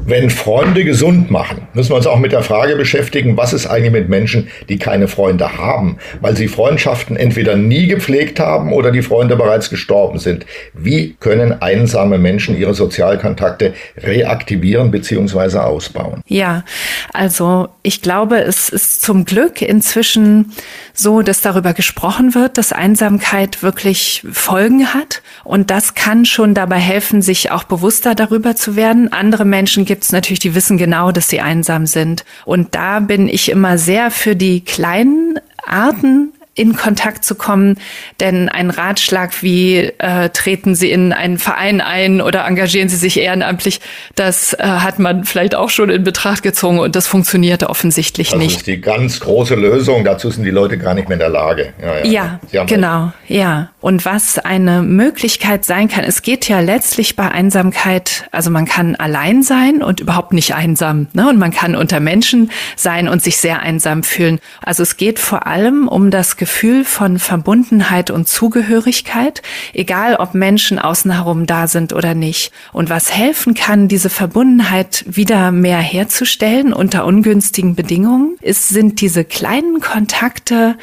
[0.00, 3.92] Wenn Freunde gesund machen, müssen wir uns auch mit der Frage beschäftigen, was ist eigentlich
[3.92, 9.02] mit Menschen, die keine Freunde haben, weil sie Freundschaften entweder nie gepflegt haben oder die
[9.02, 10.46] Freunde bereits gestorben sind.
[10.72, 15.58] Wie können einsame Menschen ihre Sozialkontakte reaktivieren bzw.
[15.58, 16.22] ausbauen?
[16.26, 16.64] Ja,
[17.12, 20.52] also ich glaube, es ist zum Glück inzwischen
[20.92, 25.22] so, dass darüber gesprochen wird, dass Einsamkeit wirklich Folgen hat.
[25.44, 29.12] Und das kann schon dabei helfen, sich auch bewusster darüber zu werden.
[29.12, 32.24] Andere Menschen gibt es natürlich, die wissen genau, dass sie einsam sind.
[32.44, 37.76] Und da bin ich immer sehr für die kleinen Arten in Kontakt zu kommen.
[38.20, 43.18] Denn ein Ratschlag wie äh, treten Sie in einen Verein ein oder engagieren Sie sich
[43.20, 43.80] ehrenamtlich,
[44.14, 48.38] das äh, hat man vielleicht auch schon in Betracht gezogen und das funktioniert offensichtlich das
[48.38, 48.50] nicht.
[48.50, 50.04] Das ist die ganz große Lösung.
[50.04, 51.72] Dazu sind die Leute gar nicht mehr in der Lage.
[51.80, 53.04] Ja, ja, ja genau.
[53.04, 53.30] Recht.
[53.30, 53.70] Ja.
[53.80, 58.96] Und was eine Möglichkeit sein kann, es geht ja letztlich bei Einsamkeit, also man kann
[58.96, 61.06] allein sein und überhaupt nicht einsam.
[61.12, 61.28] Ne?
[61.28, 64.40] Und man kann unter Menschen sein und sich sehr einsam fühlen.
[64.62, 69.42] Also es geht vor allem um das Gefühl, Gefühl von Verbundenheit und Zugehörigkeit,
[69.74, 72.52] egal ob Menschen außen herum da sind oder nicht.
[72.72, 79.26] Und was helfen kann, diese Verbundenheit wieder mehr herzustellen unter ungünstigen Bedingungen, ist, sind diese
[79.26, 80.78] kleinen Kontakte,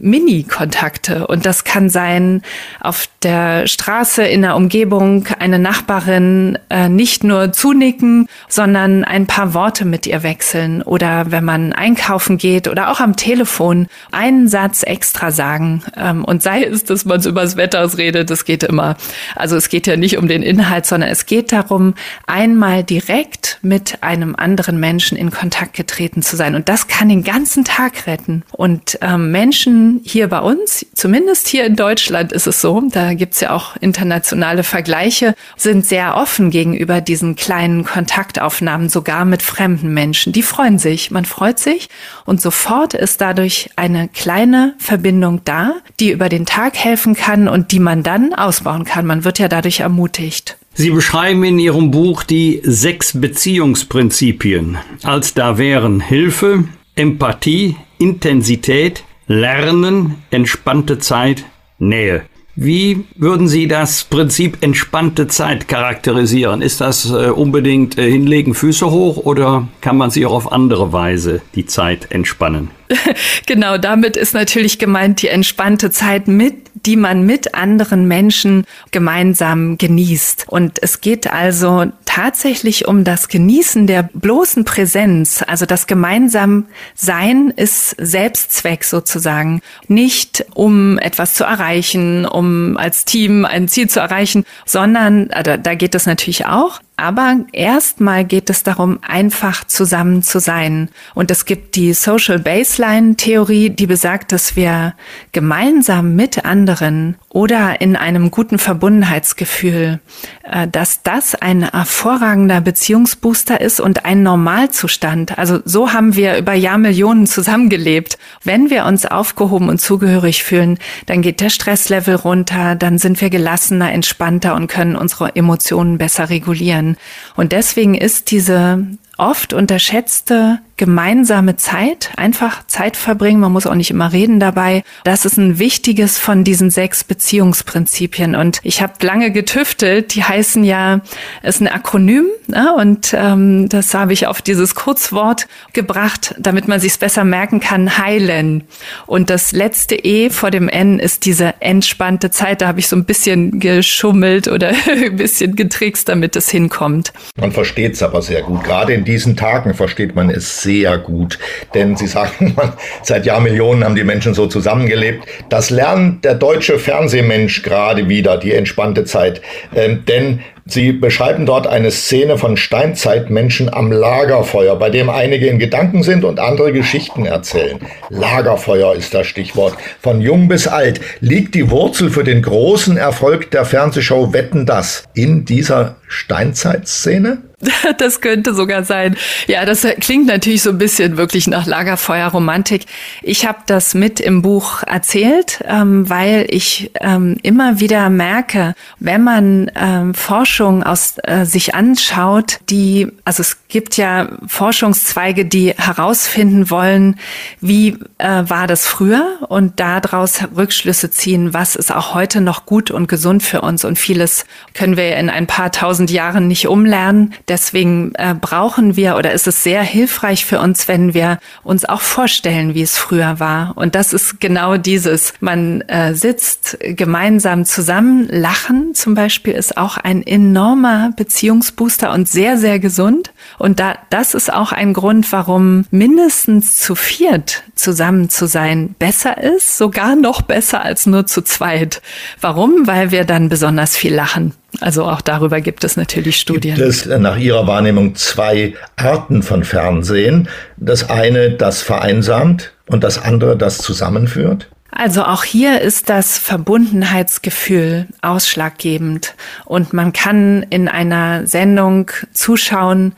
[0.00, 1.26] Mini-Kontakte.
[1.26, 2.42] Und das kann sein
[2.80, 9.54] auf der Straße, in der Umgebung, eine Nachbarin äh, nicht nur zunicken, sondern ein paar
[9.54, 10.82] Worte mit ihr wechseln.
[10.82, 15.82] Oder wenn man einkaufen geht oder auch am Telefon einen Satz extra sagen.
[15.96, 18.96] Ähm, und sei es, dass man übers Wetter redet, das geht immer.
[19.34, 21.94] Also es geht ja nicht um den Inhalt, sondern es geht darum,
[22.26, 26.54] einmal direkt mit einem anderen Menschen in Kontakt getreten zu sein.
[26.54, 28.42] Und das kann den ganzen Tag retten.
[28.52, 33.40] Und ähm, Menschen, hier bei uns, zumindest hier in Deutschland ist es so, da gibt's
[33.40, 40.32] ja auch internationale Vergleiche, sind sehr offen gegenüber diesen kleinen Kontaktaufnahmen, sogar mit fremden Menschen.
[40.32, 41.88] Die freuen sich, man freut sich
[42.24, 47.72] und sofort ist dadurch eine kleine Verbindung da, die über den Tag helfen kann und
[47.72, 49.06] die man dann ausbauen kann.
[49.06, 50.56] Man wird ja dadurch ermutigt.
[50.74, 56.64] Sie beschreiben in Ihrem Buch die sechs Beziehungsprinzipien, als da wären Hilfe,
[56.94, 61.44] Empathie, Intensität, Lernen, entspannte Zeit,
[61.78, 62.22] Nähe.
[62.56, 66.62] Wie würden Sie das Prinzip entspannte Zeit charakterisieren?
[66.62, 70.92] Ist das äh, unbedingt äh, hinlegen, Füße hoch oder kann man sich auch auf andere
[70.92, 72.72] Weise die Zeit entspannen?
[73.46, 79.78] genau, damit ist natürlich gemeint die entspannte Zeit mit die man mit anderen Menschen gemeinsam
[79.78, 80.46] genießt.
[80.48, 85.44] Und es geht also tatsächlich um das Genießen der bloßen Präsenz.
[85.46, 89.60] Also das gemeinsam Sein ist Selbstzweck sozusagen.
[89.88, 95.74] Nicht um etwas zu erreichen, um als Team ein Ziel zu erreichen, sondern, also da
[95.74, 100.90] geht es natürlich auch, aber erstmal geht es darum, einfach zusammen zu sein.
[101.14, 104.94] Und es gibt die Social Baseline Theorie, die besagt, dass wir
[105.32, 110.00] gemeinsam mit anderen oder in einem guten Verbundenheitsgefühl,
[110.42, 115.38] äh, dass das ein hervorragender Beziehungsbooster ist und ein Normalzustand.
[115.38, 118.18] Also so haben wir über Jahrmillionen zusammengelebt.
[118.44, 123.30] Wenn wir uns aufgehoben und zugehörig fühlen, dann geht der Stresslevel runter, dann sind wir
[123.30, 126.89] gelassener, entspannter und können unsere Emotionen besser regulieren.
[127.36, 128.86] Und deswegen ist diese
[129.18, 134.82] oft unterschätzte gemeinsame Zeit, einfach Zeit verbringen, man muss auch nicht immer reden dabei.
[135.04, 138.34] Das ist ein wichtiges von diesen sechs Beziehungsprinzipien.
[138.34, 141.02] Und ich habe lange getüftelt, die heißen ja,
[141.42, 142.74] ist ein Akronym ne?
[142.74, 147.98] und ähm, das habe ich auf dieses Kurzwort gebracht, damit man sich besser merken kann,
[147.98, 148.64] heilen.
[149.06, 152.62] Und das letzte E vor dem N ist diese entspannte Zeit.
[152.62, 157.12] Da habe ich so ein bisschen geschummelt oder ein bisschen getrickst, damit es hinkommt.
[157.36, 158.64] Man versteht es aber sehr gut.
[158.64, 161.38] Gerade in diesen Tagen versteht man es sehr gut.
[161.74, 162.56] Denn Sie sagen,
[163.02, 165.24] seit Jahrmillionen haben die Menschen so zusammengelebt.
[165.48, 169.40] Das lernt der deutsche Fernsehmensch gerade wieder, die entspannte Zeit.
[169.74, 175.58] Ähm, denn Sie beschreiben dort eine Szene von Steinzeitmenschen am Lagerfeuer, bei dem einige in
[175.58, 177.80] Gedanken sind und andere Geschichten erzählen.
[178.08, 179.74] Lagerfeuer ist das Stichwort.
[180.00, 185.04] Von jung bis alt liegt die Wurzel für den großen Erfolg der Fernsehshow Wetten das
[185.14, 187.49] in dieser Steinzeitszene?
[187.98, 189.16] Das könnte sogar sein.
[189.46, 192.86] Ja, das klingt natürlich so ein bisschen wirklich nach Lagerfeuerromantik.
[193.22, 199.22] Ich habe das mit im Buch erzählt, ähm, weil ich ähm, immer wieder merke, wenn
[199.22, 206.70] man ähm, Forschung aus äh, sich anschaut, die, also es gibt ja Forschungszweige, die herausfinden
[206.70, 207.18] wollen,
[207.60, 212.90] wie äh, war das früher und daraus Rückschlüsse ziehen, was ist auch heute noch gut
[212.90, 217.34] und gesund für uns und vieles können wir in ein paar tausend Jahren nicht umlernen.
[217.50, 222.00] Deswegen äh, brauchen wir oder ist es sehr hilfreich für uns, wenn wir uns auch
[222.00, 223.72] vorstellen, wie es früher war.
[223.76, 225.34] Und das ist genau dieses.
[225.40, 232.56] Man äh, sitzt gemeinsam zusammen, lachen zum Beispiel ist auch ein enormer Beziehungsbooster und sehr,
[232.56, 233.32] sehr gesund.
[233.58, 239.42] Und da, das ist auch ein Grund, warum mindestens zu viert zusammen zu sein besser
[239.42, 242.00] ist, sogar noch besser als nur zu zweit.
[242.40, 242.86] Warum?
[242.86, 244.54] Weil wir dann besonders viel lachen.
[244.80, 246.76] Also auch darüber gibt es natürlich Studien.
[246.76, 250.48] Gibt es nach Ihrer Wahrnehmung zwei Arten von Fernsehen?
[250.76, 254.68] Das eine, das vereinsamt und das andere, das zusammenführt?
[254.92, 259.34] Also auch hier ist das Verbundenheitsgefühl ausschlaggebend
[259.64, 263.14] und man kann in einer Sendung zuschauen,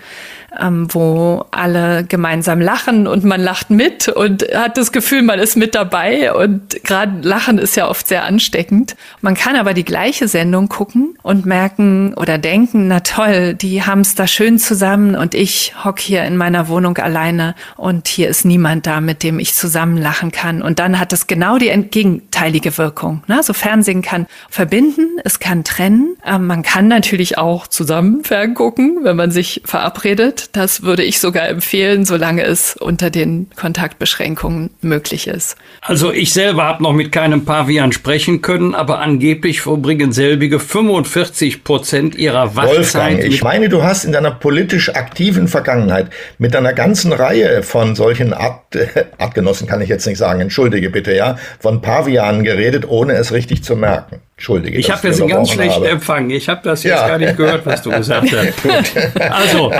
[0.61, 5.57] ähm, wo alle gemeinsam lachen und man lacht mit und hat das Gefühl, man ist
[5.57, 8.97] mit dabei und gerade Lachen ist ja oft sehr ansteckend.
[9.21, 14.01] Man kann aber die gleiche Sendung gucken und merken oder denken, na toll, die haben
[14.01, 18.45] es da schön zusammen und ich hock hier in meiner Wohnung alleine und hier ist
[18.45, 20.63] niemand da, mit dem ich zusammen lachen kann.
[20.63, 23.23] Und dann hat es genau die entgegenteilige Wirkung.
[23.27, 23.43] Ne?
[23.43, 26.17] So Fernsehen kann verbinden, es kann trennen.
[26.25, 30.42] Ähm, man kann natürlich auch zusammen ferngucken, wenn man sich verabredet.
[30.53, 35.57] Das würde ich sogar empfehlen, solange es unter den Kontaktbeschränkungen möglich ist.
[35.81, 41.65] Also ich selber habe noch mit keinem Pavian sprechen können, aber angeblich verbringen selbige 45
[41.65, 42.77] Prozent ihrer Wachzeit.
[42.77, 47.95] Wolfgang, ich meine, du hast in deiner politisch aktiven Vergangenheit mit einer ganzen Reihe von
[47.95, 52.89] solchen Art, äh, Artgenossen, kann ich jetzt nicht sagen, entschuldige bitte, ja, von Pavianen geredet,
[52.89, 54.21] ohne es richtig zu merken.
[54.43, 54.77] Entschuldige.
[54.77, 56.31] Ich habe jetzt einen ganz schlechten Empfang.
[56.31, 57.07] Ich habe das jetzt ja.
[57.07, 58.29] gar nicht gehört, was du gesagt
[58.65, 58.97] hast.
[59.17, 59.71] also,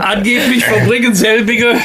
[0.00, 1.76] angeblich verbringen selbige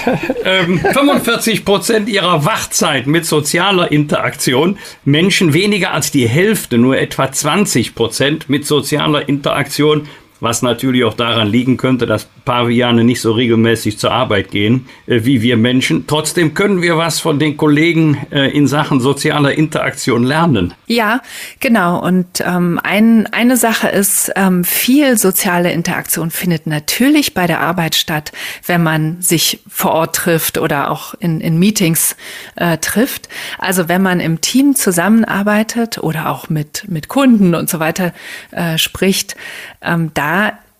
[0.44, 4.80] ähm, 45 Prozent ihrer Wachzeit mit sozialer Interaktion.
[5.06, 10.07] Menschen weniger als die Hälfte, nur etwa 20 Prozent mit sozialer Interaktion
[10.39, 15.22] was natürlich auch daran liegen könnte, dass Paviane nicht so regelmäßig zur Arbeit gehen äh,
[15.23, 16.05] wie wir Menschen.
[16.07, 20.73] Trotzdem können wir was von den Kollegen äh, in Sachen sozialer Interaktion lernen.
[20.85, 21.22] Ja,
[21.59, 22.03] genau.
[22.03, 27.95] Und ähm, ein, eine Sache ist, ähm, viel soziale Interaktion findet natürlich bei der Arbeit
[27.95, 28.31] statt,
[28.65, 32.15] wenn man sich vor Ort trifft oder auch in, in Meetings
[32.55, 33.30] äh, trifft.
[33.57, 38.14] Also wenn man im Team zusammenarbeitet oder auch mit, mit Kunden und so weiter
[38.51, 39.35] äh, spricht,
[39.81, 40.26] ähm, da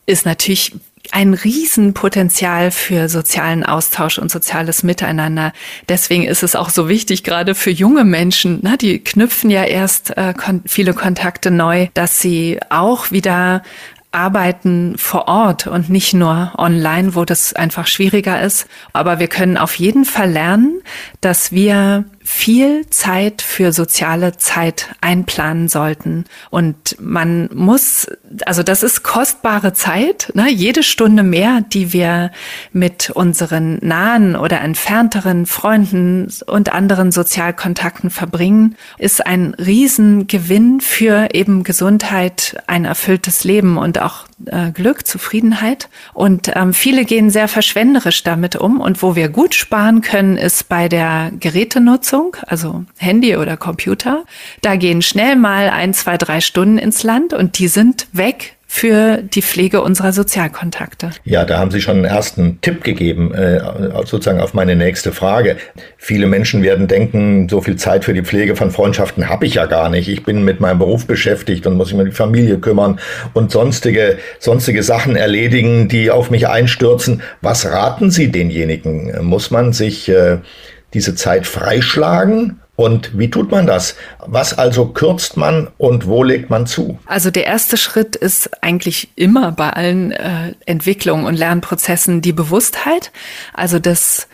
[0.06, 0.74] ist natürlich
[1.11, 5.53] ein Riesenpotenzial für sozialen Austausch und soziales Miteinander.
[5.88, 10.18] Deswegen ist es auch so wichtig, gerade für junge Menschen, na, die knüpfen ja erst
[10.18, 13.64] äh, kon viele Kontakte neu, dass sie auch wieder
[14.11, 18.68] arbeiten vor Ort und nicht nur online, wo das einfach schwieriger ist.
[18.94, 20.82] Aber wir können auf jeden Fall lernen,
[21.22, 26.26] dass wir viel Zeit für soziale Zeit einplanen sollten.
[26.49, 28.08] Und man muss,
[28.45, 30.49] also das ist kostbare Zeit, ne?
[30.49, 32.32] jede Stunde mehr, die wir
[32.74, 41.64] mit unseren nahen oder entfernteren Freunden und anderen Sozialkontakten verbringen, ist ein Riesengewinn für eben
[41.64, 45.90] Gesundheit, ein erfülltes Leben und auch äh, Glück, Zufriedenheit.
[46.14, 48.80] Und ähm, viele gehen sehr verschwenderisch damit um.
[48.80, 54.24] Und wo wir gut sparen können, ist bei der Gerätenutzung Nutzung, also Handy oder Computer.
[54.62, 59.23] Da gehen schnell mal ein, zwei, drei Stunden ins Land und die sind weg für
[59.23, 61.11] die Pflege unserer Sozialkontakte.
[61.23, 63.61] Ja, da haben Sie schon einen ersten Tipp gegeben, äh,
[64.06, 65.56] sozusagen auf meine nächste Frage.
[65.98, 69.65] Viele Menschen werden denken, so viel Zeit für die Pflege von Freundschaften habe ich ja
[69.65, 70.10] gar nicht.
[70.10, 72.99] Ich bin mit meinem Beruf beschäftigt und muss mich um die Familie kümmern
[73.34, 77.22] und sonstige, sonstige Sachen erledigen, die auf mich einstürzen.
[77.41, 79.26] Was raten Sie denjenigen?
[79.26, 80.39] Muss man sich äh,
[80.94, 82.60] diese Zeit freischlagen?
[82.78, 83.95] Und wie tut man das?
[84.20, 86.99] Was also kürzt man und wo legt man zu?
[87.08, 93.12] Also der erste Schritt ist eigentlich immer bei allen äh, Entwicklungen und Lernprozessen die Bewusstheit.
[93.56, 94.28] Also das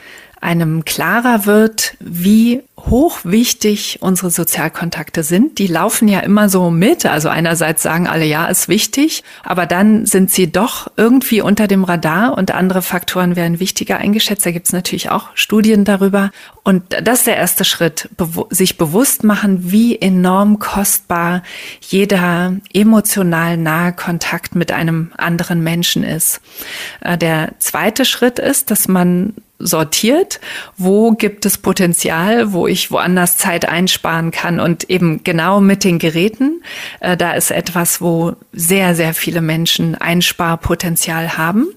[0.44, 5.58] einem klarer wird, wie hoch wichtig unsere Sozialkontakte sind.
[5.58, 7.06] Die laufen ja immer so mit.
[7.06, 11.86] Also einerseits sagen alle, ja, ist wichtig, aber dann sind sie doch irgendwie unter dem
[11.86, 14.46] Radar und andere Faktoren werden wichtiger eingeschätzt.
[14.46, 16.32] Da gibt es natürlich auch Studien darüber.
[16.64, 18.10] Und das ist der erste Schritt,
[18.50, 21.42] sich bewusst machen, wie enorm kostbar
[21.80, 26.42] jeder emotional nahe Kontakt mit einem anderen Menschen ist.
[27.02, 29.34] Äh, der zweite Schritt ist, dass man
[29.66, 30.40] sortiert,
[30.78, 36.00] wo gibt es Potenzial, wo ich woanders Zeit einsparen kann und eben genau mit den
[36.00, 36.64] Geräten.
[37.00, 41.68] Äh, da ist etwas, wo sehr, sehr viele Menschen Einsparpotenzial haben.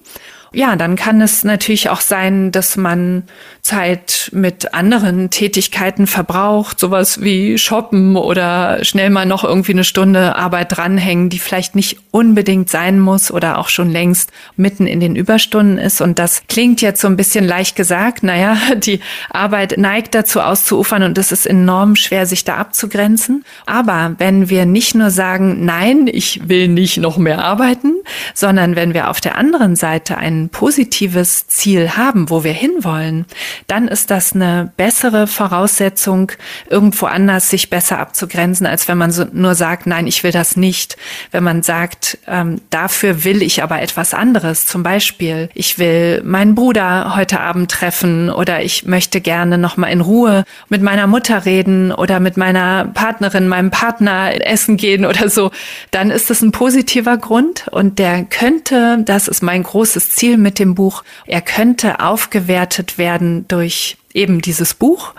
[0.53, 3.23] Ja, dann kann es natürlich auch sein, dass man
[3.67, 10.37] Zeit mit anderen Tätigkeiten verbraucht, sowas wie shoppen oder schnell mal noch irgendwie eine Stunde
[10.37, 15.17] Arbeit dranhängen, die vielleicht nicht unbedingt sein muss oder auch schon längst mitten in den
[15.17, 15.99] Überstunden ist.
[15.99, 18.23] Und das klingt jetzt so ein bisschen leicht gesagt.
[18.23, 23.43] Naja, die Arbeit neigt dazu auszuufern und es ist enorm schwer, sich da abzugrenzen.
[23.65, 27.95] Aber wenn wir nicht nur sagen, nein, ich will nicht noch mehr arbeiten,
[28.33, 33.25] sondern wenn wir auf der anderen Seite ein positives Ziel haben, wo wir hinwollen,
[33.65, 36.31] dann ist das eine bessere Voraussetzung,
[36.69, 40.55] irgendwo anders sich besser abzugrenzen, als wenn man so nur sagt, nein, ich will das
[40.55, 40.97] nicht.
[41.31, 44.65] Wenn man sagt, ähm, dafür will ich aber etwas anderes.
[44.65, 49.87] Zum Beispiel, ich will meinen Bruder heute Abend treffen oder ich möchte gerne noch mal
[49.87, 55.29] in Ruhe mit meiner Mutter reden oder mit meiner Partnerin, meinem Partner essen gehen oder
[55.29, 55.51] so,
[55.91, 60.59] dann ist das ein positiver Grund und der könnte, das ist mein großes Ziel mit
[60.59, 65.13] dem Buch, er könnte aufgewertet werden durch eben dieses Buch,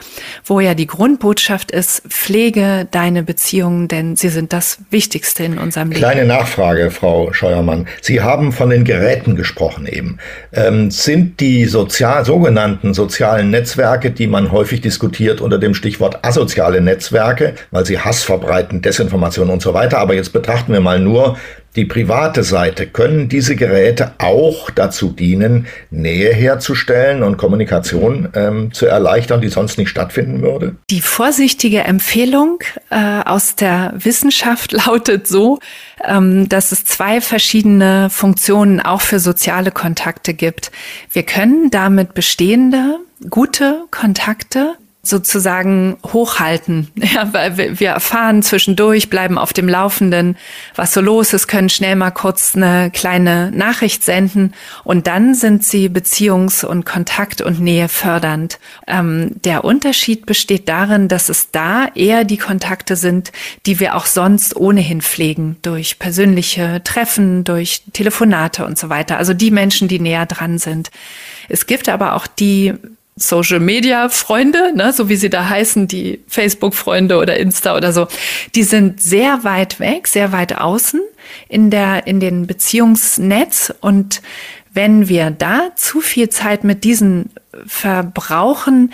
[0.45, 5.91] wo ja die Grundbotschaft ist, pflege deine Beziehungen, denn sie sind das Wichtigste in unserem
[5.91, 6.01] Leben.
[6.01, 7.87] Kleine Nachfrage, Frau Scheuermann.
[8.03, 10.19] Sie haben von den Geräten gesprochen eben.
[10.53, 16.81] Ähm, sind die sozial, sogenannten sozialen Netzwerke, die man häufig diskutiert unter dem Stichwort asoziale
[16.81, 21.37] Netzwerke, weil sie Hass verbreiten, Desinformation und so weiter, aber jetzt betrachten wir mal nur
[21.77, 28.87] die private Seite, können diese Geräte auch dazu dienen, Nähe herzustellen und Kommunikation ähm, zu
[28.87, 30.77] erleichtern, die sonst nicht stattfinden würde?
[30.91, 35.59] Die vorsichtige Empfehlung äh, aus der Wissenschaft lautet so,
[36.05, 40.71] ähm, dass es zwei verschiedene Funktionen auch für soziale Kontakte gibt.
[41.13, 42.99] Wir können damit bestehende
[43.31, 44.75] gute Kontakte
[45.09, 46.89] sozusagen hochhalten.
[47.09, 50.37] Ja, weil wir erfahren zwischendurch, bleiben auf dem Laufenden,
[50.75, 54.53] was so los ist, können schnell mal kurz eine kleine Nachricht senden
[54.85, 58.59] und dann sind sie Beziehungs- und Kontakt- und Nähe fördernd.
[58.87, 63.33] Ähm, der Unterschied besteht darin, dass es da eher die Kontakte sind,
[63.65, 69.17] die wir auch sonst ohnehin pflegen, durch persönliche Treffen, durch Telefonate und so weiter.
[69.17, 70.91] Also die Menschen, die näher dran sind.
[71.49, 72.75] Es gibt aber auch die
[73.19, 77.93] Social Media Freunde, ne, so wie sie da heißen, die Facebook Freunde oder Insta oder
[77.93, 78.07] so,
[78.55, 81.01] die sind sehr weit weg, sehr weit außen
[81.49, 83.75] in der, in den Beziehungsnetz.
[83.81, 84.23] Und
[84.73, 87.31] wenn wir da zu viel Zeit mit diesen
[87.67, 88.93] verbrauchen,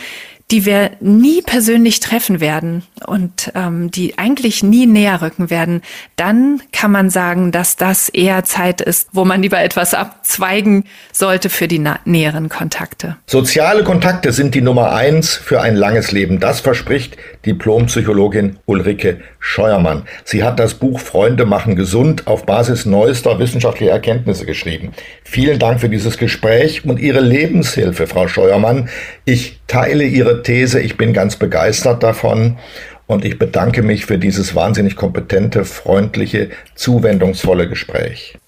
[0.51, 5.81] die wir nie persönlich treffen werden und ähm, die eigentlich nie näher rücken werden,
[6.17, 11.49] dann kann man sagen, dass das eher Zeit ist, wo man lieber etwas abzweigen sollte
[11.49, 13.17] für die näheren Kontakte.
[13.27, 16.41] Soziale Kontakte sind die Nummer eins für ein langes Leben.
[16.41, 17.17] Das verspricht
[17.47, 20.03] Diplompsychologin Ulrike Scheuermann.
[20.25, 24.93] Sie hat das Buch Freunde machen gesund auf Basis neuester wissenschaftlicher Erkenntnisse geschrieben.
[25.25, 28.89] Vielen Dank für dieses Gespräch und Ihre Lebenshilfe, Frau Scheuermann.
[29.25, 32.59] Ich teile Ihre These, ich bin ganz begeistert davon
[33.07, 38.39] und ich bedanke mich für dieses wahnsinnig kompetente, freundliche, zuwendungsvolle Gespräch.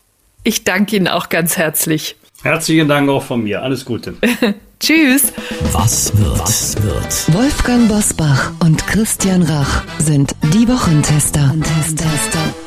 [0.44, 2.16] Ich danke Ihnen auch ganz herzlich.
[2.42, 3.62] Herzlichen Dank auch von mir.
[3.62, 4.14] Alles Gute.
[4.80, 5.32] Tschüss.
[5.72, 6.38] Was wird?
[6.38, 7.34] Was wird?
[7.34, 11.40] Wolfgang Bosbach und Christian Rach sind die Wochentester.
[11.48, 12.65] Wochentester.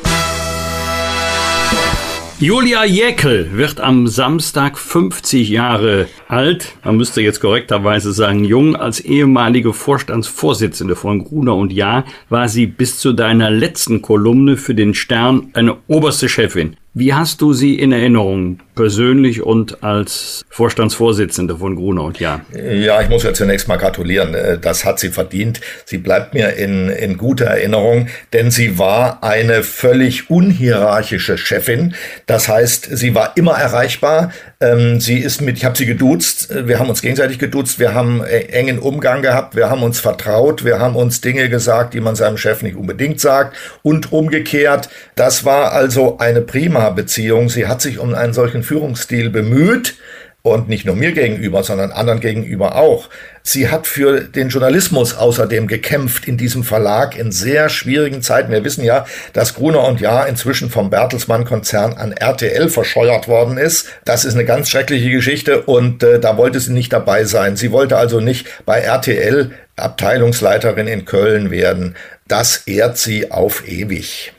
[2.42, 6.74] Julia Jäckel wird am Samstag 50 Jahre alt.
[6.82, 8.76] Man müsste jetzt korrekterweise sagen jung.
[8.76, 14.74] Als ehemalige Vorstandsvorsitzende von Gruner und Jahr war sie bis zu deiner letzten Kolumne für
[14.74, 16.76] den Stern eine oberste Chefin.
[16.94, 22.40] Wie hast du sie in Erinnerung, persönlich und als Vorstandsvorsitzende von Gruner und Jahr?
[22.54, 24.32] Ja, ich muss ja zunächst mal gratulieren.
[24.34, 25.60] Äh, das hat sie verdient.
[25.84, 31.94] Sie bleibt mir in, in guter Erinnerung, denn sie war eine völlig unhierarchische Chefin.
[32.24, 34.32] Das heißt, sie war immer erreichbar.
[34.62, 38.22] Ähm, sie ist mit, ich habe sie geduzt, wir haben uns gegenseitig geduzt, wir haben
[38.22, 42.14] äh, engen Umgang gehabt, wir haben uns vertraut, wir haben uns Dinge gesagt, die man
[42.14, 44.88] seinem Chef nicht unbedingt sagt und umgekehrt.
[45.16, 47.50] Das war also eine prima Beziehung.
[47.50, 49.96] Sie hat sich um einen solchen Führungsstil bemüht
[50.42, 53.08] und nicht nur mir gegenüber, sondern anderen gegenüber auch.
[53.42, 58.52] Sie hat für den Journalismus außerdem gekämpft in diesem Verlag in sehr schwierigen Zeiten.
[58.52, 63.88] Wir wissen ja, dass Gruner und Jahr inzwischen vom Bertelsmann-Konzern an RTL verscheuert worden ist.
[64.04, 67.56] Das ist eine ganz schreckliche Geschichte und äh, da wollte sie nicht dabei sein.
[67.56, 71.96] Sie wollte also nicht bei RTL Abteilungsleiterin in Köln werden.
[72.28, 74.32] Das ehrt sie auf ewig.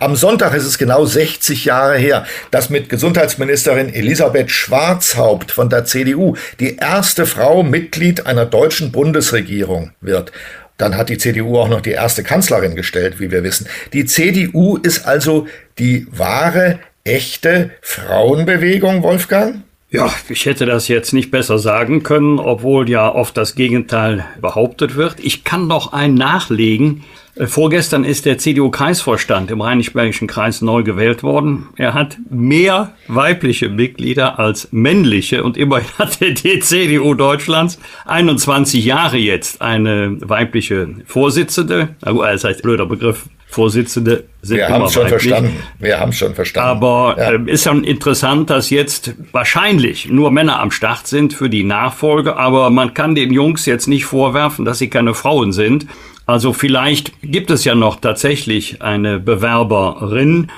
[0.00, 5.84] Am Sonntag ist es genau 60 Jahre her, dass mit Gesundheitsministerin Elisabeth Schwarzhaupt von der
[5.84, 10.32] CDU die erste Frau Mitglied einer deutschen Bundesregierung wird.
[10.76, 13.66] Dann hat die CDU auch noch die erste Kanzlerin gestellt, wie wir wissen.
[13.92, 15.46] Die CDU ist also
[15.78, 19.62] die wahre, echte Frauenbewegung, Wolfgang?
[19.90, 24.96] Ja, ich hätte das jetzt nicht besser sagen können, obwohl ja oft das Gegenteil behauptet
[24.96, 25.16] wird.
[25.20, 27.04] Ich kann noch ein nachlegen.
[27.34, 31.68] Äh, vorgestern ist der CDU-Kreisvorstand im Rheinisch-Bergischen Kreis neu gewählt worden.
[31.76, 39.16] Er hat mehr weibliche Mitglieder als männliche und immerhin hat die CDU Deutschlands 21 Jahre
[39.16, 41.96] jetzt eine weibliche Vorsitzende.
[42.00, 45.56] Das heißt, blöder Begriff, Vorsitzende sind Wir haben es schon verstanden.
[45.78, 46.68] Wir haben es schon verstanden.
[46.70, 47.32] Aber Ja.
[47.32, 52.36] ähm, ist schon interessant, dass jetzt wahrscheinlich nur Männer am Start sind für die Nachfolge.
[52.36, 55.86] Aber man kann den Jungs jetzt nicht vorwerfen, dass sie keine Frauen sind.
[56.26, 60.48] Also vielleicht gibt es ja noch tatsächlich eine Bewerberin.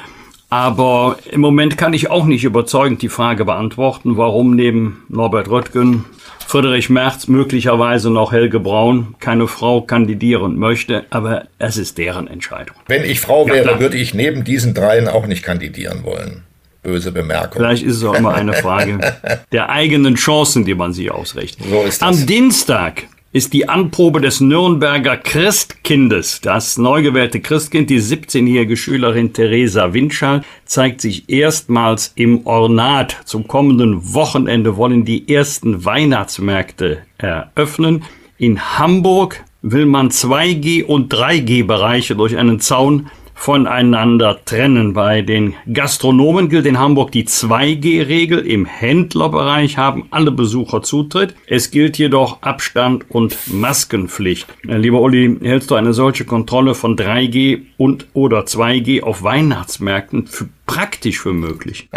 [0.51, 6.05] Aber im Moment kann ich auch nicht überzeugend die Frage beantworten, warum neben Norbert Röttgen,
[6.47, 11.05] Friedrich Merz, möglicherweise noch Helge Braun keine Frau kandidieren möchte.
[11.11, 12.77] Aber es ist deren Entscheidung.
[12.87, 13.81] Wenn ich Frau Ja, wäre, klar.
[13.81, 16.43] würde ich neben diesen dreien auch nicht kandidieren wollen.
[16.83, 17.63] Böse Bemerkung.
[17.63, 18.99] Vielleicht ist es auch immer eine Frage
[19.53, 21.67] der eigenen Chancen, die man sich ausrichtet.
[21.69, 22.09] So ist das.
[22.21, 23.05] Am Dienstag
[23.35, 26.41] ist die Anprobe des Nürnberger Christkindes.
[26.41, 33.17] Das neu gewählte Christkind, die 17-jährige Schülerin Theresa Winschall, zeigt sich erstmals im Ornat.
[33.25, 38.05] Zum kommenden Wochenende wollen die ersten Weihnachtsmärkte eröffnen.
[38.39, 44.95] In Hamburg will man 2G und 3G-Bereiche durch einen Zaun voneinander trennen.
[44.95, 48.39] Bei den Gastronomen gilt in Hamburg die 2G-Regel.
[48.39, 51.35] Im Händlerbereich haben alle Besucher Zutritt.
[51.47, 54.47] Es gilt jedoch Abstand und Maskenpflicht.
[54.67, 60.27] Äh, Lieber Uli, hältst du eine solche Kontrolle von 3G und oder 2G auf Weihnachtsmärkten
[60.27, 61.89] für praktisch für möglich?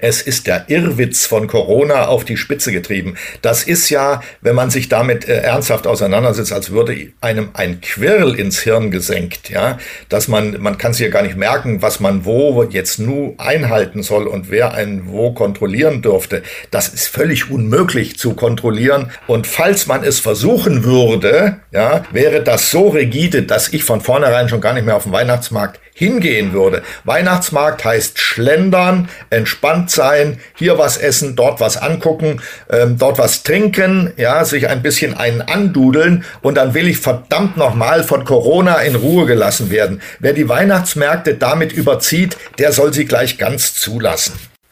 [0.00, 3.16] Es ist der Irrwitz von Corona auf die Spitze getrieben.
[3.42, 8.34] Das ist ja, wenn man sich damit äh, ernsthaft auseinandersetzt, als würde einem ein Quirl
[8.34, 9.78] ins Hirn gesenkt, ja,
[10.08, 14.02] dass man, man kann sich ja gar nicht merken, was man wo jetzt nur einhalten
[14.02, 16.42] soll und wer einen wo kontrollieren dürfte.
[16.70, 19.10] Das ist völlig unmöglich zu kontrollieren.
[19.26, 24.48] Und falls man es versuchen würde, ja, wäre das so rigide, dass ich von vornherein
[24.48, 26.82] schon gar nicht mehr auf den Weihnachtsmarkt hingehen würde.
[27.04, 32.40] Weihnachtsmarkt heißt schlendern, entspannt sein, hier was essen, dort was angucken,
[32.70, 37.58] ähm, dort was trinken, ja, sich ein bisschen einen andudeln und dann will ich verdammt
[37.58, 40.00] nochmal von Corona in Ruhe gelassen werden.
[40.20, 44.32] Wer die Weihnachtsmärkte damit überzieht, der soll sie gleich ganz zulassen.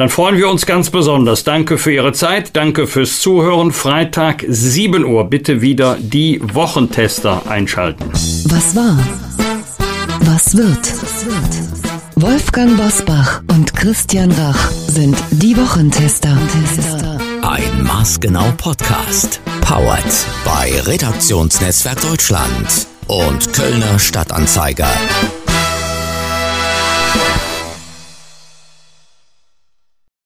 [0.00, 1.44] dann freuen wir uns ganz besonders.
[1.44, 3.70] Danke für Ihre Zeit, danke fürs Zuhören.
[3.70, 8.06] Freitag 7 Uhr bitte wieder die Wochentester einschalten.
[8.12, 8.98] Was war?
[10.20, 10.94] Was wird?
[12.16, 16.34] Wolfgang Bosbach und Christian Rach sind die Wochentester.
[17.42, 19.40] Ein Maßgenau Podcast.
[19.60, 24.88] Powered bei Redaktionsnetzwerk Deutschland und Kölner Stadtanzeiger.